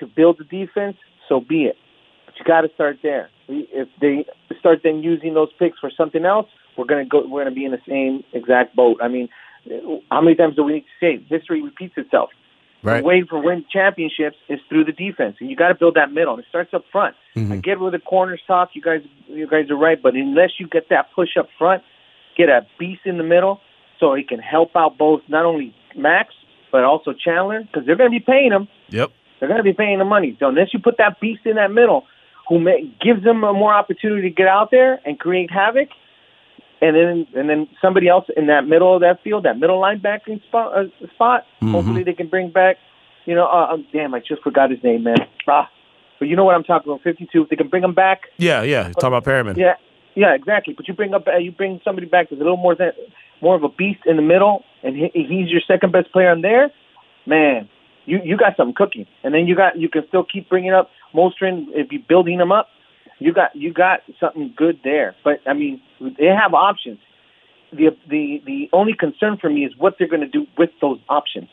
to 0.00 0.06
build 0.06 0.38
the 0.38 0.44
defense, 0.44 0.96
so 1.28 1.40
be 1.40 1.64
it. 1.64 1.76
But 2.26 2.34
you 2.38 2.44
got 2.44 2.62
to 2.62 2.68
start 2.74 2.98
there. 3.02 3.30
If 3.48 3.88
they 4.00 4.26
start 4.58 4.80
then 4.84 5.02
using 5.02 5.34
those 5.34 5.48
picks 5.58 5.78
for 5.78 5.90
something 5.96 6.24
else, 6.24 6.46
we're 6.76 6.84
gonna 6.84 7.06
go. 7.06 7.26
We're 7.26 7.44
gonna 7.44 7.54
be 7.54 7.64
in 7.64 7.72
the 7.72 7.80
same 7.88 8.22
exact 8.32 8.76
boat. 8.76 8.98
I 9.02 9.08
mean, 9.08 9.28
how 10.10 10.20
many 10.20 10.36
times 10.36 10.54
do 10.56 10.62
we 10.62 10.74
need 10.74 10.80
to 10.80 10.86
say 11.00 11.24
history 11.28 11.62
repeats 11.62 11.94
itself? 11.96 12.30
Right. 12.82 13.00
The 13.00 13.04
way 13.04 13.24
for 13.28 13.42
win 13.42 13.64
championships 13.68 14.36
is 14.48 14.60
through 14.68 14.84
the 14.84 14.92
defense, 14.92 15.36
and 15.40 15.50
you 15.50 15.56
got 15.56 15.68
to 15.68 15.74
build 15.74 15.94
that 15.94 16.12
middle. 16.12 16.34
And 16.34 16.42
it 16.44 16.48
starts 16.48 16.72
up 16.72 16.84
front. 16.92 17.16
Mm-hmm. 17.34 17.52
I 17.52 17.56
get 17.56 17.80
where 17.80 17.90
the 17.90 17.98
corners 17.98 18.40
talk. 18.46 18.70
You 18.74 18.82
guys, 18.82 19.00
you 19.26 19.48
guys 19.48 19.68
are 19.70 19.76
right, 19.76 20.00
but 20.00 20.14
unless 20.14 20.50
you 20.60 20.68
get 20.68 20.88
that 20.90 21.06
push 21.12 21.36
up 21.36 21.48
front, 21.58 21.82
get 22.36 22.48
a 22.48 22.66
beast 22.78 23.00
in 23.04 23.18
the 23.18 23.24
middle, 23.24 23.60
so 24.00 24.14
he 24.14 24.22
can 24.22 24.38
help 24.38 24.76
out 24.76 24.98
both 24.98 25.22
not 25.28 25.44
only 25.44 25.74
Max 25.96 26.34
but 26.70 26.84
also 26.84 27.12
Chandler, 27.12 27.62
because 27.62 27.86
they're 27.86 27.96
going 27.96 28.10
to 28.10 28.18
be 28.18 28.24
paying 28.24 28.52
him. 28.52 28.68
Yep. 28.90 29.10
They're 29.40 29.48
going 29.48 29.58
to 29.58 29.64
be 29.64 29.72
paying 29.72 29.98
the 29.98 30.04
money. 30.04 30.36
So 30.38 30.48
unless 30.48 30.74
you 30.74 30.80
put 30.80 30.96
that 30.98 31.20
beast 31.20 31.46
in 31.46 31.56
that 31.56 31.70
middle, 31.70 32.04
who 32.48 32.58
may, 32.58 32.92
gives 33.00 33.24
them 33.24 33.44
a 33.44 33.52
more 33.52 33.72
opportunity 33.72 34.28
to 34.28 34.34
get 34.34 34.48
out 34.48 34.70
there 34.70 35.00
and 35.04 35.18
create 35.18 35.50
havoc, 35.50 35.88
and 36.80 36.94
then 36.94 37.26
and 37.34 37.48
then 37.50 37.68
somebody 37.82 38.08
else 38.08 38.26
in 38.36 38.46
that 38.46 38.66
middle 38.66 38.94
of 38.94 39.00
that 39.00 39.22
field, 39.22 39.44
that 39.44 39.58
middle 39.58 39.80
linebacking 39.80 40.42
spot, 40.46 40.72
uh, 40.76 40.84
spot 41.14 41.44
hopefully 41.60 42.04
they 42.04 42.12
can 42.12 42.28
bring 42.28 42.50
back. 42.50 42.76
You 43.24 43.34
know, 43.34 43.46
uh, 43.46 43.72
um, 43.72 43.86
damn, 43.92 44.14
I 44.14 44.20
just 44.20 44.42
forgot 44.42 44.70
his 44.70 44.82
name, 44.82 45.04
man. 45.04 45.16
Ah, 45.48 45.68
but 46.18 46.28
you 46.28 46.36
know 46.36 46.44
what 46.44 46.54
I'm 46.54 46.64
talking 46.64 46.90
about? 46.90 47.02
52. 47.02 47.42
If 47.42 47.48
they 47.48 47.56
can 47.56 47.68
bring 47.68 47.82
him 47.82 47.94
back, 47.94 48.22
Yeah, 48.38 48.62
yeah. 48.62 48.92
You're 49.00 49.08
about 49.08 49.24
Perryman. 49.24 49.56
yeah, 49.58 49.74
yeah, 50.14 50.34
exactly. 50.34 50.74
But 50.74 50.88
you 50.88 50.94
bring 50.94 51.14
up, 51.14 51.26
uh, 51.26 51.36
you 51.36 51.52
bring 51.52 51.80
somebody 51.84 52.06
back 52.06 52.30
that's 52.30 52.40
a 52.40 52.44
little 52.44 52.56
more 52.56 52.74
than 52.74 52.92
more 53.40 53.54
of 53.56 53.62
a 53.62 53.68
beast 53.68 54.00
in 54.06 54.16
the 54.16 54.22
middle, 54.22 54.64
and 54.82 54.96
he, 54.96 55.10
he's 55.14 55.50
your 55.50 55.60
second 55.66 55.92
best 55.92 56.12
player 56.12 56.32
in 56.32 56.42
there. 56.42 56.70
Man, 57.26 57.68
you 58.06 58.20
you 58.24 58.36
got 58.36 58.56
something 58.56 58.74
cooking, 58.74 59.06
and 59.22 59.34
then 59.34 59.46
you 59.46 59.54
got 59.54 59.78
you 59.78 59.88
can 59.88 60.02
still 60.08 60.24
keep 60.24 60.48
bringing 60.48 60.72
up 60.72 60.90
Mostrin 61.14 61.66
if 61.74 61.92
you 61.92 62.00
building 62.08 62.40
him 62.40 62.52
up. 62.52 62.68
You 63.18 63.32
got 63.32 63.54
you 63.54 63.72
got 63.72 64.00
something 64.20 64.54
good 64.56 64.80
there. 64.84 65.14
But 65.24 65.40
I 65.46 65.52
mean, 65.52 65.80
they 66.00 66.26
have 66.26 66.54
options. 66.54 66.98
The 67.72 67.90
the 68.08 68.42
the 68.46 68.68
only 68.72 68.94
concern 68.98 69.36
for 69.40 69.50
me 69.50 69.64
is 69.64 69.72
what 69.76 69.96
they're 69.98 70.08
going 70.08 70.22
to 70.22 70.28
do 70.28 70.46
with 70.56 70.70
those 70.80 70.98
options. 71.08 71.48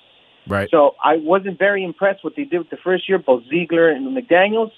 Right. 0.47 0.69
So 0.69 0.95
I 1.03 1.17
wasn't 1.17 1.57
very 1.57 1.83
impressed 1.83 2.23
what 2.23 2.33
they 2.37 2.43
did 2.43 2.59
with 2.59 2.69
the 2.69 2.77
first 2.77 3.09
year, 3.09 3.17
both 3.17 3.43
Ziegler 3.49 3.89
and 3.89 4.15
McDaniels. 4.15 4.71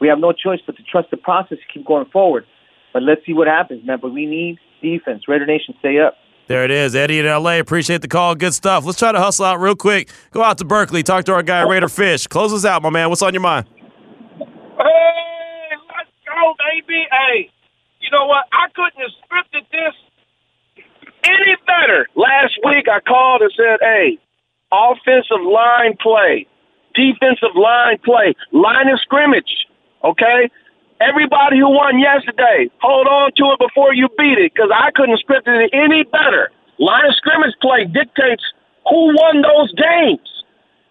We 0.00 0.08
have 0.08 0.18
no 0.18 0.32
choice 0.32 0.58
but 0.66 0.76
to 0.76 0.82
trust 0.82 1.10
the 1.10 1.16
process 1.16 1.58
to 1.58 1.72
keep 1.72 1.86
going 1.86 2.06
forward. 2.06 2.46
But 2.92 3.02
let's 3.02 3.24
see 3.24 3.32
what 3.32 3.46
happens, 3.46 3.86
man. 3.86 3.98
But 4.02 4.12
we 4.12 4.26
need 4.26 4.58
defense. 4.82 5.22
Raider 5.28 5.46
Nation, 5.46 5.74
stay 5.78 6.00
up. 6.00 6.16
There 6.46 6.64
it 6.64 6.70
is. 6.70 6.94
Eddie 6.94 7.20
in 7.20 7.26
LA. 7.26 7.58
Appreciate 7.58 8.02
the 8.02 8.08
call. 8.08 8.34
Good 8.34 8.52
stuff. 8.52 8.84
Let's 8.84 8.98
try 8.98 9.12
to 9.12 9.18
hustle 9.18 9.46
out 9.46 9.60
real 9.60 9.76
quick. 9.76 10.10
Go 10.30 10.42
out 10.42 10.58
to 10.58 10.64
Berkeley. 10.64 11.02
Talk 11.02 11.24
to 11.24 11.32
our 11.32 11.42
guy, 11.42 11.62
Raider 11.62 11.88
Fish. 11.88 12.26
Close 12.26 12.52
us 12.52 12.64
out, 12.64 12.82
my 12.82 12.90
man. 12.90 13.08
What's 13.08 13.22
on 13.22 13.32
your 13.32 13.40
mind? 13.40 13.66
Hey, 14.38 14.44
let's 15.88 16.10
go, 16.26 16.54
baby. 16.58 17.06
Hey, 17.10 17.50
you 18.00 18.10
know 18.12 18.26
what? 18.26 18.44
I 18.52 18.68
couldn't 18.74 19.00
have 19.00 19.10
scripted 19.24 19.64
this 19.72 20.84
any 21.24 21.56
better. 21.66 22.06
Last 22.14 22.58
week 22.64 22.86
I 22.92 23.00
called 23.00 23.40
and 23.42 23.52
said, 23.56 23.78
hey, 23.80 24.18
offensive 24.70 25.40
line 25.40 25.96
play, 26.00 26.46
defensive 26.94 27.56
line 27.56 27.98
play, 28.04 28.34
line 28.52 28.88
of 28.88 29.00
scrimmage, 29.00 29.66
okay? 30.02 30.50
Everybody 31.00 31.58
who 31.58 31.70
won 31.70 31.98
yesterday, 31.98 32.70
hold 32.80 33.06
on 33.06 33.32
to 33.36 33.44
it 33.52 33.58
before 33.58 33.92
you 33.94 34.08
beat 34.16 34.38
it 34.38 34.54
because 34.54 34.70
I 34.70 34.90
couldn't 34.94 35.18
script 35.18 35.48
it 35.48 35.70
any 35.72 36.04
better. 36.04 36.50
Line 36.78 37.06
of 37.06 37.14
scrimmage 37.16 37.54
play 37.60 37.84
dictates 37.84 38.44
who 38.88 39.10
won 39.14 39.42
those 39.42 39.74
games. 39.74 40.28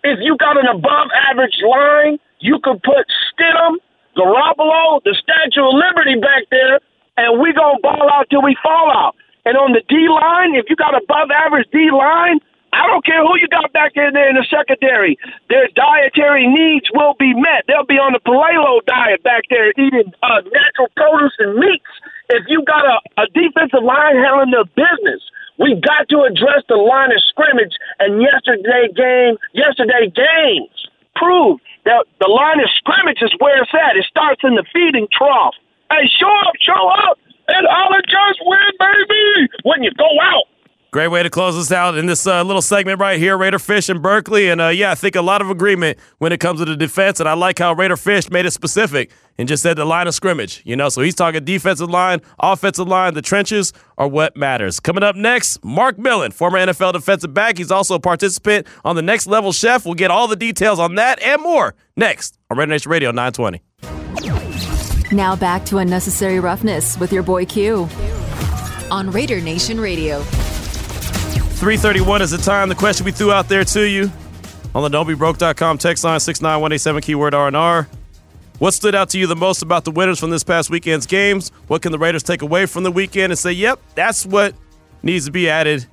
If 0.04 0.20
you 0.22 0.36
got 0.38 0.60
an 0.60 0.68
above 0.68 1.08
average 1.30 1.56
line, 1.63 2.20
you 2.39 2.60
could 2.60 2.84
put 2.84 3.08
Stidham, 3.32 3.80
Garoppolo, 4.18 5.02
the 5.04 5.16
Statue 5.16 5.63
of 5.63 5.76
Liberty 5.76 6.20
back 6.20 6.44
there, 6.52 6.80
and 7.16 7.39
we 7.39 7.54
gonna 7.54 7.80
ball 7.80 8.10
out 8.12 8.30
till 8.30 8.42
we 8.42 8.58
fall 8.62 8.92
out. 8.92 9.16
And 9.46 9.58
on 9.58 9.72
the 9.72 9.82
D 9.88 10.08
line, 10.10 10.56
if 10.56 10.66
you 10.70 10.76
got 10.76 10.96
above 10.96 11.32
average 11.32 11.68
D 11.72 11.89
line, 11.92 12.39
I 12.74 12.88
don't 12.90 13.06
care 13.06 13.22
who 13.22 13.38
you 13.38 13.48
got 13.48 13.72
back 13.72 13.94
in 13.96 14.14
there 14.14 14.30
in 14.30 14.36
the 14.36 14.46
secondary. 14.50 15.18
Their 15.50 15.70
dietary 15.78 16.50
needs 16.50 16.90
will 16.94 17.14
be 17.22 17.34
met. 17.34 17.70
They'll 17.70 17.86
be 17.86 18.02
on 18.02 18.18
the 18.18 18.24
paleo 18.26 18.82
diet 18.90 19.22
back 19.22 19.46
there, 19.50 19.70
eating 19.78 20.10
uh, 20.26 20.42
natural 20.42 20.90
produce 20.98 21.38
and 21.38 21.54
meats. 21.56 21.94
If 22.34 22.50
you 22.50 22.66
got 22.66 22.82
a, 22.82 22.98
a 23.22 23.26
defensive 23.30 23.86
line 23.86 24.18
handling 24.18 24.52
their 24.52 24.66
business, 24.74 25.22
we 25.62 25.78
got 25.78 26.10
to 26.10 26.26
address 26.26 26.66
the 26.66 26.82
line 26.82 27.14
of 27.14 27.22
scrimmage. 27.30 27.78
And 28.02 28.18
yesterday 28.18 28.90
game, 28.90 29.38
yesterday 29.54 30.10
games 30.10 30.74
proved 31.16 31.62
that 31.86 32.10
the 32.18 32.30
line 32.32 32.58
of 32.58 32.70
scrimmage 32.82 33.22
is 33.22 33.32
where 33.38 33.62
it's 33.62 33.74
at. 33.76 33.94
It 33.98 34.10
starts 34.10 34.42
in 34.42 34.58
the 34.58 34.66
feeding 34.74 35.06
trough. 35.14 35.54
Hey, 35.94 36.10
show 36.10 36.34
up, 36.50 36.58
show 36.58 36.84
up, 37.06 37.22
and 37.54 37.68
I'll 37.70 38.02
just 38.02 38.42
win, 38.42 38.72
baby. 38.82 39.54
When 39.62 39.84
you 39.84 39.92
go 39.94 40.10
out. 40.26 40.33
Great 40.93 41.08
way 41.08 41.23
to 41.23 41.29
close 41.32 41.58
us 41.58 41.71
out 41.71 41.97
in 41.97 42.06
this 42.06 42.27
uh, 42.27 42.43
little 42.43 42.62
segment 42.62 42.99
right 42.99 43.17
here, 43.17 43.36
Raider 43.36 43.58
Fish 43.58 43.89
in 43.89 43.99
Berkeley. 43.99 44.51
And 44.51 44.62
uh, 44.62 44.67
yeah, 44.67 44.91
I 44.91 44.95
think 44.95 45.15
a 45.15 45.23
lot 45.23 45.41
of 45.41 45.49
agreement 45.49 45.97
when 46.19 46.32
it 46.32 46.39
comes 46.39 46.60
to 46.60 46.65
the 46.65 46.77
defense. 46.77 47.19
And 47.19 47.27
I 47.27 47.34
like 47.34 47.58
how 47.58 47.73
Raider 47.73 47.97
Fish 47.97 48.29
made 48.29 48.45
it 48.45 48.51
specific 48.51 49.10
and 49.39 49.47
just 49.47 49.63
said 49.63 49.75
the 49.75 49.86
line 49.86 50.06
of 50.06 50.13
scrimmage. 50.13 50.62
You 50.65 50.75
know, 50.75 50.89
so 50.89 51.01
he's 51.01 51.15
talking 51.15 51.43
defensive 51.43 51.89
line, 51.89 52.21
offensive 52.39 52.88
line. 52.88 53.15
The 53.15 53.23
trenches 53.23 53.73
are 53.97 54.08
what 54.08 54.38
matters. 54.38 54.79
Coming 54.79 55.01
up 55.01 55.15
next, 55.15 55.65
Mark 55.65 55.97
Millen, 55.97 56.29
former 56.32 56.60
NFL 56.60 56.93
defensive 56.93 57.34
back. 57.34 57.58
He's 57.58 57.71
also 57.71 57.95
a 57.95 57.99
participant 57.99 58.67
on 58.86 58.95
the 58.95 59.01
Next 59.01 59.25
Level 59.25 59.51
Chef. 59.51 59.86
We'll 59.86 59.95
get 59.95 60.12
all 60.12 60.27
the 60.27 60.36
details 60.36 60.77
on 60.77 60.93
that 60.93 61.19
and 61.23 61.41
more 61.41 61.73
next 61.97 62.38
on 62.51 62.60
Raider 62.60 62.69
Nation 62.69 62.91
Radio 62.91 63.10
920. 63.10 63.63
Now 65.12 65.36
back 65.36 65.65
to 65.65 65.79
Unnecessary 65.79 66.39
Roughness 66.39 66.99
with 66.99 67.12
your 67.12 67.23
boy 67.23 67.45
Q. 67.45 67.89
on 68.91 69.10
Raider 69.10 69.41
Nation 69.41 69.79
Radio. 69.79 70.23
331 71.56 72.22
is 72.22 72.32
the 72.32 72.38
time. 72.38 72.70
The 72.70 72.76
question 72.76 73.06
we 73.06 73.12
threw 73.12 73.32
out 73.32 73.48
there 73.48 73.63
to 73.63 73.82
you 73.88 74.12
on 74.76 74.89
the 74.89 74.98
don'tbebroke.com 74.98 75.78
text 75.78 76.04
line 76.04 76.20
69187 76.20 77.02
keyword 77.02 77.34
R&R. 77.34 77.88
What 78.60 78.74
stood 78.74 78.96
out 78.96 79.10
to 79.10 79.20
you 79.20 79.28
the 79.28 79.36
most 79.36 79.62
about 79.62 79.84
the 79.84 79.92
winners 79.92 80.20
from 80.20 80.30
this 80.30 80.44
past 80.44 80.70
weekend's 80.70 81.06
games? 81.06 81.50
What 81.68 81.82
can 81.82 81.92
the 81.92 82.00
Raiders 82.00 82.24
take 82.24 82.42
away 82.42 82.66
from 82.66 82.84
the 82.84 82.92
weekend 82.92 83.32
and 83.32 83.39
say, 83.39 83.52
yep, 83.52 83.80
that's 83.96 84.26
what 84.26 84.56
needs 85.02 85.26
to 85.26 85.32
be 85.32 85.50
added 85.50 85.86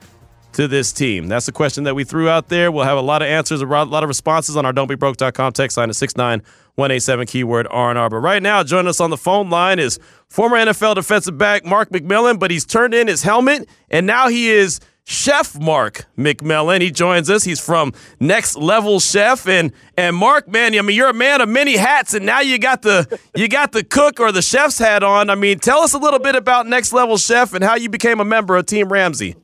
to 0.52 0.68
this 0.68 0.92
team? 0.92 1.26
That's 1.28 1.46
the 1.46 1.52
question 1.52 1.84
that 1.84 1.94
we 1.94 2.04
threw 2.04 2.28
out 2.28 2.48
there. 2.48 2.70
We'll 2.70 2.84
have 2.84 2.98
a 2.98 3.02
lot 3.02 3.22
of 3.22 3.28
answers, 3.28 3.60
a 3.60 3.66
lot 3.66 4.02
of 4.02 4.08
responses 4.08 4.56
on 4.56 4.66
our 4.66 4.72
don'tbebroke.com 4.72 5.52
text 5.52 5.76
line 5.76 5.88
at 5.88 5.96
69187 5.96 7.26
keyword 7.26 7.66
R&R. 7.70 8.10
But 8.10 8.16
right 8.18 8.42
now, 8.42 8.62
joining 8.62 8.88
us 8.88 9.00
on 9.00 9.10
the 9.10 9.16
phone 9.16 9.50
line 9.50 9.78
is 9.78 9.98
former 10.28 10.56
NFL 10.56 10.94
defensive 10.96 11.38
back 11.38 11.64
Mark 11.64 11.90
McMillian, 11.90 12.38
but 12.38 12.50
he's 12.50 12.64
turned 12.66 12.94
in 12.94 13.08
his 13.08 13.22
helmet 13.22 13.68
and 13.90 14.06
now 14.06 14.28
he 14.28 14.50
is 14.50 14.80
Chef 15.10 15.58
Mark 15.58 16.06
McMillian. 16.16 16.80
He 16.80 16.92
joins 16.92 17.28
us. 17.28 17.42
He's 17.42 17.58
from 17.58 17.92
Next 18.20 18.56
Level 18.56 19.00
Chef, 19.00 19.48
and 19.48 19.72
and 19.96 20.14
Mark, 20.14 20.46
man, 20.46 20.72
I 20.78 20.82
mean, 20.82 20.96
you're 20.96 21.08
a 21.08 21.12
man 21.12 21.40
of 21.40 21.48
many 21.48 21.76
hats, 21.76 22.14
and 22.14 22.24
now 22.24 22.38
you 22.38 22.60
got 22.60 22.82
the 22.82 23.18
you 23.34 23.48
got 23.48 23.72
the 23.72 23.82
cook 23.82 24.20
or 24.20 24.30
the 24.30 24.40
chef's 24.40 24.78
hat 24.78 25.02
on. 25.02 25.28
I 25.28 25.34
mean, 25.34 25.58
tell 25.58 25.80
us 25.80 25.94
a 25.94 25.98
little 25.98 26.20
bit 26.20 26.36
about 26.36 26.68
Next 26.68 26.92
Level 26.92 27.16
Chef 27.16 27.54
and 27.54 27.64
how 27.64 27.74
you 27.74 27.88
became 27.88 28.20
a 28.20 28.24
member 28.24 28.56
of 28.56 28.66
Team 28.66 28.88
Ramsay. 28.88 29.34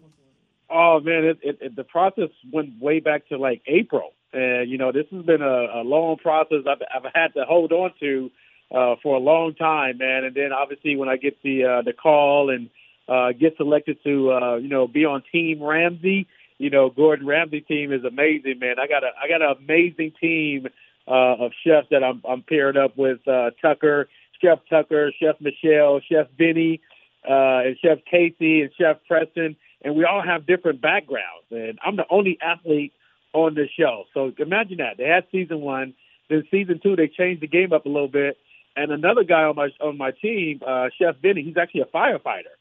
Oh 0.71 1.01
man, 1.01 1.25
it, 1.25 1.39
it, 1.43 1.59
it, 1.61 1.77
the 1.77 1.83
process 1.83 2.31
went 2.53 2.81
way 2.81 3.01
back 3.01 3.29
to 3.31 3.37
like 3.37 3.61
April, 3.67 4.13
and 4.33 4.71
you 4.71 4.79
know 4.79 4.93
this 4.93 5.07
has 5.11 5.25
been 5.25 5.43
a, 5.43 5.81
a 5.81 5.83
long 5.83 6.17
process 6.19 6.59
I've, 6.69 6.83
I've 6.95 7.11
had 7.13 7.35
to 7.35 7.45
hold 7.45 7.73
on 7.73 7.91
to 7.99 8.31
uh, 8.71 8.95
for 9.03 9.17
a 9.17 9.21
long 9.21 9.55
time, 9.55 9.99
man. 9.99 10.23
And 10.23 10.35
then 10.37 10.53
obviously 10.53 10.95
when 10.95 11.09
I 11.09 11.17
get 11.17 11.43
the 11.43 11.65
uh, 11.65 11.83
the 11.83 11.93
call 11.93 12.51
and 12.51 12.71
uh, 13.09 13.33
get 13.33 13.57
selected 13.57 13.99
to 14.05 14.33
uh, 14.33 14.57
you 14.57 14.69
know 14.69 14.87
be 14.87 15.05
on 15.05 15.23
Team 15.33 15.63
Ramsay. 15.63 16.27
You 16.59 16.71
know, 16.71 16.89
Gordon 16.89 17.27
Ramsay 17.27 17.61
team 17.61 17.93
is 17.93 18.05
amazing, 18.05 18.59
man. 18.59 18.77
I 18.79 18.87
got 18.87 19.05
a 19.05 19.11
I 19.23 19.29
got 19.29 19.43
an 19.43 19.57
amazing 19.59 20.13
team 20.21 20.69
uh, 21.07 21.45
of 21.45 21.53
chefs 21.65 21.89
that 21.91 22.03
I'm 22.03 22.23
I'm 22.29 22.43
paired 22.43 22.77
up 22.77 22.97
with 22.97 23.27
uh, 23.29 23.51
Tucker, 23.63 24.09
Chef 24.41 24.59
Tucker, 24.69 25.13
Chef 25.21 25.37
Michelle, 25.41 26.01
Chef 26.01 26.27
Vinny, 26.37 26.81
uh, 27.29 27.61
and 27.67 27.77
Chef 27.83 27.99
Casey 28.11 28.63
and 28.63 28.71
Chef 28.79 28.97
Preston, 29.07 29.57
and 29.83 29.95
we 29.95 30.05
all 30.05 30.23
have 30.23 30.47
different 30.47 30.81
backgrounds. 30.81 31.47
And 31.51 31.79
I'm 31.85 31.97
the 31.97 32.07
only 32.11 32.39
athlete 32.41 32.93
on 33.33 33.55
the 33.55 33.69
show, 33.79 34.05
so 34.15 34.33
imagine 34.39 34.79
that 34.79 34.97
they 34.97 35.05
had 35.05 35.25
season 35.31 35.61
one, 35.61 35.95
then 36.31 36.43
season 36.51 36.81
two 36.83 36.97
they 36.97 37.09
changed 37.09 37.43
the 37.43 37.47
game 37.47 37.73
up 37.73 37.85
a 37.85 37.89
little 37.89 38.09
bit, 38.09 38.39
and 38.77 38.91
another 38.91 39.25
guy 39.25 39.43
on 39.43 39.57
my 39.57 39.69
on 39.81 39.99
my 39.99 40.11
team, 40.11 40.61
uh, 40.67 40.89
Chef 40.99 41.17
Vinny, 41.21 41.43
he's 41.43 41.57
actually 41.59 41.83
a 41.83 41.87
firefighter. 41.87 42.57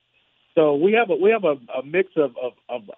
So 0.56 0.76
we 0.76 0.94
have 0.94 1.10
a 1.10 1.16
we 1.16 1.32
have 1.32 1.44
a, 1.44 1.58
a 1.78 1.84
mix 1.84 2.12
of, 2.16 2.36
of 2.42 2.54
of 2.70 2.90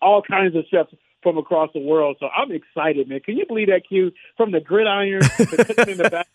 all 0.00 0.22
kinds 0.22 0.56
of 0.56 0.64
chefs 0.70 0.92
from 1.22 1.38
across 1.38 1.70
the 1.74 1.80
world. 1.80 2.16
So 2.20 2.28
I'm 2.28 2.52
excited, 2.52 3.08
man. 3.08 3.20
Can 3.20 3.36
you 3.36 3.46
believe 3.46 3.68
that, 3.68 3.82
Q? 3.88 4.12
From 4.36 4.50
the 4.52 4.60
gridiron 4.60 5.22
to 5.22 5.46
cooking 5.46 5.88
in 5.90 5.98
the 5.98 6.10
back 6.10 6.28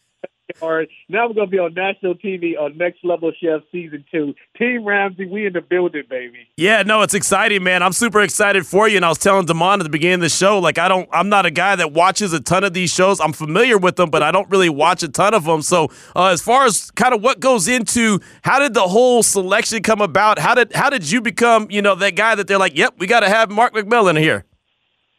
backyard. 0.47 0.89
Now 1.09 1.27
we're 1.27 1.33
gonna 1.33 1.47
be 1.47 1.59
on 1.59 1.73
national 1.73 2.15
TV 2.15 2.57
on 2.57 2.77
Next 2.77 3.03
Level 3.03 3.31
Chef 3.41 3.61
season 3.71 4.05
two. 4.11 4.33
Team 4.57 4.85
Ramsay, 4.85 5.25
we 5.25 5.45
in 5.45 5.53
the 5.53 5.61
building, 5.61 6.03
baby. 6.09 6.47
Yeah, 6.57 6.83
no, 6.83 7.01
it's 7.01 7.13
exciting, 7.13 7.63
man. 7.63 7.83
I'm 7.83 7.93
super 7.93 8.21
excited 8.21 8.65
for 8.65 8.87
you. 8.87 8.97
And 8.97 9.05
I 9.05 9.09
was 9.09 9.17
telling 9.17 9.45
Damon 9.45 9.79
at 9.79 9.83
the 9.83 9.89
beginning 9.89 10.15
of 10.15 10.21
the 10.21 10.29
show, 10.29 10.59
like 10.59 10.77
I 10.77 10.87
don't, 10.87 11.07
I'm 11.11 11.29
not 11.29 11.45
a 11.45 11.51
guy 11.51 11.75
that 11.75 11.93
watches 11.93 12.33
a 12.33 12.39
ton 12.39 12.63
of 12.63 12.73
these 12.73 12.93
shows. 12.93 13.19
I'm 13.19 13.33
familiar 13.33 13.77
with 13.77 13.95
them, 13.95 14.09
but 14.09 14.23
I 14.23 14.31
don't 14.31 14.49
really 14.49 14.69
watch 14.69 15.03
a 15.03 15.07
ton 15.09 15.33
of 15.33 15.45
them. 15.45 15.61
So, 15.61 15.89
uh, 16.15 16.27
as 16.27 16.41
far 16.41 16.65
as 16.65 16.91
kind 16.91 17.13
of 17.13 17.21
what 17.21 17.39
goes 17.39 17.67
into, 17.67 18.19
how 18.43 18.59
did 18.59 18.73
the 18.73 18.87
whole 18.87 19.23
selection 19.23 19.81
come 19.83 20.01
about? 20.01 20.39
How 20.39 20.55
did 20.55 20.73
how 20.73 20.89
did 20.89 21.09
you 21.09 21.21
become, 21.21 21.67
you 21.69 21.81
know, 21.81 21.95
that 21.95 22.15
guy 22.15 22.35
that 22.35 22.47
they're 22.47 22.57
like, 22.57 22.77
yep, 22.77 22.95
we 22.97 23.07
got 23.07 23.21
to 23.21 23.29
have 23.29 23.49
Mark 23.49 23.73
McMillian 23.73 24.19
here. 24.19 24.45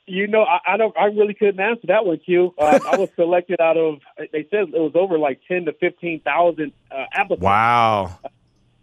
You 0.06 0.26
know, 0.26 0.42
I, 0.42 0.58
I 0.66 0.76
don't. 0.76 0.96
I 0.98 1.04
really 1.06 1.34
couldn't 1.34 1.60
answer 1.60 1.86
that 1.86 2.04
one, 2.04 2.18
Q. 2.18 2.54
Uh, 2.58 2.78
I 2.86 2.96
was 2.96 3.08
selected 3.16 3.60
out 3.60 3.76
of. 3.76 4.00
They 4.18 4.46
said 4.50 4.68
it 4.68 4.80
was 4.80 4.92
over 4.94 5.18
like 5.18 5.40
ten 5.46 5.64
to 5.66 5.72
fifteen 5.72 6.20
thousand 6.20 6.72
uh, 6.90 7.04
applicants. 7.12 7.44
Wow. 7.44 8.18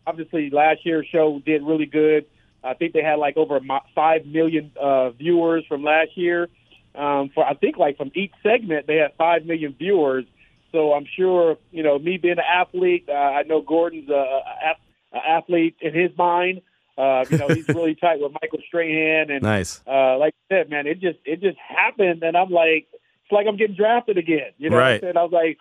Obviously, 0.07 0.49
last 0.49 0.85
year's 0.85 1.07
show 1.11 1.41
did 1.45 1.61
really 1.61 1.85
good. 1.85 2.25
I 2.63 2.73
think 2.73 2.93
they 2.93 3.03
had 3.03 3.19
like 3.19 3.37
over 3.37 3.59
five 3.93 4.25
million 4.25 4.71
uh, 4.79 5.11
viewers 5.11 5.65
from 5.67 5.83
last 5.83 6.17
year. 6.17 6.49
Um, 6.95 7.29
for 7.33 7.45
I 7.45 7.53
think 7.53 7.77
like 7.77 7.97
from 7.97 8.11
each 8.15 8.33
segment, 8.41 8.87
they 8.87 8.95
had 8.95 9.13
five 9.17 9.45
million 9.45 9.75
viewers. 9.77 10.25
So 10.71 10.93
I'm 10.93 11.05
sure 11.17 11.57
you 11.71 11.83
know 11.83 11.99
me 11.99 12.17
being 12.17 12.37
an 12.37 12.39
athlete. 12.39 13.05
Uh, 13.09 13.13
I 13.13 13.43
know 13.43 13.61
Gordon's 13.61 14.09
a, 14.09 14.13
a, 14.13 14.75
a 15.13 15.29
athlete 15.29 15.75
in 15.81 15.93
his 15.93 16.17
mind. 16.17 16.61
Uh, 16.99 17.23
you 17.29 17.37
know, 17.37 17.47
he's 17.47 17.67
really 17.69 17.95
tight 17.95 18.19
with 18.19 18.33
Michael 18.33 18.59
Strahan, 18.67 19.31
and 19.31 19.41
Nice. 19.41 19.81
uh, 19.87 20.17
like 20.17 20.33
I 20.51 20.55
said, 20.55 20.69
man, 20.69 20.85
it 20.85 20.99
just 20.99 21.19
it 21.23 21.39
just 21.41 21.57
happened, 21.57 22.23
and 22.23 22.35
I'm 22.35 22.49
like, 22.49 22.87
it's 22.91 23.31
like 23.31 23.47
I'm 23.47 23.55
getting 23.55 23.77
drafted 23.77 24.17
again. 24.17 24.51
You 24.57 24.69
know, 24.69 24.75
what 24.75 25.03
I'm 25.03 25.17
I 25.17 25.23
was 25.23 25.31
like, 25.31 25.57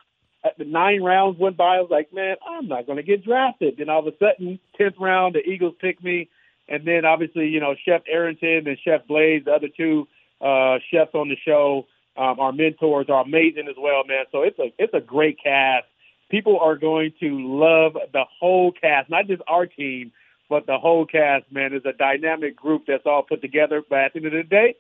the 0.59 0.65
nine 0.65 1.03
rounds 1.03 1.39
went 1.39 1.57
by. 1.57 1.77
I 1.77 1.81
was 1.81 1.91
like, 1.91 2.13
man, 2.13 2.37
I'm 2.45 2.67
not 2.67 2.87
going 2.87 2.97
to 2.97 3.05
get 3.05 3.25
drafted. 3.25 3.77
Then 3.79 3.89
all 3.89 4.07
of 4.07 4.13
a 4.13 4.17
sudden, 4.19 4.59
tenth 4.77 4.97
round, 4.99 5.37
the 5.37 5.49
Eagles 5.49 5.75
pick 5.81 6.03
me, 6.03 6.29
and 6.69 6.85
then 6.85 7.05
obviously, 7.05 7.47
you 7.47 7.61
know, 7.61 7.77
Chef 7.85 8.03
Arrington 8.11 8.67
and 8.67 8.79
Chef 8.85 9.03
Blais, 9.09 9.45
the 9.45 9.53
other 9.53 9.69
two 9.69 10.09
uh, 10.41 10.79
chefs 10.91 11.15
on 11.15 11.29
the 11.29 11.37
show, 11.45 11.87
um, 12.17 12.41
our 12.41 12.53
mentors 12.53 13.07
are 13.09 13.23
amazing 13.23 13.69
as 13.69 13.77
well, 13.79 14.03
man. 14.05 14.25
So 14.33 14.43
it's 14.43 14.59
a 14.59 14.73
it's 14.79 14.95
a 14.95 15.01
great 15.01 15.39
cast. 15.43 15.87
People 16.31 16.59
are 16.61 16.77
going 16.77 17.13
to 17.21 17.29
love 17.31 17.95
the 18.13 18.25
whole 18.41 18.73
cast, 18.73 19.09
not 19.09 19.27
just 19.29 19.41
our 19.49 19.67
team, 19.67 20.13
but 20.49 20.67
the 20.67 20.79
whole 20.79 21.07
cast, 21.07 21.51
man, 21.53 21.75
is 21.75 21.83
a 21.85 21.93
dynamic 21.93 22.57
group 22.57 22.85
that's 22.87 23.07
all 23.07 23.23
put 23.23 23.41
together. 23.41 23.83
But 23.89 23.99
at 23.99 24.13
the 24.13 24.19
end 24.19 24.27
of 24.27 24.33
the 24.33 24.43
day, 24.43 24.77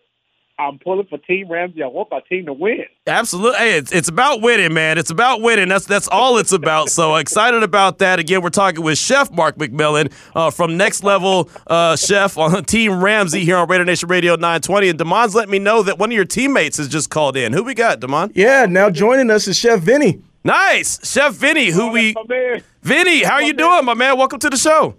I'm 0.61 0.79
pulling 0.81 1.07
for 1.07 1.19
Team 1.19 1.49
Ramsay. 1.49 1.85
I 1.85 1.87
want 1.87 2.11
my 2.11 2.19
team 2.29 2.47
to 2.47 2.53
win. 2.53 2.85
Absolutely. 3.07 3.59
Hey, 3.59 3.79
it's, 3.79 3.93
it's 3.93 4.09
about 4.09 4.43
winning, 4.43 4.75
man. 4.75 4.99
It's 4.99 5.11
about 5.11 5.41
winning. 5.41 5.69
That's 5.69 5.87
that's 5.87 6.09
all 6.09 6.39
it's 6.39 6.51
about. 6.51 6.91
So 6.91 7.15
excited 7.15 7.63
about 7.63 7.99
that. 7.99 8.19
Again, 8.19 8.43
we're 8.43 8.51
talking 8.51 8.83
with 8.83 8.99
Chef 8.99 9.31
Mark 9.31 9.57
McMillian 9.57 10.13
uh, 10.35 10.51
from 10.51 10.77
Next 10.77 11.05
Level 11.05 11.49
uh, 11.69 11.95
Chef 11.95 12.37
on 12.37 12.65
Team 12.65 13.01
Ramsey 13.01 13.45
here 13.45 13.57
on 13.57 13.69
Raider 13.69 13.85
Nation 13.85 14.09
Radio 14.09 14.35
920. 14.35 14.89
And 14.89 14.99
Damon's 14.99 15.35
let 15.37 15.49
me 15.49 15.61
know 15.61 15.85
that 15.85 15.99
one 15.99 16.11
of 16.11 16.17
your 16.17 16.25
teammates 16.25 16.79
has 16.79 16.89
just 16.89 17.09
called 17.09 17.37
in. 17.37 17.53
Who 17.53 17.63
we 17.63 17.75
got, 17.75 18.01
Damon? 18.01 18.33
Yeah, 18.35 18.67
now 18.67 18.91
joining 18.91 19.31
us 19.31 19.47
is 19.47 19.57
Chef 19.57 19.81
Vinny. 19.81 20.23
Nice. 20.43 21.09
Chef 21.09 21.35
Vinny, 21.35 21.71
who 21.71 21.93
we. 21.93 22.15
My 22.15 22.25
man, 22.29 22.63
Vinny, 22.83 23.23
how 23.23 23.35
are 23.35 23.43
you 23.43 23.53
doing, 23.53 23.85
my 23.85 23.95
man? 23.95 24.19
Welcome 24.19 24.41
to 24.41 24.51
the 24.51 24.57
show. 24.57 24.97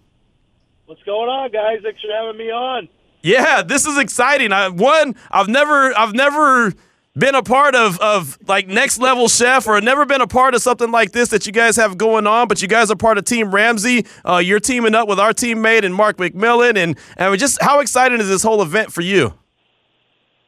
What's 0.90 1.04
going 1.04 1.30
on, 1.30 1.52
guys? 1.52 1.82
Thanks 1.84 2.02
for 2.02 2.12
having 2.12 2.36
me 2.36 2.50
on. 2.50 2.90
Yeah, 3.22 3.62
this 3.62 3.86
is 3.86 3.96
exciting. 4.00 4.52
I 4.52 4.70
one, 4.70 5.16
I've 5.30 5.48
never 5.48 5.96
I've 5.96 6.14
never 6.16 6.74
been 7.16 7.36
a 7.36 7.44
part 7.44 7.76
of 7.76 8.00
of 8.00 8.40
like 8.48 8.68
next 8.68 8.98
level 8.98 9.28
chef 9.28 9.68
or 9.68 9.80
never 9.82 10.08
been 10.08 10.22
a 10.22 10.26
part 10.26 10.56
of 10.56 10.64
something 10.64 10.90
like 10.90 11.12
this 11.12 11.30
that 11.30 11.46
you 11.46 11.52
guys 11.52 11.76
have 11.76 12.00
going 12.00 12.26
on, 12.26 12.48
but 12.48 12.64
you 12.64 12.68
guys 12.68 12.90
are 12.90 12.96
part 12.96 13.20
of 13.20 13.26
Team 13.26 13.52
Ramsey. 13.52 14.08
Uh, 14.26 14.38
you're 14.38 14.60
teaming 14.60 14.96
up 14.96 15.08
with 15.08 15.20
our 15.20 15.32
teammate 15.32 15.86
and 15.86 15.94
Mark 15.94 16.18
McMillian 16.18 16.76
and 16.76 16.98
and 17.18 17.40
just 17.40 17.62
how 17.62 17.82
exciting 17.82 18.20
is 18.20 18.28
this 18.28 18.42
whole 18.42 18.64
event 18.64 18.92
for 18.92 19.02
you? 19.02 19.36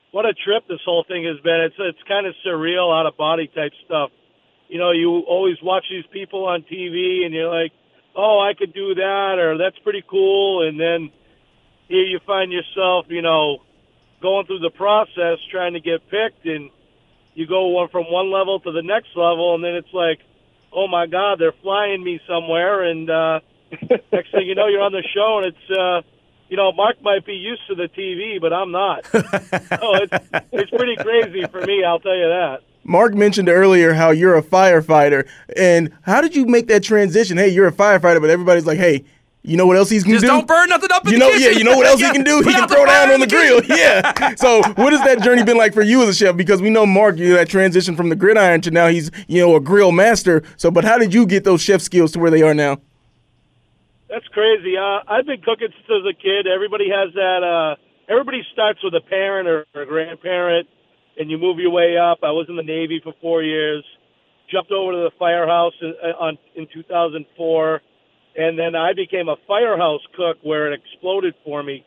What 0.09 0.25
a 0.25 0.33
trip 0.33 0.63
this 0.67 0.81
whole 0.83 1.05
thing 1.07 1.23
has 1.25 1.39
been. 1.41 1.61
It's 1.61 1.75
it's 1.77 2.01
kind 2.07 2.25
of 2.25 2.33
surreal, 2.43 2.99
out 2.99 3.05
of 3.05 3.15
body 3.15 3.45
type 3.45 3.73
stuff. 3.85 4.09
You 4.69 4.79
know, 4.79 4.89
you 4.89 5.19
always 5.27 5.57
watch 5.61 5.85
these 5.91 6.05
people 6.11 6.45
on 6.45 6.63
TV, 6.63 7.25
and 7.25 7.31
you're 7.31 7.53
like, 7.53 7.73
"Oh, 8.15 8.39
I 8.39 8.53
could 8.53 8.73
do 8.73 8.95
that," 8.95 9.35
or 9.39 9.57
"That's 9.57 9.77
pretty 9.79 10.03
cool," 10.07 10.67
and 10.67 10.79
then 10.79 11.11
here 11.87 12.03
you 12.03 12.19
find 12.25 12.51
yourself, 12.51 13.05
you 13.09 13.21
know, 13.21 13.59
going 14.21 14.45
through 14.45 14.59
the 14.59 14.69
process 14.69 15.39
trying 15.49 15.73
to 15.73 15.79
get 15.79 16.07
picked, 16.09 16.45
and 16.45 16.69
you 17.33 17.47
go 17.47 17.67
one 17.67 17.89
from 17.89 18.05
one 18.05 18.31
level 18.31 18.59
to 18.59 18.71
the 18.71 18.83
next 18.83 19.09
level, 19.15 19.55
and 19.55 19.63
then 19.63 19.75
it's 19.75 19.93
like, 19.93 20.19
"Oh 20.71 20.87
my 20.87 21.07
God, 21.07 21.39
they're 21.39 21.55
flying 21.61 22.03
me 22.03 22.19
somewhere," 22.27 22.83
and 22.83 23.09
uh, 23.09 23.39
next 24.11 24.31
thing 24.31 24.47
you 24.47 24.55
know, 24.55 24.67
you're 24.67 24.81
on 24.81 24.91
the 24.91 25.03
show, 25.13 25.39
and 25.43 25.47
it's. 25.47 25.79
uh 25.79 26.01
you 26.51 26.57
know, 26.57 26.73
Mark 26.73 27.01
might 27.01 27.25
be 27.25 27.35
used 27.35 27.61
to 27.69 27.75
the 27.75 27.87
TV, 27.87 28.41
but 28.41 28.51
I'm 28.51 28.73
not. 28.73 29.05
so 29.11 29.21
it's 29.21 30.13
it's 30.51 30.69
pretty 30.69 30.97
crazy 30.97 31.45
for 31.49 31.61
me. 31.61 31.81
I'll 31.85 32.01
tell 32.01 32.13
you 32.13 32.27
that. 32.27 32.59
Mark 32.83 33.13
mentioned 33.13 33.49
earlier 33.49 33.93
how 33.93 34.09
you're 34.11 34.35
a 34.35 34.41
firefighter, 34.43 35.27
and 35.55 35.91
how 36.03 36.21
did 36.21 36.35
you 36.35 36.45
make 36.45 36.67
that 36.67 36.83
transition? 36.83 37.37
Hey, 37.37 37.49
you're 37.49 37.67
a 37.67 37.71
firefighter, 37.71 38.19
but 38.19 38.29
everybody's 38.29 38.65
like, 38.65 38.79
hey, 38.79 39.03
you 39.43 39.57
know 39.57 39.65
what 39.65 39.75
else 39.77 39.89
he's 39.89 40.03
gonna 40.03 40.15
Just 40.15 40.21
do? 40.23 40.27
don't 40.27 40.47
burn 40.47 40.69
nothing 40.69 40.91
up 40.91 41.05
in 41.05 41.13
you 41.13 41.19
the 41.19 41.25
know, 41.25 41.31
kitchen. 41.31 41.51
yeah, 41.53 41.57
you 41.57 41.63
know 41.63 41.75
what 41.75 41.87
else 41.87 41.99
Yeah, 42.01 42.07
he 42.07 42.13
can 42.13 42.23
do? 42.23 42.37
He 42.41 42.51
can 42.53 42.67
throw 42.67 42.85
down 42.85 43.09
on 43.11 43.19
the 43.19 43.25
the 43.25 43.35
grill. 43.35 43.61
Yeah. 43.65 44.33
So, 44.37 44.61
what 44.75 44.93
has 44.93 45.01
that 45.03 45.21
journey 45.23 45.43
been 45.43 45.57
like 45.57 45.73
for 45.73 45.81
you 45.81 46.01
as 46.03 46.09
a 46.09 46.13
chef? 46.13 46.35
Because 46.37 46.61
we 46.61 46.69
know 46.69 46.85
Mark, 46.85 47.17
you 47.17 47.29
know, 47.29 47.35
that 47.35 47.49
transition 47.49 47.95
from 47.95 48.09
the 48.09 48.15
gridiron 48.15 48.61
to 48.61 48.71
now 48.71 48.87
he's, 48.87 49.09
you 49.27 49.41
know, 49.41 49.55
a 49.55 49.59
grill 49.59 49.91
master. 49.91 50.43
So, 50.57 50.69
but 50.71 50.83
how 50.83 50.97
did 50.99 51.11
you 51.13 51.25
get 51.25 51.43
those 51.43 51.61
chef 51.61 51.81
skills 51.81 52.11
to 52.13 52.19
where 52.19 52.29
they 52.31 52.43
are 52.43 52.53
now? 52.53 52.77
That's 54.09 54.27
crazy. 54.27 54.75
Uh, 54.77 54.99
I've 55.07 55.25
been 55.25 55.41
cooking 55.41 55.69
since 55.71 55.87
as 55.89 56.05
a 56.09 56.13
kid. 56.13 56.45
Everybody 56.47 56.89
has 56.89 57.13
that. 57.13 57.43
Uh, 57.43 57.75
everybody 58.11 58.43
starts 58.53 58.83
with 58.83 58.93
a 58.93 59.01
parent 59.01 59.47
or, 59.47 59.65
or 59.73 59.81
a 59.83 59.85
grandparent, 59.87 60.67
and 61.17 61.29
you 61.29 61.37
move 61.37 61.59
your 61.59 61.71
way 61.71 61.97
up. 61.97 62.19
I 62.23 62.31
was 62.31 62.47
in 62.49 62.55
the 62.55 62.63
Navy 62.63 62.99
for 63.03 63.13
four 63.21 63.43
years. 63.43 63.83
Jumped 64.49 64.71
over 64.71 64.91
to 64.91 64.97
the 64.97 65.11
firehouse 65.17 65.73
in, 65.81 65.93
uh, 66.03 66.23
on 66.23 66.37
in 66.55 66.67
2004, 66.73 67.81
and 68.35 68.59
then 68.59 68.75
I 68.75 68.93
became 68.93 69.29
a 69.29 69.37
firehouse 69.47 70.01
cook 70.15 70.37
where 70.43 70.71
it 70.71 70.79
exploded 70.79 71.35
for 71.45 71.63
me 71.63 71.85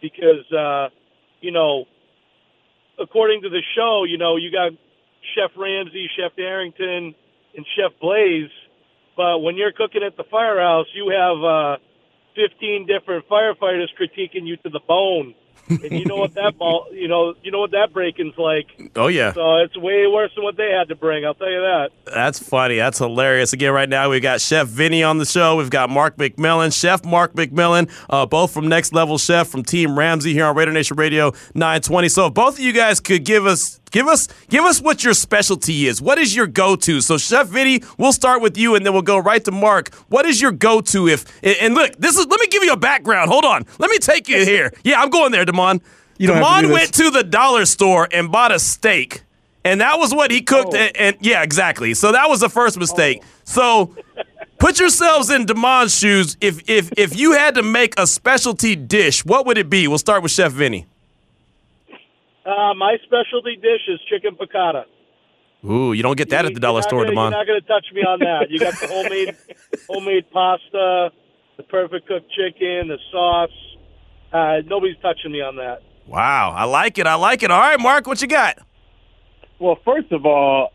because 0.00 0.50
uh, 0.52 0.88
you 1.40 1.52
know, 1.52 1.84
according 2.98 3.42
to 3.42 3.48
the 3.48 3.62
show, 3.76 4.04
you 4.04 4.18
know, 4.18 4.36
you 4.36 4.50
got 4.50 4.72
Chef 5.34 5.50
Ramsay, 5.56 6.08
Chef 6.16 6.32
Arrington, 6.38 7.14
and 7.56 7.66
Chef 7.76 7.92
Blais. 8.02 8.48
But 9.16 9.40
when 9.40 9.56
you're 9.56 9.72
cooking 9.72 10.02
at 10.02 10.16
the 10.16 10.24
firehouse, 10.30 10.86
you 10.94 11.10
have 11.10 11.42
uh, 11.42 11.76
15 12.36 12.86
different 12.86 13.28
firefighters 13.28 13.88
critiquing 13.98 14.46
you 14.46 14.56
to 14.58 14.70
the 14.70 14.80
bone, 14.86 15.34
and 15.68 15.92
you 15.92 16.04
know 16.04 16.16
what 16.16 16.34
that 16.34 16.56
ball, 16.58 16.86
you 16.92 17.08
know, 17.08 17.34
you 17.42 17.50
know 17.50 17.60
what 17.60 17.72
that 17.72 17.92
breaking's 17.92 18.36
like. 18.38 18.66
Oh 18.94 19.08
yeah. 19.08 19.32
So 19.32 19.56
it's 19.56 19.76
way 19.76 20.06
worse 20.06 20.30
than 20.34 20.44
what 20.44 20.56
they 20.56 20.70
had 20.70 20.88
to 20.88 20.94
bring. 20.94 21.24
I'll 21.24 21.34
tell 21.34 21.50
you 21.50 21.60
that. 21.60 21.90
That's 22.04 22.38
funny. 22.38 22.76
That's 22.76 22.98
hilarious. 22.98 23.52
Again, 23.52 23.72
right 23.72 23.88
now 23.88 24.10
we've 24.10 24.22
got 24.22 24.40
Chef 24.40 24.66
Vinny 24.68 25.02
on 25.02 25.18
the 25.18 25.24
show. 25.24 25.56
We've 25.56 25.70
got 25.70 25.90
Mark 25.90 26.16
McMillian, 26.16 26.78
Chef 26.78 27.04
Mark 27.04 27.34
McMillian, 27.34 27.90
uh, 28.08 28.26
both 28.26 28.52
from 28.52 28.68
Next 28.68 28.92
Level 28.92 29.18
Chef 29.18 29.48
from 29.48 29.64
Team 29.64 29.98
Ramsay 29.98 30.32
here 30.32 30.46
on 30.46 30.56
Raider 30.56 30.72
Nation 30.72 30.96
Radio 30.96 31.32
920. 31.54 32.08
So 32.08 32.26
if 32.26 32.34
both 32.34 32.54
of 32.54 32.60
you 32.60 32.72
guys 32.72 33.00
could 33.00 33.24
give 33.24 33.46
us 33.46 33.80
give 33.90 34.06
us 34.06 34.28
give 34.48 34.64
us 34.64 34.80
what 34.80 35.04
your 35.04 35.14
specialty 35.14 35.86
is. 35.86 36.00
What 36.00 36.18
is 36.18 36.34
your 36.34 36.46
go-to? 36.46 37.00
So 37.00 37.18
Chef 37.18 37.48
Vinny, 37.48 37.82
we'll 37.98 38.12
start 38.12 38.42
with 38.42 38.56
you 38.56 38.74
and 38.74 38.84
then 38.84 38.92
we'll 38.92 39.02
go 39.02 39.18
right 39.18 39.44
to 39.44 39.52
Mark. 39.52 39.94
What 40.08 40.26
is 40.26 40.40
your 40.40 40.52
go-to 40.52 41.08
if 41.08 41.24
and 41.42 41.74
look, 41.74 41.96
this 41.96 42.16
is 42.16 42.26
let 42.26 42.40
me 42.40 42.46
give 42.48 42.62
you 42.62 42.72
a 42.72 42.76
background. 42.76 43.30
Hold 43.30 43.44
on. 43.44 43.64
Let 43.78 43.90
me 43.90 43.98
take 43.98 44.28
you 44.28 44.44
here. 44.44 44.72
Yeah, 44.84 45.00
I'm 45.00 45.10
going 45.10 45.32
there, 45.32 45.44
Damon. 45.44 45.80
You 46.18 46.28
don't 46.28 46.36
have 46.36 46.44
to 46.44 46.50
Damon 46.50 46.62
do 46.62 46.68
this. 46.68 46.74
went 46.74 46.94
to 46.94 47.10
the 47.10 47.24
dollar 47.24 47.66
store 47.66 48.08
and 48.10 48.30
bought 48.32 48.52
a 48.52 48.58
steak. 48.58 49.22
And 49.64 49.80
that 49.80 49.98
was 49.98 50.14
what 50.14 50.30
he 50.30 50.42
cooked. 50.42 50.74
Oh. 50.74 50.76
And, 50.76 50.96
and 50.96 51.16
yeah, 51.20 51.42
exactly. 51.42 51.94
So 51.94 52.12
that 52.12 52.28
was 52.28 52.40
the 52.40 52.48
first 52.48 52.78
mistake. 52.78 53.18
Oh. 53.22 53.26
So 53.44 53.96
put 54.58 54.78
yourselves 54.78 55.28
in 55.28 55.46
Damon's 55.46 55.96
shoes. 55.96 56.36
If 56.40 56.68
if 56.68 56.92
if 56.96 57.16
you 57.18 57.32
had 57.32 57.56
to 57.56 57.62
make 57.62 57.98
a 57.98 58.06
specialty 58.06 58.76
dish, 58.76 59.24
what 59.24 59.44
would 59.46 59.58
it 59.58 59.68
be? 59.68 59.88
We'll 59.88 59.98
start 59.98 60.22
with 60.22 60.32
Chef 60.32 60.52
Vinny. 60.52 60.86
Uh, 62.46 62.74
my 62.74 62.96
specialty 63.04 63.56
dish 63.56 63.82
is 63.88 63.98
chicken 64.08 64.36
piccata. 64.36 64.84
Ooh, 65.64 65.92
you 65.92 66.02
don't 66.02 66.16
get 66.16 66.30
that 66.30 66.44
at 66.46 66.54
the 66.54 66.60
dollar 66.60 66.82
store, 66.82 67.00
gonna- 67.04 67.10
Damon. 67.10 67.32
You're 67.32 67.38
not 67.40 67.46
going 67.46 67.60
to 67.60 67.66
touch 67.66 67.86
me 67.92 68.02
on 68.02 68.20
that. 68.20 68.50
You 68.50 68.58
got 68.60 68.74
the 68.80 68.86
homemade 68.86 69.36
homemade 69.88 70.30
pasta, 70.30 71.10
the 71.56 71.62
perfect 71.64 72.06
cooked 72.06 72.30
chicken, 72.30 72.88
the 72.88 72.98
sauce. 73.10 73.50
Uh, 74.32 74.58
nobody's 74.66 74.96
touching 75.02 75.32
me 75.32 75.40
on 75.40 75.56
that. 75.56 75.82
Wow, 76.06 76.52
I 76.56 76.64
like 76.64 76.98
it. 76.98 77.06
I 77.08 77.14
like 77.14 77.42
it. 77.42 77.50
All 77.50 77.58
right, 77.58 77.80
Mark, 77.80 78.06
what 78.06 78.22
you 78.22 78.28
got? 78.28 78.58
Well, 79.58 79.78
first 79.84 80.12
of 80.12 80.24
all, 80.24 80.70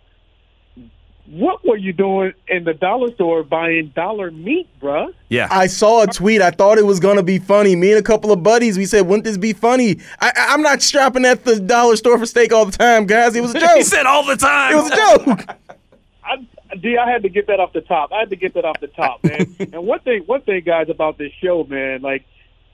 what 1.32 1.66
were 1.66 1.78
you 1.78 1.94
doing 1.94 2.34
in 2.48 2.64
the 2.66 2.74
dollar 2.74 3.12
store 3.14 3.44
buying 3.44 3.88
dollar 3.96 4.32
meat, 4.32 4.68
bruh? 4.82 5.14
Yeah. 5.30 5.48
I 5.50 5.68
saw 5.68 6.04
a 6.04 6.08
tweet. 6.08 6.42
I 6.42 6.52
thought 6.52 6.78
it 6.78 6.86
was 6.86 7.00
gonna 7.00 7.24
be 7.24 7.40
funny. 7.40 7.76
Me 7.76 7.92
and 7.92 8.00
a 8.00 8.04
couple 8.04 8.32
of 8.32 8.44
buddies, 8.44 8.78
we 8.78 8.86
said, 8.86 9.02
"Wouldn't 9.08 9.24
this 9.24 9.38
be 9.38 9.54
funny?" 9.54 9.98
I, 10.20 10.30
I- 10.36 10.54
I'm 10.54 10.62
not 10.62 10.82
shopping 10.82 11.24
at 11.26 11.44
the 11.46 11.60
dollar 11.60 11.96
store 11.96 12.18
for 12.20 12.26
steak 12.26 12.52
all 12.52 12.66
the 12.66 12.72
time, 12.78 13.06
guys. 13.06 13.36
It 13.36 13.42
was 13.42 13.56
a 13.56 13.60
joke. 13.62 13.78
he 13.78 13.84
said 13.84 14.06
all 14.06 14.26
the 14.26 14.36
time. 14.36 14.74
it 14.74 14.76
was 14.76 14.92
a 14.92 14.96
joke. 14.96 15.56
I, 16.24 16.76
D, 16.76 16.98
I 16.98 17.10
had 17.10 17.24
to 17.24 17.30
get 17.30 17.48
that 17.48 17.60
off 17.60 17.74
the 17.74 17.82
top. 17.82 18.12
I 18.14 18.20
had 18.20 18.30
to 18.30 18.36
get 18.36 18.54
that 18.54 18.64
off 18.66 18.80
the 18.80 18.88
top, 18.88 19.24
man. 19.24 19.56
and 19.60 19.86
one 19.86 20.00
thing, 20.00 20.24
one 20.26 20.42
thing, 20.42 20.64
guys, 20.66 20.90
about 20.90 21.18
this 21.18 21.32
show, 21.42 21.64
man, 21.66 22.02
like 22.02 22.24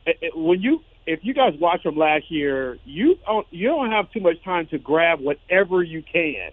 it, 0.05 0.17
it, 0.21 0.37
when 0.37 0.61
you, 0.61 0.81
if 1.07 1.19
you 1.23 1.33
guys 1.33 1.55
watch 1.59 1.81
from 1.83 1.95
last 1.95 2.29
year, 2.29 2.77
you 2.85 3.17
don't, 3.25 3.47
you 3.49 3.67
don't 3.69 3.89
have 3.91 4.11
too 4.11 4.19
much 4.19 4.41
time 4.43 4.67
to 4.67 4.77
grab 4.77 5.19
whatever 5.19 5.81
you 5.81 6.03
can. 6.03 6.51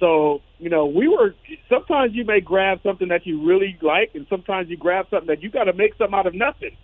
So 0.00 0.42
you 0.58 0.70
know, 0.70 0.86
we 0.86 1.08
were 1.08 1.34
sometimes 1.68 2.14
you 2.14 2.24
may 2.24 2.40
grab 2.40 2.80
something 2.82 3.08
that 3.08 3.26
you 3.26 3.46
really 3.46 3.76
like, 3.82 4.12
and 4.14 4.26
sometimes 4.28 4.68
you 4.68 4.76
grab 4.76 5.06
something 5.10 5.28
that 5.28 5.42
you 5.42 5.50
got 5.50 5.64
to 5.64 5.72
make 5.72 5.96
something 5.96 6.14
out 6.14 6.26
of 6.26 6.34
nothing. 6.34 6.76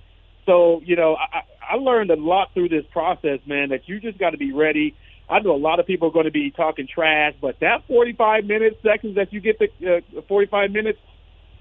So 0.46 0.80
you 0.84 0.96
know, 0.96 1.16
I, 1.16 1.74
I 1.74 1.74
learned 1.76 2.10
a 2.10 2.16
lot 2.16 2.52
through 2.54 2.68
this 2.68 2.84
process, 2.92 3.40
man. 3.46 3.70
That 3.70 3.88
you 3.88 4.00
just 4.00 4.18
got 4.18 4.30
to 4.30 4.38
be 4.38 4.52
ready. 4.52 4.94
I 5.28 5.38
know 5.40 5.54
a 5.54 5.56
lot 5.56 5.78
of 5.78 5.86
people 5.86 6.08
are 6.08 6.12
going 6.12 6.24
to 6.24 6.32
be 6.32 6.50
talking 6.50 6.88
trash, 6.92 7.34
but 7.40 7.60
that 7.60 7.86
45 7.86 8.44
minutes, 8.46 8.76
seconds 8.82 9.14
that 9.14 9.32
you 9.32 9.40
get 9.40 9.60
the 9.60 10.02
uh, 10.18 10.22
45 10.26 10.72
minutes, 10.72 10.98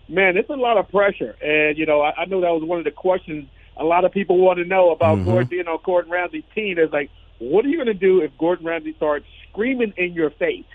man, 0.07 0.37
it's 0.37 0.49
a 0.49 0.53
lot 0.53 0.77
of 0.77 0.89
pressure. 0.89 1.35
And 1.41 1.77
you 1.77 1.85
know, 1.85 2.01
I, 2.01 2.21
I 2.21 2.25
know 2.25 2.41
that 2.41 2.49
was 2.49 2.63
one 2.63 2.79
of 2.79 2.85
the 2.85 2.91
questions 2.91 3.47
a 3.79 3.83
lot 3.83 4.05
of 4.05 4.11
people 4.11 4.37
want 4.37 4.59
to 4.59 4.65
know 4.65 4.91
about 4.91 5.17
mm-hmm. 5.17 5.29
Gordon, 5.29 5.57
you 5.57 5.63
know, 5.63 5.79
Gordon 5.83 6.11
Ramsay's 6.11 6.43
team. 6.53 6.77
Is 6.77 6.91
like, 6.91 7.09
what 7.39 7.65
are 7.65 7.69
you 7.69 7.77
going 7.77 7.87
to 7.87 7.93
do 7.93 8.21
if 8.21 8.31
Gordon 8.37 8.65
Ramsay 8.65 8.93
starts 8.97 9.25
screaming 9.49 9.93
in 9.97 10.13
your 10.13 10.29
face? 10.31 10.65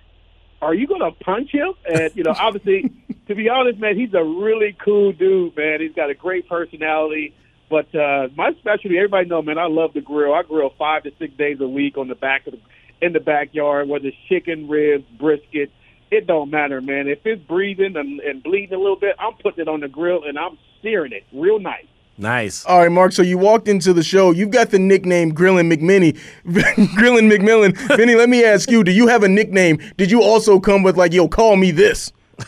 Are 0.64 0.74
you 0.74 0.86
going 0.86 1.00
to 1.00 1.12
punch 1.24 1.50
him? 1.50 1.74
And, 1.86 2.10
you 2.14 2.24
know, 2.24 2.34
obviously, 2.36 2.90
to 3.28 3.34
be 3.34 3.48
honest, 3.48 3.78
man, 3.78 3.98
he's 3.98 4.14
a 4.14 4.24
really 4.24 4.76
cool 4.84 5.12
dude, 5.12 5.56
man. 5.56 5.80
He's 5.80 5.94
got 5.94 6.10
a 6.10 6.14
great 6.14 6.48
personality. 6.48 7.34
But 7.70 7.94
uh, 7.94 8.28
my 8.36 8.52
specialty, 8.60 8.96
everybody 8.98 9.28
know, 9.28 9.42
man, 9.42 9.58
I 9.58 9.66
love 9.66 9.94
to 9.94 10.00
grill. 10.00 10.34
I 10.34 10.42
grill 10.42 10.72
five 10.78 11.04
to 11.04 11.12
six 11.18 11.34
days 11.36 11.60
a 11.60 11.68
week 11.68 11.96
on 11.96 12.08
the 12.08 12.14
back 12.14 12.46
of 12.46 12.54
the, 12.54 13.06
in 13.06 13.12
the 13.12 13.20
backyard, 13.20 13.88
whether 13.88 14.08
it's 14.08 14.16
chicken, 14.28 14.68
ribs, 14.68 15.04
brisket. 15.18 15.70
It 16.10 16.26
don't 16.26 16.50
matter, 16.50 16.80
man. 16.80 17.08
If 17.08 17.20
it's 17.24 17.42
breathing 17.42 17.96
and, 17.96 18.20
and 18.20 18.42
bleeding 18.42 18.74
a 18.74 18.78
little 18.78 18.98
bit, 18.98 19.16
I'm 19.18 19.34
putting 19.34 19.62
it 19.62 19.68
on 19.68 19.80
the 19.80 19.88
grill 19.88 20.24
and 20.24 20.38
I'm 20.38 20.58
searing 20.82 21.12
it 21.12 21.24
real 21.32 21.58
nice. 21.58 21.86
Nice. 22.16 22.64
All 22.64 22.78
right, 22.78 22.92
Mark. 22.92 23.12
So 23.12 23.22
you 23.22 23.38
walked 23.38 23.66
into 23.66 23.92
the 23.92 24.02
show. 24.02 24.30
You've 24.30 24.50
got 24.50 24.70
the 24.70 24.78
nickname 24.78 25.32
Grillin' 25.32 25.72
McMinnie. 25.72 26.18
Grillin' 26.46 27.30
McMillian. 27.30 27.76
Vinny, 27.96 28.14
let 28.14 28.28
me 28.28 28.44
ask 28.44 28.70
you, 28.70 28.84
do 28.84 28.92
you 28.92 29.08
have 29.08 29.24
a 29.24 29.28
nickname? 29.28 29.80
Did 29.96 30.10
you 30.10 30.22
also 30.22 30.60
come 30.60 30.82
with, 30.82 30.96
like, 30.96 31.12
yo, 31.12 31.28
call 31.28 31.56
me 31.56 31.72
this? 31.72 32.12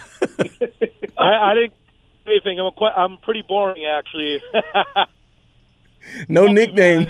I, 1.19 1.51
I 1.51 1.55
didn't 1.55 1.73
anything. 2.27 2.61
I'm, 2.61 2.73
quite, 2.73 2.93
I'm 2.97 3.19
pretty 3.19 3.43
boring, 3.43 3.85
actually. 3.85 4.43
no 6.29 6.47
nickname. 6.47 7.09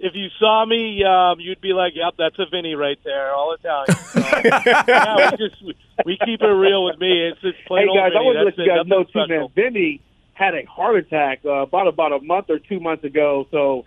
If 0.00 0.14
you 0.14 0.28
saw 0.38 0.64
me, 0.64 1.02
um, 1.04 1.40
you'd 1.40 1.60
be 1.60 1.72
like, 1.72 1.92
"Yep, 1.96 2.14
that's 2.18 2.38
a 2.38 2.46
Vinny 2.48 2.76
right 2.76 2.98
there, 3.04 3.34
all 3.34 3.52
Italian." 3.52 3.96
So, 3.96 4.20
yeah, 4.44 5.30
we 5.32 5.36
just 5.36 5.60
we, 5.60 5.76
we, 6.06 6.18
keep 6.24 6.40
it 6.40 6.46
real 6.46 6.84
with 6.84 7.00
me. 7.00 7.26
It's 7.26 7.40
just 7.40 7.56
plain 7.66 7.88
hey 7.88 7.94
guys, 7.96 8.12
Vinny. 8.12 8.18
I 8.18 8.22
want 8.22 8.38
to 8.38 8.44
let 8.44 8.58
you 8.58 8.66
guys 8.66 8.86
know 8.86 9.02
too, 9.02 9.26
man. 9.28 9.48
Vinny 9.56 10.00
had 10.38 10.54
a 10.54 10.64
heart 10.64 10.96
attack 10.96 11.40
uh, 11.44 11.50
about 11.50 11.88
about 11.88 12.12
a 12.12 12.20
month 12.20 12.48
or 12.48 12.60
two 12.60 12.78
months 12.78 13.02
ago. 13.02 13.48
So, 13.50 13.84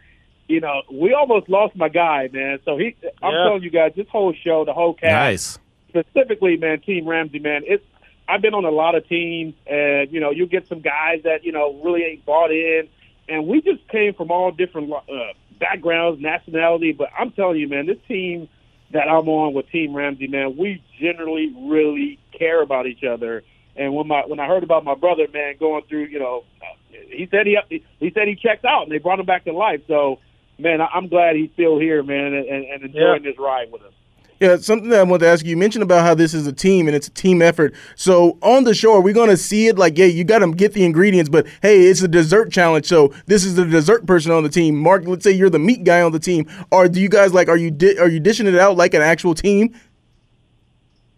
you 0.49 0.59
know, 0.59 0.81
we 0.91 1.13
almost 1.13 1.47
lost 1.47 1.77
my 1.77 1.87
guy, 1.87 2.29
man. 2.31 2.59
So 2.65 2.77
he, 2.77 2.95
I'm 3.23 3.31
yeah. 3.31 3.43
telling 3.45 3.63
you 3.63 3.69
guys, 3.69 3.93
this 3.95 4.07
whole 4.09 4.33
show, 4.33 4.65
the 4.65 4.73
whole 4.73 4.93
cast, 4.93 5.11
nice. 5.11 5.59
specifically, 5.87 6.57
man, 6.57 6.81
Team 6.81 7.07
Ramsay, 7.07 7.39
man, 7.39 7.61
it's. 7.65 7.83
I've 8.27 8.41
been 8.41 8.53
on 8.53 8.63
a 8.63 8.71
lot 8.71 8.95
of 8.95 9.05
teams, 9.09 9.55
and 9.65 10.11
you 10.11 10.19
know, 10.19 10.31
you 10.31 10.45
get 10.45 10.67
some 10.67 10.79
guys 10.79 11.21
that 11.23 11.43
you 11.43 11.51
know 11.51 11.81
really 11.83 12.03
ain't 12.03 12.25
bought 12.25 12.51
in, 12.51 12.87
and 13.27 13.47
we 13.47 13.61
just 13.61 13.85
came 13.89 14.13
from 14.13 14.31
all 14.31 14.51
different 14.51 14.91
uh, 14.93 15.33
backgrounds, 15.59 16.21
nationality. 16.21 16.93
But 16.93 17.09
I'm 17.17 17.31
telling 17.31 17.59
you, 17.59 17.67
man, 17.67 17.87
this 17.87 17.97
team 18.07 18.47
that 18.91 19.09
I'm 19.09 19.27
on 19.27 19.53
with 19.53 19.69
Team 19.69 19.93
Ramsay, 19.93 20.27
man, 20.27 20.55
we 20.55 20.81
generally 20.99 21.53
really 21.57 22.19
care 22.37 22.61
about 22.61 22.87
each 22.87 23.03
other 23.03 23.43
and 23.75 23.93
when 23.93 24.07
my 24.07 24.23
when 24.25 24.39
I 24.39 24.47
heard 24.47 24.63
about 24.63 24.83
my 24.83 24.95
brother, 24.95 25.27
man, 25.33 25.55
going 25.59 25.83
through, 25.87 26.05
you 26.05 26.19
know, 26.19 26.43
he 26.89 27.27
said 27.31 27.45
he 27.45 27.57
he 27.99 28.11
said 28.11 28.27
he 28.27 28.35
checked 28.35 28.65
out, 28.65 28.83
and 28.83 28.91
they 28.91 28.97
brought 28.97 29.19
him 29.19 29.25
back 29.25 29.45
to 29.45 29.53
life. 29.53 29.81
So, 29.87 30.19
man, 30.57 30.79
I'm 30.81 31.07
glad 31.07 31.35
he's 31.35 31.51
still 31.53 31.79
here, 31.79 32.03
man, 32.03 32.33
and, 32.33 32.47
and 32.47 32.83
enjoying 32.83 33.23
yeah. 33.23 33.31
this 33.31 33.39
ride 33.39 33.71
with 33.71 33.81
us. 33.83 33.93
Yeah, 34.41 34.57
something 34.57 34.89
that 34.89 35.01
I 35.01 35.03
want 35.03 35.19
to 35.21 35.27
ask 35.27 35.45
you. 35.45 35.51
You 35.51 35.57
mentioned 35.57 35.83
about 35.83 36.03
how 36.03 36.15
this 36.15 36.33
is 36.33 36.47
a 36.47 36.51
team 36.51 36.87
and 36.87 36.95
it's 36.95 37.07
a 37.07 37.11
team 37.11 37.43
effort. 37.43 37.75
So 37.95 38.39
on 38.41 38.63
the 38.63 38.73
show, 38.73 38.95
are 38.95 38.99
we 38.99 39.13
going 39.13 39.29
to 39.29 39.37
see 39.37 39.67
it 39.67 39.77
like, 39.77 39.99
yeah, 39.99 40.07
you 40.07 40.23
got 40.23 40.39
to 40.39 40.51
get 40.51 40.73
the 40.73 40.83
ingredients, 40.83 41.29
but 41.29 41.45
hey, 41.61 41.83
it's 41.83 42.01
a 42.01 42.07
dessert 42.07 42.51
challenge. 42.51 42.87
So 42.87 43.13
this 43.27 43.45
is 43.45 43.53
the 43.53 43.65
dessert 43.65 44.07
person 44.07 44.31
on 44.31 44.41
the 44.41 44.49
team. 44.49 44.75
Mark, 44.79 45.03
let's 45.05 45.23
say 45.23 45.31
you're 45.31 45.51
the 45.51 45.59
meat 45.59 45.83
guy 45.83 46.01
on 46.01 46.11
the 46.11 46.17
team. 46.17 46.49
Or 46.71 46.87
do 46.87 46.99
you 46.99 47.07
guys 47.07 47.35
like, 47.35 47.49
are 47.49 47.55
you 47.55 47.69
di- 47.69 47.99
are 47.99 48.09
you 48.09 48.19
dishing 48.19 48.47
it 48.47 48.55
out 48.55 48.77
like 48.77 48.95
an 48.95 49.03
actual 49.03 49.35
team? 49.35 49.79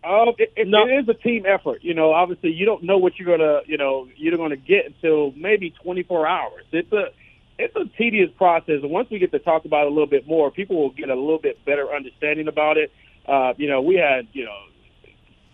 Um, 0.03 0.33
it, 0.37 0.51
it, 0.57 0.67
no. 0.67 0.85
it 0.85 0.91
is 0.91 1.09
a 1.09 1.13
team 1.13 1.45
effort. 1.45 1.83
You 1.83 1.93
know, 1.93 2.11
obviously 2.11 2.51
you 2.51 2.65
don't 2.65 2.83
know 2.83 2.97
what 2.97 3.17
you're 3.17 3.37
gonna, 3.37 3.61
you 3.65 3.77
know, 3.77 4.07
you're 4.17 4.35
gonna 4.37 4.57
get 4.57 4.87
until 4.87 5.31
maybe 5.31 5.73
24 5.83 6.27
hours. 6.27 6.65
It's 6.71 6.91
a, 6.91 7.05
it's 7.57 7.75
a 7.75 7.85
tedious 7.97 8.29
process, 8.37 8.81
and 8.81 8.91
once 8.91 9.09
we 9.09 9.19
get 9.19 9.31
to 9.31 9.39
talk 9.39 9.65
about 9.65 9.85
it 9.85 9.87
a 9.87 9.89
little 9.89 10.07
bit 10.07 10.27
more, 10.27 10.51
people 10.51 10.75
will 10.75 10.89
get 10.89 11.09
a 11.09 11.15
little 11.15 11.39
bit 11.39 11.63
better 11.65 11.93
understanding 11.93 12.47
about 12.47 12.77
it. 12.77 12.91
Uh, 13.27 13.53
you 13.57 13.69
know, 13.69 13.81
we 13.81 13.95
had, 13.95 14.27
you 14.33 14.45
know, 14.45 14.59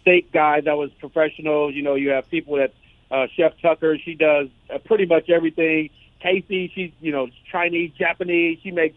steak 0.01 0.31
guy 0.31 0.61
that 0.61 0.77
was 0.77 0.89
professional. 0.99 1.71
You 1.71 1.83
know, 1.83 1.95
you 1.95 2.09
have 2.09 2.29
people 2.29 2.55
that, 2.55 2.73
uh, 3.11 3.27
Chef 3.35 3.53
Tucker, 3.61 3.97
she 4.03 4.15
does 4.15 4.47
uh, 4.73 4.79
pretty 4.79 5.05
much 5.05 5.29
everything. 5.29 5.89
Casey, 6.21 6.71
she's, 6.73 6.91
you 6.99 7.11
know, 7.11 7.27
Chinese, 7.51 7.91
Japanese. 7.97 8.59
She 8.63 8.71
makes 8.71 8.95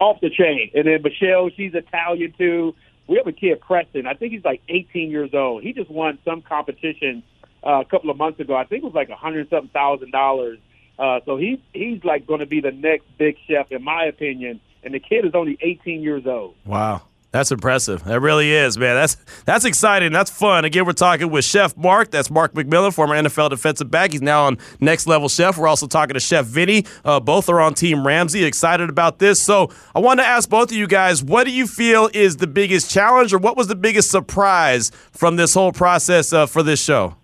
off 0.00 0.20
the 0.20 0.30
chain. 0.30 0.70
And 0.74 0.86
then 0.86 1.02
Michelle, 1.02 1.50
she's 1.54 1.74
Italian 1.74 2.34
too 2.36 2.74
we 3.10 3.16
have 3.16 3.26
a 3.26 3.32
kid, 3.32 3.60
Preston. 3.60 4.06
I 4.06 4.14
think 4.14 4.32
he's 4.32 4.44
like 4.44 4.62
18 4.68 5.10
years 5.10 5.30
old. 5.34 5.64
He 5.64 5.72
just 5.72 5.90
won 5.90 6.20
some 6.24 6.42
competition 6.42 7.24
uh, 7.66 7.80
a 7.80 7.84
couple 7.84 8.08
of 8.08 8.16
months 8.16 8.38
ago. 8.38 8.54
I 8.54 8.64
think 8.64 8.84
it 8.84 8.86
was 8.86 8.94
like 8.94 9.08
a 9.08 9.16
hundred 9.16 9.50
something 9.50 9.68
thousand 9.70 10.12
dollars. 10.12 10.60
Uh, 10.96 11.18
so 11.26 11.36
he's 11.36 11.58
he's 11.72 12.04
like 12.04 12.24
going 12.24 12.38
to 12.38 12.46
be 12.46 12.60
the 12.60 12.70
next 12.70 13.06
big 13.18 13.36
chef, 13.48 13.72
in 13.72 13.82
my 13.82 14.04
opinion. 14.04 14.60
And 14.84 14.94
the 14.94 15.00
kid 15.00 15.24
is 15.26 15.32
only 15.34 15.58
18 15.60 16.02
years 16.02 16.22
old. 16.24 16.54
Wow. 16.64 17.02
That's 17.32 17.52
impressive. 17.52 18.02
That 18.04 18.20
really 18.20 18.52
is, 18.52 18.76
man. 18.76 18.96
That's 18.96 19.16
that's 19.44 19.64
exciting. 19.64 20.10
That's 20.10 20.30
fun. 20.30 20.64
Again, 20.64 20.84
we're 20.84 20.92
talking 20.92 21.30
with 21.30 21.44
Chef 21.44 21.76
Mark. 21.76 22.10
That's 22.10 22.28
Mark 22.28 22.54
McMillian, 22.54 22.92
former 22.92 23.14
NFL 23.14 23.50
defensive 23.50 23.88
back. 23.88 24.10
He's 24.10 24.20
now 24.20 24.46
on 24.46 24.58
Next 24.80 25.06
Level 25.06 25.28
Chef. 25.28 25.56
We're 25.56 25.68
also 25.68 25.86
talking 25.86 26.14
to 26.14 26.20
Chef 26.20 26.44
Vinny. 26.44 26.84
Uh, 27.04 27.20
both 27.20 27.48
are 27.48 27.60
on 27.60 27.74
Team 27.74 28.04
Ramsay. 28.04 28.42
Excited 28.44 28.90
about 28.90 29.20
this. 29.20 29.40
So 29.40 29.70
I 29.94 30.00
want 30.00 30.18
to 30.18 30.26
ask 30.26 30.48
both 30.48 30.72
of 30.72 30.76
you 30.76 30.88
guys, 30.88 31.22
what 31.22 31.44
do 31.44 31.52
you 31.52 31.68
feel 31.68 32.10
is 32.12 32.38
the 32.38 32.48
biggest 32.48 32.90
challenge, 32.90 33.32
or 33.32 33.38
what 33.38 33.56
was 33.56 33.68
the 33.68 33.76
biggest 33.76 34.10
surprise 34.10 34.90
from 35.12 35.36
this 35.36 35.54
whole 35.54 35.70
process 35.70 36.32
uh, 36.32 36.46
for 36.46 36.64
this 36.64 36.82
show? 36.82 37.14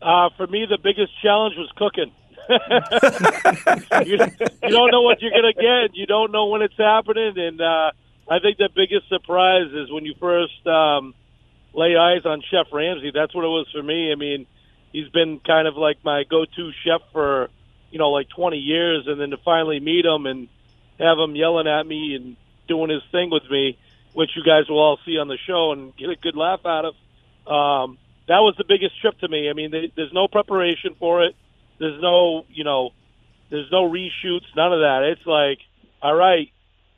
Uh, 0.00 0.28
for 0.36 0.46
me, 0.46 0.66
the 0.70 0.78
biggest 0.78 1.10
challenge 1.20 1.56
was 1.56 1.68
cooking. 1.74 2.12
you, 4.06 4.18
you, 4.62 4.70
don't 4.70 4.92
know 4.92 5.02
what 5.02 5.20
you're 5.20 5.32
going 5.32 5.52
to 5.52 5.60
get. 5.60 5.96
You 5.96 6.06
don't 6.06 6.30
know 6.30 6.46
when 6.46 6.62
it's 6.62 6.76
happening, 6.76 7.36
and 7.36 7.60
uh, 7.60 7.90
I 8.28 8.40
think 8.40 8.58
the 8.58 8.68
biggest 8.74 9.08
surprise 9.08 9.70
is 9.72 9.90
when 9.90 10.04
you 10.04 10.14
first 10.18 10.66
um, 10.66 11.14
lay 11.72 11.96
eyes 11.96 12.24
on 12.24 12.42
Chef 12.50 12.66
Ramsay. 12.72 13.12
That's 13.14 13.34
what 13.34 13.44
it 13.44 13.48
was 13.48 13.68
for 13.72 13.82
me. 13.82 14.10
I 14.10 14.16
mean, 14.16 14.46
he's 14.92 15.08
been 15.10 15.40
kind 15.46 15.68
of 15.68 15.76
like 15.76 15.98
my 16.04 16.24
go-to 16.28 16.70
chef 16.84 17.02
for 17.12 17.48
you 17.90 17.98
know 17.98 18.10
like 18.10 18.28
20 18.30 18.56
years, 18.56 19.04
and 19.06 19.20
then 19.20 19.30
to 19.30 19.36
finally 19.44 19.78
meet 19.78 20.04
him 20.04 20.26
and 20.26 20.48
have 20.98 21.18
him 21.18 21.36
yelling 21.36 21.68
at 21.68 21.86
me 21.86 22.16
and 22.16 22.36
doing 22.66 22.90
his 22.90 23.02
thing 23.12 23.30
with 23.30 23.48
me, 23.50 23.78
which 24.14 24.30
you 24.34 24.42
guys 24.42 24.68
will 24.68 24.80
all 24.80 24.98
see 25.04 25.18
on 25.18 25.28
the 25.28 25.38
show 25.46 25.72
and 25.72 25.96
get 25.96 26.10
a 26.10 26.16
good 26.16 26.36
laugh 26.36 26.60
out 26.64 26.84
of. 26.84 26.94
Um, 27.46 27.98
that 28.26 28.40
was 28.40 28.56
the 28.58 28.64
biggest 28.66 29.00
trip 29.00 29.18
to 29.20 29.28
me. 29.28 29.48
I 29.48 29.52
mean, 29.52 29.70
they, 29.70 29.92
there's 29.94 30.12
no 30.12 30.26
preparation 30.26 30.96
for 30.98 31.24
it. 31.24 31.36
There's 31.78 32.00
no, 32.02 32.44
you 32.48 32.64
know, 32.64 32.90
there's 33.50 33.70
no 33.70 33.88
reshoots, 33.88 34.48
none 34.56 34.72
of 34.72 34.80
that. 34.80 35.12
It's 35.12 35.26
like, 35.26 35.58
all 36.02 36.14
right, 36.14 36.48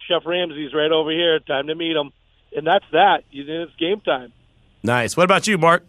Chef 0.08 0.22
Ramsay's 0.24 0.74
right 0.74 0.90
over 0.90 1.10
here. 1.10 1.38
Time 1.40 1.66
to 1.66 1.74
meet 1.74 1.94
him, 1.96 2.12
and 2.56 2.66
that's 2.66 2.84
that. 2.92 3.24
It's 3.30 3.76
game 3.76 4.00
time. 4.00 4.32
Nice. 4.82 5.16
What 5.16 5.24
about 5.24 5.46
you, 5.46 5.58
Mark? 5.58 5.84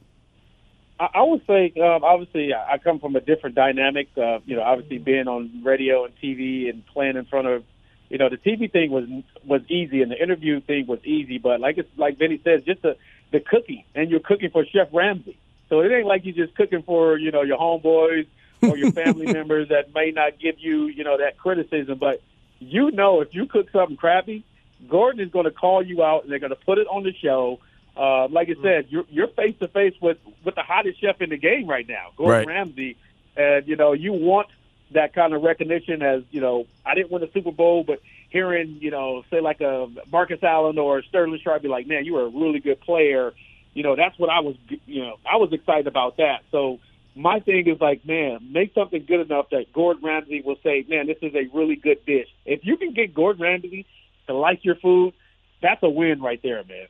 I, 0.99 1.07
I 1.15 1.21
would 1.23 1.45
say, 1.47 1.73
um, 1.81 2.03
obviously, 2.03 2.53
I 2.53 2.77
come 2.77 2.99
from 2.99 3.15
a 3.15 3.21
different 3.21 3.55
dynamic. 3.55 4.09
Uh, 4.17 4.39
you 4.45 4.55
know, 4.55 4.63
obviously 4.63 4.97
being 4.97 5.27
on 5.27 5.63
radio 5.63 6.05
and 6.05 6.13
TV 6.21 6.69
and 6.69 6.85
playing 6.87 7.15
in 7.15 7.25
front 7.25 7.47
of, 7.47 7.63
you 8.09 8.17
know, 8.17 8.29
the 8.29 8.37
TV 8.37 8.71
thing 8.71 8.91
was 8.91 9.05
was 9.45 9.61
easy 9.69 10.01
and 10.01 10.11
the 10.11 10.21
interview 10.21 10.59
thing 10.61 10.87
was 10.87 10.99
easy. 11.05 11.37
But 11.37 11.59
like 11.59 11.77
it's 11.77 11.89
like 11.97 12.17
Vinny 12.17 12.41
says, 12.43 12.63
just 12.63 12.81
the 12.81 12.97
the 13.31 13.39
cooking, 13.39 13.85
and 13.95 14.09
you're 14.09 14.19
cooking 14.19 14.49
for 14.49 14.65
Chef 14.65 14.89
Ramsay. 14.91 15.37
So 15.69 15.81
it 15.81 15.91
ain't 15.91 16.07
like 16.07 16.25
you're 16.25 16.45
just 16.45 16.57
cooking 16.57 16.81
for 16.83 17.17
you 17.17 17.31
know 17.31 17.43
your 17.43 17.57
homeboys 17.57 18.27
or 18.61 18.75
your 18.75 18.91
family 19.03 19.31
members 19.31 19.69
that 19.69 19.93
may 19.93 20.11
not 20.11 20.39
give 20.39 20.55
you 20.59 20.87
you 20.87 21.03
know 21.03 21.17
that 21.17 21.37
criticism, 21.37 21.97
but 21.99 22.21
you 22.59 22.91
know 22.91 23.21
if 23.21 23.33
you 23.33 23.45
cook 23.47 23.69
something 23.71 23.97
crappy, 23.97 24.43
Gordon 24.87 25.21
is 25.21 25.31
going 25.31 25.45
to 25.45 25.51
call 25.51 25.83
you 25.83 26.03
out 26.03 26.23
and 26.23 26.31
they're 26.31 26.39
going 26.39 26.51
to 26.51 26.55
put 26.55 26.77
it 26.77 26.87
on 26.87 27.03
the 27.03 27.13
show. 27.13 27.59
Uh, 27.97 28.27
like 28.29 28.49
I 28.49 28.61
said, 28.61 28.85
you're 28.89 29.05
you're 29.09 29.27
face 29.27 29.55
to 29.59 29.67
face 29.67 29.95
with 30.01 30.17
with 30.45 30.55
the 30.55 30.63
hottest 30.63 31.01
chef 31.01 31.21
in 31.21 31.31
the 31.31 31.37
game 31.37 31.67
right 31.67 31.87
now, 31.87 32.11
Gordon 32.15 32.37
right. 32.37 32.47
Ramsay, 32.47 32.97
and 33.35 33.67
you 33.67 33.75
know 33.75 33.93
you 33.93 34.13
want 34.13 34.47
that 34.91 35.13
kind 35.13 35.33
of 35.33 35.43
recognition 35.43 36.01
as 36.01 36.23
you 36.31 36.39
know 36.39 36.65
I 36.85 36.95
didn't 36.95 37.11
win 37.11 37.21
the 37.21 37.29
Super 37.33 37.51
Bowl, 37.51 37.83
but 37.83 38.01
hearing 38.29 38.77
you 38.79 38.91
know 38.91 39.23
say 39.29 39.41
like 39.41 39.59
a 39.59 39.89
Marcus 40.11 40.41
Allen 40.43 40.77
or 40.77 41.01
Sterling 41.03 41.39
Sharpe 41.43 41.63
be 41.63 41.67
like, 41.67 41.87
man, 41.87 42.05
you 42.05 42.13
were 42.13 42.23
a 42.23 42.29
really 42.29 42.59
good 42.59 42.79
player. 42.79 43.33
you 43.73 43.83
know, 43.83 43.95
that's 43.95 44.17
what 44.17 44.29
I 44.29 44.39
was, 44.39 44.55
you 44.85 45.03
know, 45.03 45.17
I 45.29 45.37
was 45.37 45.53
excited 45.53 45.87
about 45.87 46.17
that. 46.17 46.43
So 46.51 46.79
my 47.19 47.41
thing 47.41 47.67
is 47.67 47.81
like, 47.81 48.05
man, 48.05 48.39
make 48.49 48.73
something 48.73 49.03
good 49.05 49.19
enough 49.19 49.49
that 49.51 49.73
Gordon 49.73 50.03
Ramsay 50.05 50.41
will 50.41 50.55
say, 50.63 50.85
man, 50.87 51.05
this 51.05 51.17
is 51.21 51.35
a 51.35 51.49
really 51.53 51.75
good 51.75 52.05
dish. 52.05 52.27
If 52.45 52.61
you 52.63 52.77
can 52.77 52.93
get 52.93 53.13
Gordon 53.13 53.41
Ramsay 53.43 53.85
to 54.27 54.33
like 54.33 54.63
your 54.63 54.75
food, 54.75 55.13
that's 55.61 55.83
a 55.83 55.89
win 55.89 56.21
right 56.21 56.39
there, 56.41 56.63
man. 56.63 56.87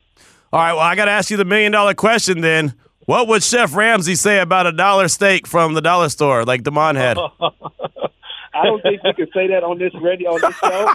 All 0.52 0.60
right, 0.60 0.72
well, 0.72 0.82
I 0.82 0.94
got 0.94 1.06
to 1.06 1.10
ask 1.10 1.30
you 1.30 1.36
the 1.36 1.44
million 1.44 1.72
dollar 1.72 1.94
question 1.94 2.42
then. 2.42 2.74
What 3.06 3.26
would 3.26 3.42
Chef 3.42 3.74
Ramsay 3.74 4.14
say 4.14 4.38
about 4.38 4.68
a 4.68 4.72
dollar 4.72 5.08
steak 5.08 5.48
from 5.48 5.74
the 5.74 5.80
dollar 5.80 6.08
store 6.08 6.44
like 6.44 6.62
Damon 6.62 6.94
had? 6.94 7.18
I 8.52 8.64
don't 8.64 8.82
think 8.82 9.00
you 9.02 9.14
can 9.14 9.26
say 9.34 9.48
that 9.48 9.64
on 9.64 9.78
this 9.78 9.92
radio 10.00 10.30
on 10.30 10.40
this 10.40 10.54
show. 10.56 10.94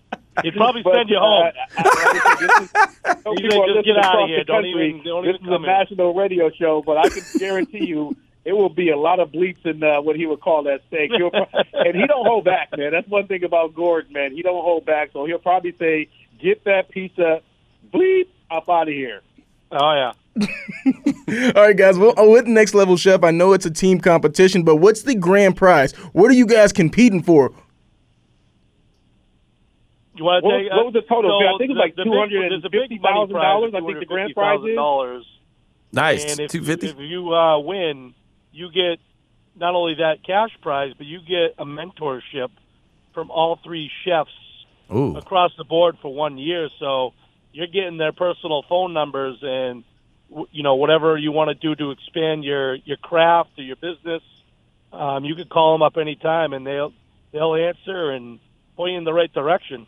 He'd 0.42 0.54
probably 0.54 0.82
send 0.82 1.08
you 1.08 1.18
home. 1.18 1.50
Uh, 1.76 1.82
I, 1.84 2.36
this 2.40 2.50
is, 2.60 2.70
He's 3.40 3.54
like, 3.54 3.68
just 3.74 3.84
get 3.84 3.98
out 4.04 4.22
of 4.22 4.28
here. 4.28 4.44
Don't 4.44 4.66
even, 4.66 5.02
don't 5.04 5.24
this 5.24 5.36
even 5.36 5.46
is 5.46 5.48
a 5.48 5.54
come 5.54 5.62
here. 5.64 5.72
national 5.72 6.14
radio 6.14 6.50
show, 6.50 6.82
but 6.84 6.96
I 6.98 7.08
can 7.08 7.22
guarantee 7.38 7.84
you 7.84 8.16
it 8.44 8.52
will 8.52 8.70
be 8.70 8.90
a 8.90 8.96
lot 8.96 9.20
of 9.20 9.30
bleeps 9.30 9.64
in 9.66 9.82
uh, 9.82 10.00
what 10.00 10.16
he 10.16 10.26
would 10.26 10.40
call 10.40 10.62
that 10.64 10.80
steak. 10.88 11.10
He'll 11.16 11.30
and 11.74 11.94
he 11.96 12.06
don't 12.06 12.26
hold 12.26 12.44
back, 12.44 12.68
man. 12.76 12.92
That's 12.92 13.08
one 13.08 13.26
thing 13.26 13.44
about 13.44 13.74
Gordon, 13.74 14.12
man. 14.12 14.32
He 14.32 14.42
don't 14.42 14.62
hold 14.62 14.86
back, 14.86 15.10
so 15.12 15.26
he'll 15.26 15.38
probably 15.38 15.74
say, 15.78 16.08
"Get 16.40 16.64
that 16.64 16.88
pizza, 16.88 17.42
bleep, 17.92 18.28
up 18.50 18.68
out 18.68 18.88
of 18.88 18.94
here." 18.94 19.20
Oh 19.70 19.92
yeah. 19.92 20.12
All 21.56 21.62
right, 21.62 21.76
guys. 21.76 21.98
Well, 21.98 22.14
with 22.16 22.46
Next 22.46 22.72
Level 22.74 22.96
Chef, 22.96 23.22
I 23.22 23.32
know 23.32 23.52
it's 23.52 23.66
a 23.66 23.70
team 23.70 24.00
competition, 24.00 24.62
but 24.62 24.76
what's 24.76 25.02
the 25.02 25.14
grand 25.14 25.56
prize? 25.56 25.92
What 26.12 26.30
are 26.30 26.34
you 26.34 26.46
guys 26.46 26.72
competing 26.72 27.22
for? 27.22 27.52
You 30.18 30.24
want 30.24 30.42
to 30.42 30.46
What 30.48 30.54
was- 30.54 30.62
take? 30.66 30.72
what 30.76 30.84
was 30.86 30.94
the 30.94 31.02
total? 31.02 31.30
So 31.40 31.46
I 31.46 31.58
think 31.58 31.70
it 31.70 31.74
was 31.74 31.78
like 31.78 31.94
the- 31.94 32.04
the 32.04 32.10
big- 32.10 32.50
there's 32.50 32.64
a 32.64 32.68
big 32.70 32.90
money 33.00 33.14
$250,000, 33.30 33.74
I 33.74 33.80
think 33.80 33.98
the 34.00 34.04
grand 34.04 34.34
prize 34.34 34.58
is. 34.58 34.64
$250,000. 34.76 35.24
Nice. 35.92 36.24
And 36.32 36.40
if, 36.40 36.50
250? 36.50 36.88
if 36.88 36.98
you 36.98 37.32
uh, 37.34 37.58
win, 37.60 38.14
you 38.52 38.70
get 38.70 38.98
not 39.56 39.74
only 39.74 39.94
that 39.94 40.22
cash 40.24 40.50
prize, 40.60 40.92
but 40.98 41.06
you 41.06 41.20
get 41.20 41.54
a 41.58 41.64
mentorship 41.64 42.50
from 43.14 43.30
all 43.30 43.56
three 43.62 43.90
chefs 44.04 44.30
Ooh. 44.94 45.16
across 45.16 45.52
the 45.56 45.64
board 45.64 45.96
for 46.02 46.12
one 46.12 46.36
year. 46.36 46.68
So 46.78 47.14
you're 47.52 47.66
getting 47.68 47.96
their 47.96 48.12
personal 48.12 48.62
phone 48.68 48.92
numbers 48.92 49.38
and 49.42 49.84
you 50.52 50.62
know 50.62 50.74
whatever 50.74 51.16
you 51.16 51.32
want 51.32 51.48
to 51.48 51.54
do 51.54 51.74
to 51.74 51.90
expand 51.90 52.44
your 52.44 52.74
your 52.74 52.98
craft 52.98 53.50
or 53.58 53.62
your 53.62 53.76
business. 53.76 54.22
Um, 54.92 55.24
you 55.24 55.34
could 55.34 55.48
call 55.48 55.72
them 55.72 55.82
up 55.82 55.96
anytime, 55.96 56.52
and 56.52 56.66
they'll 56.66 56.92
they'll 57.32 57.54
answer 57.54 58.10
and 58.10 58.38
point 58.76 58.92
you 58.92 58.98
in 58.98 59.04
the 59.04 59.12
right 59.14 59.32
direction. 59.32 59.86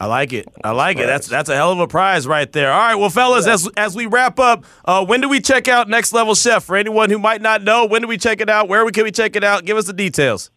I 0.00 0.06
like 0.06 0.32
it. 0.32 0.46
I 0.62 0.70
like 0.70 0.98
it. 0.98 1.06
That's 1.06 1.26
that's 1.26 1.48
a 1.48 1.56
hell 1.56 1.72
of 1.72 1.80
a 1.80 1.88
prize 1.88 2.24
right 2.24 2.50
there. 2.52 2.70
All 2.70 2.78
right, 2.78 2.94
well, 2.94 3.10
fellas, 3.10 3.48
as 3.48 3.68
as 3.76 3.96
we 3.96 4.06
wrap 4.06 4.38
up, 4.38 4.64
uh, 4.84 5.04
when 5.04 5.20
do 5.20 5.28
we 5.28 5.40
check 5.40 5.66
out 5.66 5.88
Next 5.88 6.12
Level 6.12 6.36
Chef? 6.36 6.62
For 6.62 6.76
anyone 6.76 7.10
who 7.10 7.18
might 7.18 7.42
not 7.42 7.64
know, 7.64 7.84
when 7.84 8.02
do 8.02 8.08
we 8.08 8.16
check 8.16 8.40
it 8.40 8.48
out? 8.48 8.68
Where 8.68 8.84
we 8.84 8.92
can 8.92 9.02
we 9.02 9.10
check 9.10 9.34
it 9.34 9.42
out? 9.42 9.64
Give 9.64 9.76
us 9.76 9.86
the 9.86 9.92
details. 9.92 10.52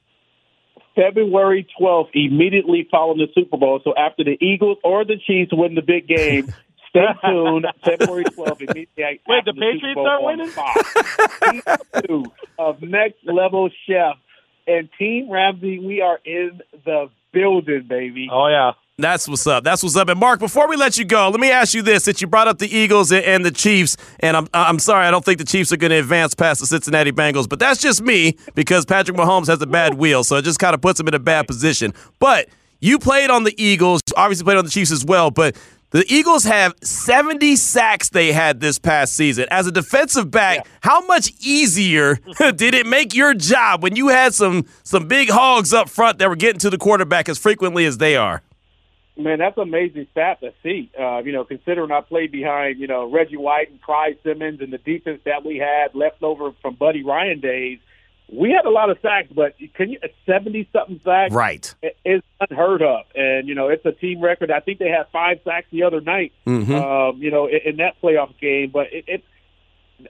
February 0.95 1.65
12th, 1.79 2.09
immediately 2.13 2.87
following 2.91 3.17
the 3.17 3.27
Super 3.33 3.57
Bowl. 3.57 3.79
So 3.83 3.95
after 3.95 4.23
the 4.23 4.37
Eagles 4.39 4.77
or 4.83 5.05
the 5.05 5.17
Chiefs 5.25 5.51
win 5.51 5.73
the 5.73 5.81
big 5.81 6.07
game, 6.07 6.53
stay 6.89 7.07
tuned. 7.25 7.65
February 7.83 8.25
12th, 8.25 8.61
immediately 8.61 9.21
Wait, 9.27 9.37
after 9.39 9.53
the 9.53 9.59
Super 9.59 9.73
Patriots 9.73 9.95
Bowl 9.95 10.07
aren't 10.07 10.23
on 10.23 10.37
winning? 10.37 10.49
Fox. 10.51 12.05
Two 12.05 12.25
of 12.59 12.81
Next 12.83 13.17
Level 13.25 13.69
Chef 13.87 14.17
and 14.67 14.89
Team 14.99 15.31
Ramsay. 15.31 15.79
We 15.79 16.01
are 16.01 16.19
in 16.25 16.61
the 16.85 17.09
building, 17.31 17.85
baby. 17.87 18.27
Oh 18.31 18.47
yeah. 18.47 18.73
That's 19.01 19.27
what's 19.27 19.45
up. 19.47 19.63
That's 19.63 19.83
what's 19.83 19.95
up. 19.95 20.09
And 20.09 20.19
Mark, 20.19 20.39
before 20.39 20.67
we 20.67 20.75
let 20.75 20.97
you 20.97 21.05
go, 21.05 21.29
let 21.29 21.39
me 21.39 21.51
ask 21.51 21.73
you 21.73 21.81
this: 21.81 22.03
since 22.05 22.21
you 22.21 22.27
brought 22.27 22.47
up 22.47 22.59
the 22.59 22.73
Eagles 22.73 23.11
and, 23.11 23.23
and 23.25 23.45
the 23.45 23.51
Chiefs, 23.51 23.97
and 24.19 24.37
I'm 24.37 24.47
I'm 24.53 24.79
sorry, 24.79 25.05
I 25.05 25.11
don't 25.11 25.25
think 25.25 25.39
the 25.39 25.45
Chiefs 25.45 25.71
are 25.71 25.77
going 25.77 25.91
to 25.91 25.99
advance 25.99 26.35
past 26.35 26.61
the 26.61 26.67
Cincinnati 26.67 27.11
Bengals, 27.11 27.49
but 27.49 27.59
that's 27.59 27.81
just 27.81 28.01
me 28.01 28.37
because 28.55 28.85
Patrick 28.85 29.17
Mahomes 29.17 29.47
has 29.47 29.61
a 29.61 29.67
bad 29.67 29.95
wheel, 29.95 30.23
so 30.23 30.37
it 30.37 30.43
just 30.43 30.59
kind 30.59 30.73
of 30.73 30.81
puts 30.81 30.99
him 30.99 31.07
in 31.07 31.13
a 31.13 31.19
bad 31.19 31.47
position. 31.47 31.93
But 32.19 32.49
you 32.79 32.99
played 32.99 33.29
on 33.29 33.43
the 33.43 33.53
Eagles, 33.61 34.01
obviously 34.15 34.43
played 34.43 34.57
on 34.57 34.65
the 34.65 34.71
Chiefs 34.71 34.91
as 34.91 35.05
well, 35.05 35.31
but. 35.31 35.55
The 35.91 36.05
Eagles 36.07 36.45
have 36.45 36.73
70 36.81 37.57
sacks 37.57 38.07
they 38.11 38.31
had 38.31 38.61
this 38.61 38.79
past 38.79 39.13
season. 39.13 39.47
As 39.51 39.67
a 39.67 39.73
defensive 39.73 40.31
back, 40.31 40.65
how 40.79 41.05
much 41.05 41.33
easier 41.41 42.15
did 42.55 42.73
it 42.73 42.85
make 42.85 43.13
your 43.13 43.33
job 43.33 43.83
when 43.83 43.97
you 43.97 44.07
had 44.07 44.33
some 44.33 44.65
some 44.83 45.09
big 45.09 45.29
hogs 45.29 45.73
up 45.73 45.89
front 45.89 46.19
that 46.19 46.29
were 46.29 46.37
getting 46.37 46.59
to 46.59 46.69
the 46.69 46.77
quarterback 46.77 47.27
as 47.27 47.37
frequently 47.37 47.85
as 47.85 47.97
they 47.97 48.15
are? 48.15 48.41
Man, 49.17 49.39
that's 49.39 49.57
an 49.57 49.63
amazing 49.63 50.07
stat 50.11 50.39
to 50.39 50.53
see. 50.63 50.89
Uh, 50.99 51.19
you 51.19 51.31
know, 51.33 51.43
considering 51.43 51.91
I 51.91 52.01
played 52.01 52.31
behind, 52.31 52.79
you 52.79 52.87
know, 52.87 53.09
Reggie 53.11 53.37
White 53.37 53.69
and 53.69 53.81
Clyde 53.81 54.17
Simmons 54.23 54.61
and 54.61 54.71
the 54.71 54.77
defense 54.77 55.21
that 55.25 55.43
we 55.45 55.57
had 55.57 55.93
left 55.93 56.23
over 56.23 56.51
from 56.61 56.75
Buddy 56.75 57.03
Ryan 57.03 57.39
days, 57.41 57.79
we 58.31 58.51
had 58.51 58.65
a 58.65 58.69
lot 58.69 58.89
of 58.89 58.97
sacks, 59.01 59.27
but 59.35 59.55
can 59.75 59.89
you 59.89 59.99
seventy 60.25 60.67
something 60.71 61.01
sacks 61.03 61.33
Right. 61.33 61.75
is 62.05 62.21
unheard 62.39 62.81
of. 62.81 63.01
And 63.13 63.49
you 63.49 63.53
know, 63.55 63.67
it's 63.67 63.85
a 63.85 63.91
team 63.91 64.21
record. 64.21 64.49
I 64.49 64.61
think 64.61 64.79
they 64.79 64.87
had 64.87 65.07
five 65.11 65.39
sacks 65.43 65.67
the 65.71 65.83
other 65.83 65.99
night. 65.99 66.31
Mhm. 66.47 66.69
Um, 66.71 67.17
you 67.21 67.29
know, 67.31 67.47
in, 67.47 67.59
in 67.65 67.75
that 67.77 67.95
playoff 68.01 68.39
game. 68.39 68.69
But 68.71 68.93
it, 68.93 69.03
it 69.07 69.23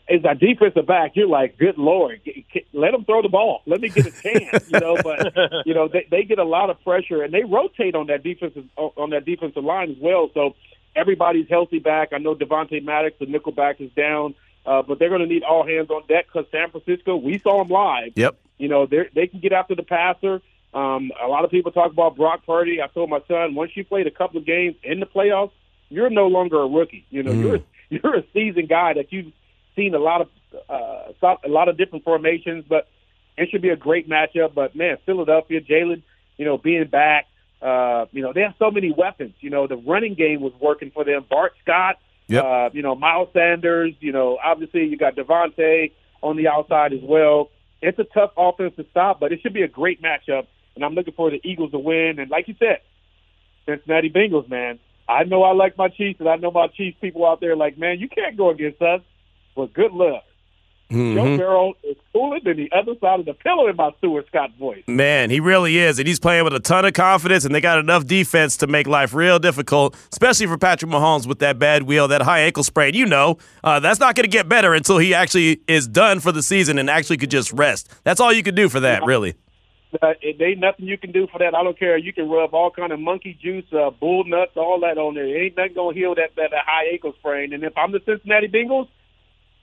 as 0.10 0.22
a 0.24 0.36
defensive 0.36 0.86
back, 0.86 1.12
you're 1.16 1.28
like, 1.28 1.58
good 1.58 1.78
lord, 1.78 2.22
g- 2.26 2.46
g- 2.54 2.66
let 2.74 2.92
them 2.92 3.06
throw 3.06 3.22
the 3.22 3.30
ball. 3.30 3.62
Let 3.66 3.82
me 3.82 3.90
get 3.90 4.06
a 4.08 4.12
chance. 4.12 4.70
you 4.72 4.80
know, 4.80 4.98
but 5.04 5.34
you 5.66 5.74
know 5.74 5.88
they, 5.88 6.08
they 6.12 6.24
get 6.24 6.40
a 6.40 6.44
lot 6.44 6.70
of 6.70 6.82
pressure 6.84 7.24
and 7.24 7.34
they 7.34 7.44
rotate 7.44 7.96
on 7.96 8.08
that 8.08 8.24
defensive 8.24 8.66
on 8.78 9.10
that 9.12 9.26
defensive 9.26 9.64
line 9.64 9.92
as 9.92 9.98
well. 10.00 10.30
So 10.34 10.56
everybody's 10.96 11.48
healthy 11.50 11.80
back. 11.80 12.10
I 12.14 12.18
know 12.18 12.36
Devontae 12.36 12.84
Maddox, 12.84 13.16
the 13.20 13.26
nickelback, 13.26 13.80
is 13.80 13.92
down, 13.92 14.36
uh, 14.66 14.82
but 14.82 15.00
they're 15.00 15.10
going 15.10 15.22
to 15.22 15.28
need 15.28 15.44
all 15.44 15.66
hands 15.66 15.90
on 15.90 16.06
deck 16.08 16.26
because 16.28 16.46
San 16.52 16.70
Francisco, 16.72 17.16
we 17.16 17.40
saw 17.40 17.60
them 17.64 17.70
live. 17.70 18.12
Yep. 18.16 18.36
You 18.58 18.68
know, 18.68 18.86
they 18.86 19.10
they 19.16 19.28
can 19.28 19.40
get 19.40 19.54
after 19.54 19.76
the 19.76 19.84
passer. 19.84 20.42
Um, 20.74 21.12
a 21.22 21.28
lot 21.28 21.44
of 21.44 21.52
people 21.52 21.72
talk 21.72 21.92
about 21.92 22.16
Brock 22.16 22.46
Purdy. 22.46 22.82
I 22.82 22.88
told 22.88 23.10
my 23.10 23.20
son, 23.28 23.56
once 23.56 23.72
you 23.76 23.84
played 23.84 24.08
a 24.08 24.12
couple 24.12 24.38
of 24.40 24.46
games 24.46 24.76
in 24.84 25.00
the 25.02 25.06
playoffs, 25.06 25.52
you're 25.90 26.10
no 26.10 26.28
longer 26.28 26.62
a 26.62 26.68
rookie. 26.68 27.06
You 27.10 27.24
know, 27.24 27.32
Mm. 27.32 27.42
you're 27.44 27.60
you're 28.02 28.16
a 28.20 28.24
seasoned 28.34 28.70
guy 28.70 28.94
that 28.94 29.12
you've 29.12 29.34
seen 29.82 29.96
a 29.96 30.00
lot 30.00 30.22
of 30.22 30.28
uh, 30.70 31.38
a 31.44 31.50
lot 31.50 31.70
of 31.70 31.78
different 31.78 32.04
formations. 32.04 32.66
But 32.68 32.88
it 33.38 33.50
should 33.50 33.62
be 33.62 33.70
a 33.70 33.76
great 33.76 34.10
matchup. 34.10 34.54
But 34.54 34.76
man, 34.76 34.98
Philadelphia, 35.06 35.62
Jalen, 35.62 36.04
you 36.38 36.46
know, 36.46 36.58
being 36.58 36.86
back, 36.88 37.28
uh, 37.62 38.06
you 38.12 38.22
know, 38.22 38.34
they 38.34 38.42
have 38.42 38.56
so 38.60 38.72
many 38.72 38.92
weapons. 38.92 39.34
You 39.40 39.50
know, 39.50 39.68
the 39.68 39.78
running 39.78 40.16
game 40.16 40.42
was 40.42 40.54
working 40.60 40.92
for 40.92 41.04
them. 41.04 41.26
Boston 41.30 41.58
Scott, 41.64 41.96
Yep. 42.28 42.44
uh, 42.44 42.70
you 42.74 42.82
know, 42.82 42.96
Miles 42.96 43.30
Sanders. 43.34 43.94
You 44.00 44.12
know, 44.12 44.38
obviously 44.44 44.86
you 44.86 44.98
got 44.98 45.16
DeVonta 45.16 45.92
on 46.22 46.38
the 46.38 46.48
outside 46.48 46.94
as 46.94 47.02
well. 47.04 47.50
It's 47.82 47.98
a 47.98 48.04
tough 48.04 48.32
offense 48.38 48.76
to 48.76 48.86
stop, 48.92 49.20
but 49.20 49.32
it 49.32 49.42
should 49.42 49.54
be 49.54 49.64
a 49.64 49.68
great 49.68 50.02
matchup. 50.02 50.46
And 50.76 50.86
I'm 50.86 50.94
looking 50.94 51.14
for 51.16 51.32
the 51.32 51.42
Eagles 51.44 51.72
to 51.72 51.80
win. 51.80 52.20
And 52.20 52.30
like 52.30 52.48
you 52.48 52.56
said, 52.60 52.80
Cincinnati 53.66 54.10
Bengals, 54.10 54.48
man. 54.50 54.80
I 55.10 55.24
know 55.24 55.44
I 55.44 55.54
like 55.54 55.78
my 55.78 55.90
Chiefs, 55.90 56.20
and 56.20 56.30
I 56.30 56.38
know 56.38 56.52
my 56.52 56.68
Chiefs 56.68 56.98
people 57.02 57.26
out 57.26 57.42
there 57.42 57.56
like, 57.56 57.78
man, 57.78 58.00
you 58.00 58.08
can't 58.08 58.38
go 58.38 58.50
against 58.50 58.82
us. 58.82 59.02
But 59.56 59.74
good 59.74 59.92
luck. 59.92 60.24
Joe 60.90 60.98
Mhm. 60.98 61.38
Burrow 61.38 61.74
is 61.86 61.96
cooler 62.12 62.42
than 62.44 62.58
the 62.58 62.70
other 62.74 62.96
side 63.00 63.22
of 63.22 63.26
the 63.26 63.34
pillow 63.34 63.70
in 63.70 63.78
my 63.78 63.92
Stuart 64.00 64.28
Scott 64.28 64.52
voice. 64.60 64.84
Man, 64.88 65.30
he 65.30 65.40
really 65.40 65.78
is. 65.78 66.00
And 66.00 66.06
he's 66.06 66.20
playing 66.20 66.44
with 66.44 66.54
a 66.54 66.60
ton 66.60 66.84
of 66.84 66.92
confidence, 66.92 67.46
and 67.46 67.56
they 67.56 67.62
got 67.62 67.80
enough 67.80 68.06
defense 68.06 68.58
to 68.58 68.68
make 68.68 68.88
life 68.88 69.14
real 69.14 69.40
difficult, 69.40 69.96
especially 70.12 70.48
for 70.48 70.58
Patrick 70.58 70.92
Mahomes 70.92 71.26
with 71.26 71.40
that 71.40 71.58
bad 71.58 71.84
wheel, 71.84 72.10
that 72.10 72.24
high 72.24 72.40
ankle 72.42 72.64
sprain. 72.64 72.94
You 72.94 73.06
know, 73.06 73.38
uh, 73.64 73.80
that's 73.80 74.02
not 74.02 74.16
going 74.16 74.26
to 74.26 74.30
get 74.30 74.50
better 74.50 74.74
until 74.74 74.98
he 74.98 75.14
actually 75.14 75.62
is 75.66 75.88
done 75.88 76.20
for 76.20 76.34
the 76.34 76.44
season 76.44 76.78
and 76.78 76.90
actually 76.90 77.16
could 77.18 77.32
just 77.32 77.54
rest. 77.54 77.88
That's 78.04 78.20
all 78.20 78.34
you 78.34 78.44
could 78.44 78.56
do 78.56 78.68
for 78.68 78.82
that, 78.82 79.06
really. 79.06 79.36
Uh, 80.02 80.14
it 80.22 80.42
ain't 80.42 80.60
nothing 80.60 80.88
you 80.88 80.98
can 80.98 81.14
do 81.14 81.26
for 81.32 81.38
that. 81.40 81.56
I 81.56 81.64
don't 81.64 81.80
care. 81.80 81.98
You 81.98 82.12
can 82.12 82.30
rub 82.30 82.54
all 82.54 82.70
kind 82.70 82.92
of 82.92 83.00
monkey 83.00 83.38
juice, 83.42 83.66
uh, 83.72 83.92
bull 83.92 84.26
nuts, 84.26 84.58
all 84.58 84.82
that 84.82 84.98
on 84.98 85.16
there. 85.16 85.26
Ain't 85.26 85.56
nothing 85.56 85.74
gonna 85.74 85.94
heal 85.96 86.16
that, 86.16 86.32
that 86.36 86.52
that 86.52 86.64
high 86.66 86.88
ankle 86.92 87.14
sprain. 87.20 87.54
And 87.54 87.64
if 87.64 87.78
I'm 87.78 87.92
the 87.94 88.02
Cincinnati 88.06 88.48
Bengals, 88.50 88.88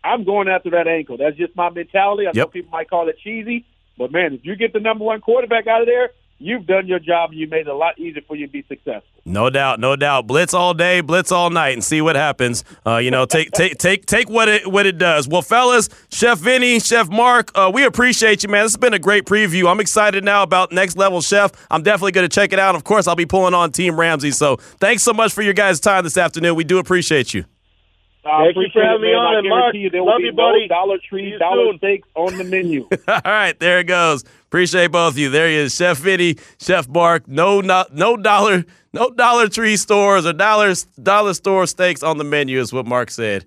I'm 0.08 0.24
going 0.24 0.48
after 0.48 0.70
that 0.70 0.88
ankle. 0.88 1.16
That's 1.16 1.36
just 1.36 1.54
my 1.56 1.70
mentality. 1.70 2.26
I 2.26 2.32
know 2.34 2.42
Yep. 2.42 2.52
people 2.52 2.70
might 2.70 2.88
call 2.90 3.08
it 3.08 3.16
cheesy, 3.22 3.64
but 3.96 4.10
man, 4.12 4.34
if 4.34 4.40
you 4.44 4.56
get 4.56 4.72
the 4.72 4.80
number 4.80 5.04
one 5.04 5.20
quarterback 5.20 5.66
out 5.66 5.80
of 5.82 5.86
there, 5.86 6.10
you've 6.40 6.66
done 6.66 6.86
your 6.86 7.00
job 7.00 7.30
and 7.30 7.38
you 7.40 7.48
made 7.48 7.62
it 7.62 7.66
a 7.66 7.74
lot 7.74 7.98
easier 7.98 8.22
for 8.26 8.36
you 8.36 8.46
to 8.46 8.52
be 8.52 8.62
successful. 8.68 9.02
No 9.24 9.50
doubt, 9.50 9.80
no 9.80 9.96
doubt. 9.96 10.26
Blitz 10.28 10.54
all 10.54 10.72
day, 10.72 11.00
blitz 11.00 11.32
all 11.32 11.50
night, 11.50 11.70
and 11.74 11.82
see 11.84 12.00
what 12.00 12.14
happens. 12.16 12.64
Uh, 12.86 12.96
you 12.98 13.10
know, 13.10 13.26
take 13.26 13.50
take 13.50 13.76
take 13.76 14.06
take 14.06 14.30
what 14.30 14.48
it 14.48 14.66
what 14.70 14.86
it 14.86 14.96
does. 14.98 15.28
Well, 15.28 15.42
fellas, 15.42 15.88
Chef 16.10 16.38
Vinny, 16.38 16.78
Chef 16.80 17.08
Mark, 17.10 17.50
uh, 17.54 17.70
we 17.74 17.84
appreciate 17.84 18.42
you, 18.44 18.48
man. 18.48 18.64
This 18.64 18.72
has 18.72 18.76
been 18.78 18.94
a 18.94 18.98
great 18.98 19.24
preview. 19.26 19.68
I'm 19.70 19.80
excited 19.80 20.24
now 20.24 20.42
about 20.44 20.72
next 20.72 20.96
level 20.96 21.20
chef. 21.20 21.50
I'm 21.70 21.82
definitely 21.82 22.12
going 22.12 22.26
to 22.28 22.34
check 22.34 22.52
it 22.52 22.58
out. 22.58 22.74
Of 22.76 22.84
course, 22.84 23.06
I'll 23.08 23.16
be 23.16 23.26
pulling 23.26 23.52
on 23.52 23.72
Team 23.72 23.98
Ramsay. 23.98 24.30
So, 24.30 24.56
thanks 24.80 25.02
so 25.02 25.12
much 25.12 25.32
for 25.34 25.42
your 25.42 25.54
guys' 25.54 25.80
time 25.80 26.04
this 26.04 26.16
afternoon. 26.16 26.54
We 26.54 26.64
do 26.64 26.78
appreciate 26.78 27.34
you. 27.34 27.44
I 28.24 28.44
Thank 28.44 28.56
you 28.56 28.66
appreciate 28.66 28.72
for 28.72 28.82
it, 28.82 28.86
having 28.86 29.00
me 29.02 29.08
on, 29.14 29.36
and 29.38 29.48
Mark, 29.48 29.74
you 29.74 29.90
there 29.90 30.02
love 30.02 30.14
will 30.14 30.18
be 30.18 30.24
you, 30.26 30.32
buddy. 30.32 30.60
no 30.62 30.68
Dollar 30.68 30.98
See 31.00 31.06
Tree, 31.08 31.30
you 31.30 31.38
Dollar 31.38 31.72
soon. 31.72 31.78
Steaks 31.78 32.08
on 32.14 32.36
the 32.36 32.44
menu. 32.44 32.86
All 33.08 33.20
right, 33.24 33.58
there 33.58 33.78
it 33.80 33.84
goes. 33.84 34.24
Appreciate 34.46 34.88
both 34.92 35.12
of 35.14 35.18
you. 35.18 35.30
There 35.30 35.48
he 35.48 35.54
is, 35.56 35.74
Chef 35.74 35.98
Vinny, 35.98 36.36
Chef 36.60 36.88
Bark. 36.90 37.28
No, 37.28 37.60
no, 37.60 37.84
no 37.92 38.16
dollar, 38.16 38.64
no 38.92 39.10
Dollar 39.10 39.48
Tree 39.48 39.76
stores 39.76 40.26
or 40.26 40.32
dollar 40.32 40.74
dollar 41.02 41.34
store 41.34 41.66
steaks 41.66 42.02
on 42.02 42.18
the 42.18 42.24
menu 42.24 42.60
is 42.60 42.72
what 42.72 42.86
Mark 42.86 43.10
said. 43.10 43.46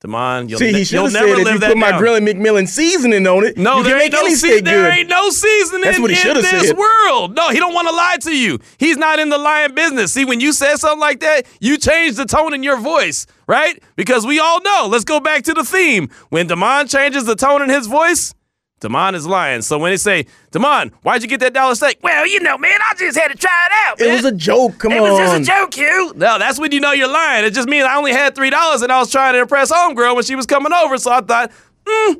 Damon, 0.00 0.48
you'll, 0.48 0.60
See, 0.60 0.70
ne- 0.70 0.84
he 0.84 0.94
you'll 0.94 1.10
never 1.10 1.26
said 1.34 1.38
if 1.40 1.52
you 1.54 1.58
that 1.58 1.68
put 1.70 1.76
my 1.76 1.98
grilling 1.98 2.24
McMillian 2.24 2.68
seasoning 2.68 3.26
on 3.26 3.44
it, 3.44 3.58
No, 3.58 3.78
you 3.78 3.82
there 3.82 3.94
can 3.94 4.02
ain't 4.02 4.12
make 4.12 4.20
no 4.20 4.26
any 4.26 4.34
se- 4.36 4.46
steak 4.48 4.64
there 4.64 4.84
good. 4.90 4.98
ain't 4.98 5.08
no 5.08 5.28
seasoning 5.30 5.82
That's 5.82 5.98
what 5.98 6.12
he 6.12 6.28
in 6.28 6.34
this 6.36 6.68
said. 6.68 6.76
world. 6.76 7.34
No, 7.34 7.48
he 7.50 7.58
don't 7.58 7.74
want 7.74 7.88
to 7.88 7.94
lie 7.94 8.16
to 8.20 8.30
you. 8.36 8.60
He's 8.78 8.96
not 8.96 9.18
in 9.18 9.28
the 9.28 9.38
lying 9.38 9.74
business. 9.74 10.12
See, 10.12 10.24
when 10.24 10.38
you 10.38 10.52
said 10.52 10.76
something 10.76 11.00
like 11.00 11.18
that, 11.20 11.46
you 11.60 11.78
changed 11.78 12.16
the 12.16 12.26
tone 12.26 12.54
in 12.54 12.62
your 12.62 12.76
voice, 12.78 13.26
right? 13.48 13.82
Because 13.96 14.24
we 14.24 14.38
all 14.38 14.60
know. 14.62 14.86
Let's 14.88 15.02
go 15.04 15.18
back 15.18 15.42
to 15.44 15.52
the 15.52 15.64
theme. 15.64 16.10
When 16.28 16.46
Damon 16.46 16.86
changes 16.86 17.24
the 17.24 17.34
tone 17.34 17.60
in 17.62 17.68
his 17.68 17.88
voice, 17.88 18.34
Damon 18.80 19.14
is 19.14 19.26
lying. 19.26 19.62
So 19.62 19.78
when 19.78 19.90
they 19.90 19.96
say, 19.96 20.26
Damon, 20.52 20.92
why'd 21.02 21.22
you 21.22 21.28
get 21.28 21.40
that 21.40 21.52
dollar 21.52 21.74
steak? 21.74 21.98
Well, 22.02 22.26
you 22.26 22.40
know, 22.40 22.56
man, 22.58 22.78
I 22.88 22.94
just 22.96 23.18
had 23.18 23.28
to 23.28 23.36
try 23.36 23.66
it 23.66 23.72
out. 23.88 24.00
It 24.00 24.12
was 24.12 24.24
a 24.24 24.32
joke. 24.32 24.78
Come 24.78 24.92
it 24.92 25.00
on. 25.00 25.06
It 25.06 25.10
was 25.10 25.18
just 25.18 25.40
a 25.42 25.44
joke, 25.44 25.76
you. 25.76 26.12
No, 26.16 26.38
that's 26.38 26.58
when 26.60 26.70
you 26.72 26.80
know 26.80 26.92
you're 26.92 27.12
lying. 27.12 27.44
It 27.44 27.54
just 27.54 27.68
means 27.68 27.84
I 27.84 27.96
only 27.96 28.12
had 28.12 28.34
three 28.34 28.50
dollars 28.50 28.82
and 28.82 28.92
I 28.92 28.98
was 29.00 29.10
trying 29.10 29.34
to 29.34 29.40
impress 29.40 29.72
homegirl 29.72 30.14
when 30.14 30.24
she 30.24 30.34
was 30.36 30.46
coming 30.46 30.72
over. 30.72 30.96
So 30.98 31.10
I 31.10 31.20
thought, 31.22 31.50
hmm, 31.86 32.12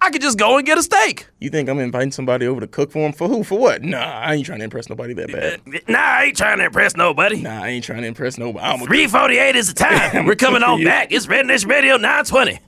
I 0.00 0.10
could 0.10 0.22
just 0.22 0.38
go 0.38 0.56
and 0.56 0.66
get 0.66 0.78
a 0.78 0.82
steak. 0.82 1.26
You 1.40 1.50
think 1.50 1.68
I'm 1.68 1.78
inviting 1.78 2.12
somebody 2.12 2.46
over 2.46 2.60
to 2.60 2.66
cook 2.66 2.92
for 2.92 3.04
him? 3.06 3.12
For 3.12 3.28
who? 3.28 3.42
For 3.44 3.58
what? 3.58 3.82
Nah, 3.82 3.98
I 3.98 4.34
ain't 4.34 4.46
trying 4.46 4.58
to 4.60 4.64
impress 4.64 4.88
nobody 4.88 5.12
that 5.14 5.32
bad. 5.32 5.60
Nah, 5.88 5.98
I 5.98 6.24
ain't 6.24 6.36
trying 6.36 6.58
to 6.58 6.64
impress 6.66 6.96
nobody. 6.96 7.42
Nah, 7.42 7.62
I 7.62 7.68
ain't 7.68 7.84
trying 7.84 8.02
to 8.02 8.08
impress 8.08 8.38
nobody. 8.38 8.64
I'm 8.64 8.80
a- 8.82 8.86
348 8.86 9.56
is 9.56 9.68
the 9.68 9.74
time. 9.74 10.26
We're 10.26 10.34
coming 10.34 10.62
on 10.62 10.82
back. 10.84 11.12
It's 11.12 11.26
Raider 11.28 11.44
Nation 11.44 11.68
Radio 11.68 11.96
920. 11.98 12.60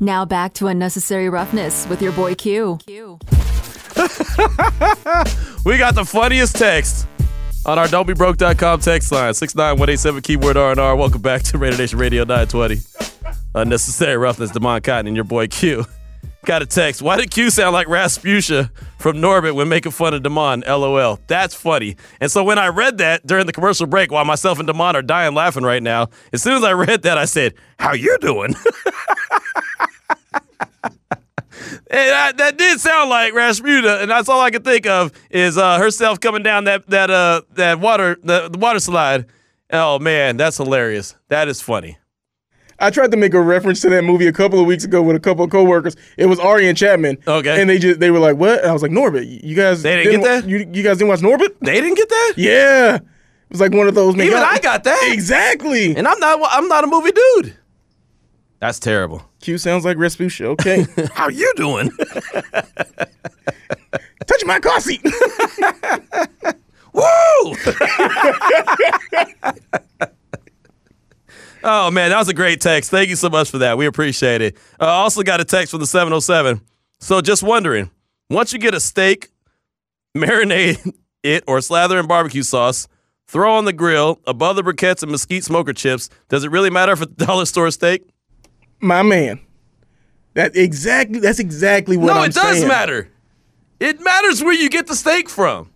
Now 0.00 0.24
back 0.24 0.52
to 0.54 0.66
Unnecessary 0.66 1.28
Roughness 1.28 1.86
with 1.88 2.02
your 2.02 2.12
boy 2.12 2.34
Q. 2.34 2.78
We 5.64 5.78
got 5.78 5.96
the 5.96 6.04
funniest 6.04 6.54
text 6.54 7.08
on 7.64 7.76
our 7.76 7.88
don'tbebroke.com 7.88 8.80
text 8.80 9.10
line 9.10 9.34
69187 9.34 10.22
keyword 10.22 10.56
R&R. 10.56 10.94
Welcome 10.94 11.22
back 11.22 11.42
to 11.42 11.58
Raider 11.58 11.76
Nation 11.76 11.98
Radio 11.98 12.22
920. 12.22 12.76
Unnecessary 13.56 14.16
roughness, 14.16 14.52
Demond 14.52 14.84
Cotton 14.84 15.08
and 15.08 15.16
your 15.16 15.24
boy 15.24 15.48
Q. 15.48 15.84
Got 16.44 16.62
a 16.62 16.66
text. 16.66 17.02
Why 17.02 17.16
did 17.16 17.32
Q 17.32 17.50
sound 17.50 17.72
like 17.72 17.88
Rasputia 17.88 18.70
from 18.98 19.16
Norbit 19.16 19.56
when 19.56 19.68
making 19.68 19.90
fun 19.90 20.14
of 20.14 20.22
Demond? 20.22 20.64
LOL. 20.64 21.18
That's 21.26 21.56
funny. 21.56 21.96
And 22.20 22.30
so 22.30 22.44
when 22.44 22.60
I 22.60 22.68
read 22.68 22.98
that 22.98 23.26
during 23.26 23.46
the 23.46 23.52
commercial 23.52 23.88
break, 23.88 24.12
while 24.12 24.24
myself 24.24 24.60
and 24.60 24.68
Demond 24.68 24.94
are 24.94 25.02
dying 25.02 25.34
laughing 25.34 25.64
right 25.64 25.82
now, 25.82 26.10
as 26.32 26.42
soon 26.42 26.52
as 26.52 26.62
I 26.62 26.74
read 26.74 27.02
that, 27.02 27.18
I 27.18 27.24
said, 27.24 27.54
"How 27.80 27.94
you 27.94 28.16
doing?" 28.20 28.54
And 31.88 32.10
that, 32.10 32.36
that 32.38 32.58
did 32.58 32.80
sound 32.80 33.10
like 33.10 33.32
Rasputia, 33.32 34.02
and 34.02 34.10
that's 34.10 34.28
all 34.28 34.40
I 34.40 34.50
could 34.50 34.64
think 34.64 34.86
of 34.86 35.12
is 35.30 35.56
uh, 35.56 35.78
herself 35.78 36.18
coming 36.18 36.42
down 36.42 36.64
that 36.64 36.86
that 36.88 37.10
uh 37.10 37.42
that 37.52 37.78
water 37.78 38.16
the, 38.22 38.48
the 38.48 38.58
water 38.58 38.80
slide. 38.80 39.26
Oh 39.72 39.98
man, 40.00 40.36
that's 40.36 40.56
hilarious. 40.56 41.14
That 41.28 41.46
is 41.48 41.60
funny. 41.62 41.98
I 42.78 42.90
tried 42.90 43.10
to 43.12 43.16
make 43.16 43.32
a 43.34 43.40
reference 43.40 43.80
to 43.82 43.88
that 43.90 44.02
movie 44.02 44.26
a 44.26 44.32
couple 44.32 44.60
of 44.60 44.66
weeks 44.66 44.84
ago 44.84 45.00
with 45.02 45.16
a 45.16 45.20
couple 45.20 45.44
of 45.44 45.50
coworkers. 45.50 45.96
It 46.18 46.26
was 46.26 46.38
Ari 46.38 46.68
and 46.68 46.76
Chapman. 46.76 47.18
Okay. 47.26 47.60
And 47.60 47.70
they 47.70 47.78
just 47.78 48.00
they 48.00 48.10
were 48.10 48.18
like, 48.18 48.36
"What?" 48.36 48.60
And 48.60 48.68
I 48.68 48.72
was 48.72 48.82
like, 48.82 48.90
"Norbit, 48.90 49.42
you 49.44 49.54
guys 49.54 49.82
They 49.82 50.02
didn't 50.02 50.20
get 50.20 50.42
that? 50.42 50.48
You, 50.48 50.58
you 50.58 50.82
guys 50.82 50.98
didn't 50.98 51.08
watch 51.08 51.20
Norbit? 51.20 51.56
They 51.60 51.80
didn't 51.80 51.96
get 51.96 52.08
that. 52.08 52.32
Yeah. 52.36 52.96
It 52.96 53.02
was 53.50 53.60
like 53.60 53.72
one 53.72 53.86
of 53.86 53.94
those. 53.94 54.14
Even 54.16 54.34
I 54.34 54.58
got 54.58 54.82
that. 54.84 55.10
exactly. 55.12 55.96
And 55.96 56.06
I'm 56.08 56.18
not 56.18 56.40
I'm 56.50 56.66
not 56.68 56.82
a 56.84 56.88
movie 56.88 57.12
dude. 57.12 57.56
That's 58.60 58.78
terrible. 58.78 59.22
Q 59.40 59.58
sounds 59.58 59.84
like 59.84 59.96
Rasputia. 59.98 60.46
Okay. 60.46 60.86
How 61.14 61.28
you 61.28 61.52
doing? 61.56 61.90
Touch 64.26 64.44
my 64.44 64.58
car 64.58 64.80
seat. 64.80 65.02
Woo! 66.92 67.02
oh 71.62 71.90
man, 71.90 72.10
that 72.10 72.16
was 72.18 72.28
a 72.28 72.34
great 72.34 72.60
text. 72.62 72.90
Thank 72.90 73.10
you 73.10 73.16
so 73.16 73.28
much 73.28 73.50
for 73.50 73.58
that. 73.58 73.76
We 73.76 73.84
appreciate 73.86 74.40
it. 74.40 74.56
Uh, 74.80 74.86
also 74.86 75.22
got 75.22 75.40
a 75.40 75.44
text 75.44 75.70
from 75.72 75.80
the 75.80 75.86
707. 75.86 76.60
So 76.98 77.20
just 77.20 77.42
wondering, 77.42 77.90
once 78.30 78.54
you 78.54 78.58
get 78.58 78.72
a 78.74 78.80
steak, 78.80 79.28
marinate 80.16 80.90
it 81.22 81.44
or 81.46 81.60
slather 81.60 81.98
in 81.98 82.06
barbecue 82.06 82.42
sauce, 82.42 82.88
throw 83.26 83.54
on 83.54 83.66
the 83.66 83.72
grill 83.74 84.18
above 84.26 84.56
the 84.56 84.62
briquettes 84.62 85.02
and 85.02 85.12
mesquite 85.12 85.44
smoker 85.44 85.74
chips. 85.74 86.08
Does 86.30 86.44
it 86.44 86.50
really 86.50 86.70
matter 86.70 86.92
if 86.92 87.02
it's 87.02 87.12
a 87.22 87.26
dollar 87.26 87.44
store 87.44 87.70
steak? 87.70 88.02
My 88.80 89.02
man. 89.02 89.40
That 90.34 90.54
exactly. 90.56 91.18
That's 91.18 91.38
exactly 91.38 91.96
what 91.96 92.08
no, 92.08 92.12
I'm 92.20 92.28
it 92.30 92.34
does 92.34 92.56
saying. 92.58 92.68
matter. 92.68 93.08
It 93.80 94.00
matters 94.00 94.42
where 94.42 94.52
you 94.54 94.68
get 94.68 94.86
the 94.86 94.94
steak 94.96 95.28
from. 95.28 95.70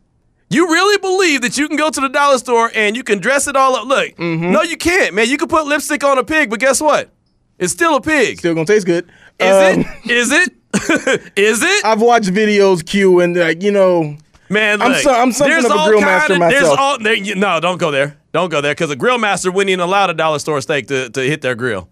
You 0.51 0.67
really 0.69 0.99
believe 0.99 1.43
that 1.43 1.57
you 1.57 1.69
can 1.69 1.77
go 1.77 1.91
to 1.91 2.01
the 2.01 2.09
dollar 2.09 2.37
store 2.39 2.71
and 2.75 2.97
you 2.97 3.05
can 3.05 3.19
dress 3.21 3.47
it 3.47 3.55
all 3.57 3.77
up? 3.77 3.87
Look, 3.87 4.17
Mm-hmm. 4.17 4.51
no, 4.51 4.63
you 4.63 4.77
can't, 4.77 5.15
man. 5.15 5.29
You 5.29 5.37
can 5.39 5.49
put 5.49 5.67
lipstick 5.67 6.03
on 6.03 6.19
a 6.19 6.25
pig, 6.25 6.51
but 6.51 6.59
guess 6.61 6.81
what? 6.81 7.11
It's 7.59 7.73
still 7.73 7.95
a 7.97 8.01
pig. 8.01 8.39
Still 8.39 8.55
gonna 8.55 8.67
taste 8.67 8.87
good. 8.87 9.07
Is 9.39 9.77
Um, 9.77 9.85
it? 10.05 10.11
Is 10.11 10.33
it? 10.33 10.53
Is 11.37 11.63
it? 11.63 11.85
I've 11.85 12.01
watched 12.01 12.29
videos, 12.29 12.85
Q, 12.85 13.21
and 13.21 13.37
like 13.37 13.63
you 13.63 13.71
know, 13.71 14.17
Man, 14.49 14.83
I'm 14.83 14.93
look, 14.93 15.01
so- 15.03 15.13
I'm 15.13 15.31
something 15.33 15.53
there's 15.53 15.65
of 15.65 15.71
a 15.71 15.89
grill 15.89 16.01
master 16.01 16.33
of- 16.35 16.41
There's 16.41 16.63
myself. 16.63 16.79
all, 16.79 16.99
there, 16.99 17.15
you, 17.15 17.35
no, 17.37 17.61
don't 17.61 17.79
go 17.79 17.91
there. 17.93 18.17
Don't 18.33 18.51
go 18.51 18.61
there 18.61 18.73
because 18.73 18.91
a 18.91 18.97
grill 18.97 19.19
master 19.19 19.51
wouldn't 19.53 19.71
even 19.71 19.81
allow 19.81 20.07
the 20.09 20.15
dollar 20.15 20.39
store 20.41 20.61
steak 20.61 20.89
to, 20.89 21.09
to 21.11 21.21
hit 21.21 21.43
their 21.43 21.55
grill. 21.55 21.89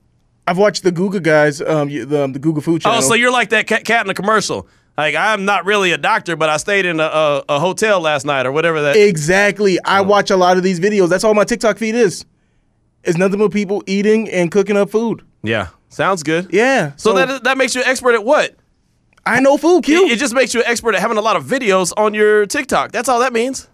I've 0.49 0.59
watched 0.59 0.83
the 0.83 0.93
Google 0.93 1.21
guys, 1.21 1.61
um, 1.61 1.89
the, 1.89 2.29
the 2.33 2.39
Google 2.39 2.63
Food 2.63 2.81
Channel. 2.83 2.99
Oh, 2.99 3.01
so 3.03 3.15
you're 3.15 3.31
like 3.31 3.51
that 3.51 3.67
cat, 3.67 3.85
cat 3.85 4.01
in 4.03 4.07
the 4.09 4.15
commercial. 4.15 4.67
Like 4.97 5.15
I'm 5.15 5.45
not 5.45 5.65
really 5.67 5.93
a 5.93 5.99
doctor, 5.99 6.37
but 6.37 6.49
I 6.49 6.57
stayed 6.57 6.87
in 6.87 6.99
a, 7.01 7.05
a, 7.05 7.45
a 7.51 7.61
hotel 7.61 8.01
last 8.01 8.25
night 8.27 8.47
or 8.47 8.53
whatever 8.53 8.81
that. 8.83 8.97
Exactly. 8.97 9.79
I 9.85 10.01
watch 10.01 10.31
a 10.31 10.37
lot 10.37 10.57
of 10.57 10.63
these 10.63 10.81
videos. 10.81 11.09
That's 11.11 11.23
all 11.23 11.35
my 11.35 11.45
TikTok 11.45 11.79
feed 11.79 11.95
is. 11.95 12.25
It's 13.05 13.17
nothing 13.19 13.39
but 13.39 13.53
people 13.53 13.83
eating 13.87 14.29
and 14.31 14.51
cooking 14.51 14.77
up 14.77 14.91
food. 14.91 15.23
yeah, 15.43 15.69
sounds 15.89 16.23
good. 16.23 16.49
Yeah. 16.51 16.93
So, 16.97 17.13
that 17.13 17.45
that 17.45 17.57
makes 17.59 17.75
you 17.75 17.83
an 17.83 17.87
expert 17.89 18.15
at 18.15 18.25
what? 18.25 18.57
I 19.25 19.41
know 19.41 19.57
food, 19.57 19.85
Q. 19.85 20.07
It, 20.07 20.13
it 20.13 20.19
just 20.19 20.35
makes 20.35 20.53
you 20.55 20.61
an 20.61 20.67
expert 20.67 20.95
at 20.95 21.01
having 21.01 21.17
a 21.19 21.21
lot 21.23 21.37
of 21.37 21.45
videos 21.45 21.93
on 21.97 22.13
your 22.15 22.47
TikTok. 22.47 22.91
That's 22.91 23.09
all 23.09 23.21
that 23.21 23.33
means. 23.33 23.69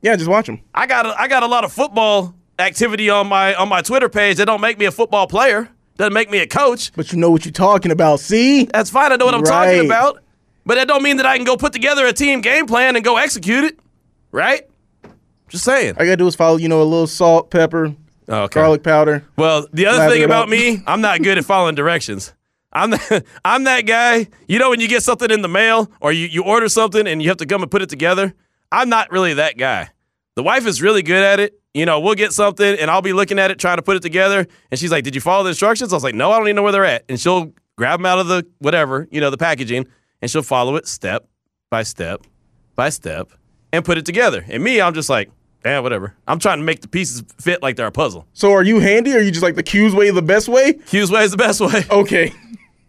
yeah, 0.00 0.14
just 0.16 0.30
watch 0.30 0.46
them. 0.46 0.60
I 0.74 0.86
got 0.86 1.04
a, 1.04 1.20
I 1.20 1.26
got 1.28 1.42
a 1.42 1.46
lot 1.48 1.64
of 1.64 1.72
football 1.72 2.34
activity 2.58 3.10
on 3.10 3.26
my 3.26 3.54
on 3.54 3.68
my 3.68 3.82
Twitter 3.82 4.08
page. 4.08 4.38
That 4.38 4.46
don't 4.46 4.60
make 4.62 4.78
me 4.78 4.86
a 4.86 4.90
football 4.92 5.26
player. 5.26 5.68
Doesn't 6.00 6.14
make 6.14 6.30
me 6.30 6.38
a 6.38 6.46
coach. 6.46 6.92
But 6.96 7.12
you 7.12 7.18
know 7.18 7.30
what 7.30 7.44
you're 7.44 7.52
talking 7.52 7.92
about. 7.92 8.20
See? 8.20 8.64
That's 8.64 8.88
fine. 8.88 9.12
I 9.12 9.16
know 9.16 9.26
what 9.26 9.34
I'm 9.34 9.42
Right. 9.42 9.66
talking 9.66 9.84
about. 9.84 10.22
But 10.64 10.76
that 10.76 10.88
don't 10.88 11.02
mean 11.02 11.18
that 11.18 11.26
I 11.26 11.36
can 11.36 11.44
go 11.44 11.58
put 11.58 11.74
together 11.74 12.06
a 12.06 12.12
team 12.14 12.40
game 12.40 12.64
plan 12.64 12.96
and 12.96 13.04
go 13.04 13.18
execute 13.18 13.64
it. 13.64 13.78
Right? 14.32 14.62
Just 15.50 15.62
saying. 15.62 15.96
All 15.98 16.04
you 16.06 16.10
gotta 16.10 16.16
do 16.16 16.26
is 16.26 16.34
follow, 16.34 16.56
you 16.56 16.68
know, 16.70 16.80
a 16.80 16.84
little 16.84 17.06
salt, 17.06 17.50
pepper, 17.50 17.92
oh, 18.30 18.34
Okay. 18.44 18.54
garlic 18.60 18.82
powder. 18.82 19.24
Well, 19.36 19.66
the 19.74 19.84
other 19.88 20.08
thing 20.10 20.24
about 20.24 20.48
me, 20.48 20.82
I'm 20.86 21.02
not 21.02 21.22
good 21.22 21.36
at 21.36 21.44
following 21.44 21.74
directions. 21.74 22.32
I'm 22.72 22.92
the, 22.92 23.22
I'm 23.44 23.64
that 23.64 23.82
guy. 23.82 24.28
You 24.48 24.58
know 24.58 24.70
when 24.70 24.80
you 24.80 24.88
get 24.88 25.02
something 25.02 25.30
in 25.30 25.42
the 25.42 25.48
mail 25.48 25.90
or 26.00 26.12
you, 26.12 26.28
you 26.28 26.42
order 26.44 26.70
something 26.70 27.06
and 27.06 27.20
you 27.22 27.28
have 27.28 27.36
to 27.38 27.46
come 27.46 27.60
and 27.60 27.70
put 27.70 27.82
it 27.82 27.90
together? 27.90 28.32
I'm 28.72 28.88
not 28.88 29.12
really 29.12 29.34
that 29.34 29.58
guy. 29.58 29.90
The 30.34 30.42
wife 30.42 30.66
is 30.66 30.80
really 30.80 31.02
good 31.02 31.22
at 31.22 31.40
it. 31.40 31.59
You 31.74 31.86
know, 31.86 32.00
we'll 32.00 32.16
get 32.16 32.32
something 32.32 32.78
and 32.78 32.90
I'll 32.90 33.02
be 33.02 33.12
looking 33.12 33.38
at 33.38 33.50
it 33.50 33.58
trying 33.58 33.76
to 33.76 33.82
put 33.82 33.96
it 33.96 34.02
together 34.02 34.46
and 34.70 34.80
she's 34.80 34.90
like, 34.90 35.04
"Did 35.04 35.14
you 35.14 35.20
follow 35.20 35.44
the 35.44 35.50
instructions?" 35.50 35.92
I 35.92 35.96
was 35.96 36.02
like, 36.04 36.14
"No, 36.16 36.32
I 36.32 36.38
don't 36.38 36.46
even 36.48 36.56
know 36.56 36.62
where 36.62 36.72
they're 36.72 36.84
at." 36.84 37.04
And 37.08 37.18
she'll 37.20 37.52
grab 37.76 38.00
them 38.00 38.06
out 38.06 38.18
of 38.18 38.26
the 38.26 38.44
whatever, 38.58 39.06
you 39.10 39.20
know, 39.20 39.30
the 39.30 39.38
packaging 39.38 39.86
and 40.20 40.30
she'll 40.30 40.42
follow 40.42 40.76
it 40.76 40.86
step 40.88 41.28
by 41.70 41.82
step 41.84 42.26
by 42.74 42.88
step 42.88 43.30
and 43.72 43.84
put 43.84 43.98
it 43.98 44.04
together. 44.06 44.44
And 44.48 44.64
me, 44.64 44.80
I'm 44.80 44.94
just 44.94 45.08
like, 45.08 45.30
"Yeah, 45.64 45.78
whatever." 45.78 46.16
I'm 46.26 46.40
trying 46.40 46.58
to 46.58 46.64
make 46.64 46.80
the 46.80 46.88
pieces 46.88 47.22
fit 47.38 47.62
like 47.62 47.76
they're 47.76 47.86
a 47.86 47.92
puzzle. 47.92 48.26
So 48.32 48.50
are 48.52 48.64
you 48.64 48.80
handy 48.80 49.14
or 49.14 49.18
are 49.18 49.22
you 49.22 49.30
just 49.30 49.42
like 49.44 49.54
the 49.54 49.62
Q's 49.62 49.94
way 49.94 50.10
the 50.10 50.22
best 50.22 50.48
way? 50.48 50.72
Q's 50.72 51.10
way 51.12 51.22
is 51.22 51.30
the 51.30 51.36
best 51.36 51.60
way. 51.60 51.84
Okay. 51.90 52.32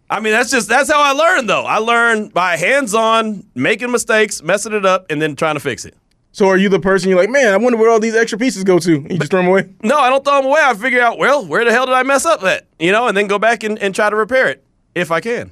I 0.09 0.19
mean, 0.19 0.33
that's 0.33 0.51
just 0.51 0.67
that's 0.67 0.91
how 0.91 1.01
I 1.01 1.11
learned 1.13 1.47
though. 1.47 1.63
I 1.63 1.77
learned 1.77 2.33
by 2.33 2.57
hands-on, 2.57 3.45
making 3.55 3.91
mistakes, 3.91 4.43
messing 4.43 4.73
it 4.73 4.85
up, 4.85 5.05
and 5.09 5.21
then 5.21 5.37
trying 5.37 5.55
to 5.55 5.61
fix 5.61 5.85
it. 5.85 5.95
So 6.33 6.47
are 6.47 6.57
you 6.57 6.69
the 6.69 6.79
person 6.79 7.09
you're 7.09 7.19
like, 7.19 7.29
man, 7.29 7.53
I 7.53 7.57
wonder 7.57 7.77
where 7.77 7.89
all 7.89 7.99
these 7.99 8.15
extra 8.15 8.37
pieces 8.39 8.63
go 8.63 8.79
to? 8.79 8.95
And 8.95 9.11
you 9.11 9.17
just 9.19 9.31
throw 9.31 9.41
them 9.41 9.49
away? 9.49 9.73
No, 9.83 9.97
I 9.97 10.09
don't 10.09 10.23
throw 10.23 10.37
them 10.37 10.45
away. 10.45 10.61
I 10.63 10.73
figure 10.75 11.01
out, 11.01 11.17
well, 11.17 11.45
where 11.45 11.65
the 11.65 11.71
hell 11.71 11.85
did 11.85 11.93
I 11.93 12.03
mess 12.03 12.25
up 12.25 12.41
at? 12.43 12.67
You 12.79 12.91
know, 12.93 13.07
and 13.07 13.17
then 13.17 13.27
go 13.27 13.37
back 13.37 13.63
and, 13.63 13.77
and 13.79 13.93
try 13.93 14.09
to 14.09 14.15
repair 14.15 14.47
it 14.47 14.63
if 14.95 15.11
I 15.11 15.19
can. 15.19 15.51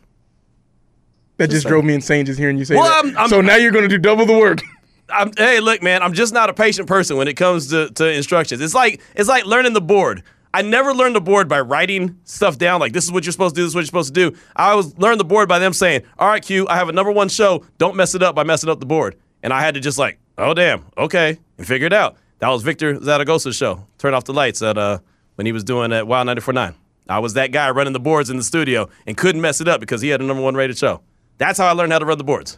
That 1.37 1.49
just 1.49 1.67
drove 1.67 1.85
me 1.85 1.93
insane 1.93 2.25
just 2.25 2.39
hearing 2.39 2.57
you 2.57 2.65
say 2.65 2.75
Well, 2.75 2.83
that. 2.85 3.05
I'm- 3.05 3.17
I'm- 3.17 3.29
so 3.29 3.41
now 3.41 3.55
you're 3.55 3.71
gonna 3.71 3.87
do 3.87 3.97
double 3.97 4.25
the 4.25 4.37
work. 4.37 4.59
I'm, 5.09 5.31
hey, 5.37 5.59
look, 5.59 5.81
man, 5.81 6.03
I'm 6.03 6.13
just 6.13 6.33
not 6.33 6.49
a 6.49 6.53
patient 6.53 6.87
person 6.87 7.17
when 7.17 7.27
it 7.27 7.33
comes 7.35 7.69
to, 7.71 7.89
to 7.91 8.07
instructions. 8.11 8.61
It's 8.61 8.75
like 8.75 9.01
it's 9.15 9.27
like 9.29 9.45
learning 9.45 9.73
the 9.73 9.81
board. 9.81 10.21
I 10.53 10.61
never 10.61 10.93
learned 10.93 11.15
the 11.15 11.21
board 11.21 11.47
by 11.47 11.61
writing 11.61 12.17
stuff 12.25 12.57
down. 12.57 12.79
Like 12.79 12.93
this 12.93 13.05
is 13.05 13.11
what 13.11 13.23
you're 13.25 13.31
supposed 13.31 13.55
to 13.55 13.61
do. 13.61 13.63
This 13.65 13.69
is 13.71 13.75
what 13.75 13.81
you're 13.81 13.85
supposed 13.87 14.13
to 14.13 14.31
do. 14.31 14.37
I 14.55 14.71
always 14.71 14.95
learned 14.97 15.19
the 15.19 15.25
board 15.25 15.47
by 15.49 15.59
them 15.59 15.73
saying, 15.73 16.01
"All 16.19 16.27
right, 16.27 16.43
Q, 16.43 16.67
I 16.67 16.75
have 16.75 16.89
a 16.89 16.91
number 16.91 17.11
one 17.11 17.27
show. 17.29 17.65
Don't 17.77 17.95
mess 17.95 18.13
it 18.15 18.21
up 18.21 18.35
by 18.35 18.43
messing 18.43 18.69
up 18.69 18.79
the 18.79 18.85
board." 18.85 19.15
And 19.41 19.53
I 19.53 19.61
had 19.61 19.75
to 19.75 19.79
just 19.79 19.97
like, 19.97 20.19
"Oh 20.39 20.53
damn, 20.53 20.85
okay," 20.97 21.37
and 21.57 21.67
figure 21.67 21.87
it 21.87 21.93
out. 21.93 22.15
That 22.39 22.47
was 22.49 22.63
Victor 22.63 22.95
Zaragoza's 22.95 23.55
show. 23.55 23.85
Turn 23.97 24.13
off 24.13 24.23
the 24.23 24.33
lights 24.33 24.61
at 24.61 24.77
uh, 24.77 24.99
when 25.35 25.45
he 25.45 25.51
was 25.51 25.63
doing 25.63 25.91
at 25.91 26.07
Wild 26.07 26.27
94.9. 26.27 26.73
I 27.09 27.19
was 27.19 27.33
that 27.33 27.51
guy 27.51 27.69
running 27.71 27.93
the 27.93 27.99
boards 27.99 28.29
in 28.29 28.37
the 28.37 28.43
studio 28.43 28.87
and 29.05 29.17
couldn't 29.17 29.41
mess 29.41 29.59
it 29.59 29.67
up 29.67 29.79
because 29.79 30.01
he 30.01 30.09
had 30.09 30.21
a 30.21 30.23
number 30.23 30.41
one 30.41 30.55
rated 30.55 30.77
show. 30.77 31.01
That's 31.37 31.57
how 31.59 31.67
I 31.67 31.71
learned 31.71 31.91
how 31.91 31.99
to 31.99 32.05
run 32.05 32.17
the 32.17 32.23
boards. 32.23 32.57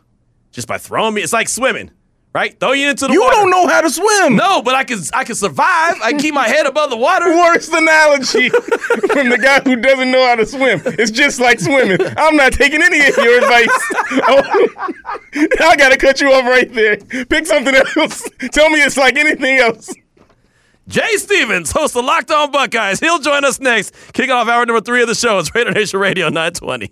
Just 0.51 0.67
by 0.67 0.77
throwing 0.77 1.13
me. 1.13 1.21
It's 1.21 1.34
like 1.34 1.47
swimming, 1.47 1.91
right? 2.34 2.59
Throw 2.59 2.71
you 2.73 2.89
into 2.89 3.07
the 3.07 3.09
water. 3.09 3.13
You 3.13 3.21
water. 3.21 3.36
don't 3.36 3.49
know 3.51 3.67
how 3.67 3.82
to 3.82 3.89
swim. 3.89 4.36
No, 4.36 4.61
but 4.61 4.75
I 4.75 4.84
can 4.84 4.99
I 5.13 5.23
can 5.23 5.36
survive. 5.36 5.95
I 6.01 6.11
can 6.11 6.19
keep 6.19 6.34
my 6.34 6.47
head 6.47 6.65
above 6.65 6.89
the 6.89 6.97
water. 6.97 7.25
Worst 7.36 7.71
analogy 7.73 8.49
from 8.49 9.29
the 9.29 9.38
guy 9.41 9.61
who 9.61 9.75
doesn't 9.75 10.11
know 10.11 10.25
how 10.25 10.36
to 10.36 10.45
swim. 10.45 10.82
It's 10.86 11.11
just 11.11 11.39
like 11.39 11.59
swimming. 11.59 11.99
I'm 12.17 12.36
not 12.36 12.53
taking 12.53 12.82
any 12.82 12.99
of 13.07 13.17
your 13.17 13.38
advice. 13.38 13.69
Oh, 14.27 14.67
I 15.61 15.75
gotta 15.77 15.97
cut 15.97 16.21
you 16.21 16.32
off 16.32 16.45
right 16.45 16.71
there. 16.73 16.97
Pick 17.25 17.45
something 17.45 17.75
else. 17.75 18.29
Tell 18.51 18.69
me 18.69 18.79
it's 18.82 18.97
like 18.97 19.17
anything 19.17 19.57
else. 19.57 19.93
Jay 20.88 21.15
Stevens, 21.15 21.71
host 21.71 21.95
of 21.95 22.03
Locked 22.03 22.32
On 22.32 22.51
Buckeyes. 22.51 22.99
He'll 22.99 23.19
join 23.19 23.45
us 23.45 23.59
next. 23.59 23.93
Kicking 24.13 24.32
off 24.32 24.47
hour 24.47 24.65
number 24.65 24.82
three 24.82 25.01
of 25.01 25.07
the 25.07 25.15
show. 25.15 25.39
It's 25.39 25.53
Raider 25.55 25.71
Nation 25.71 25.99
Radio 25.99 26.27
920. 26.27 26.91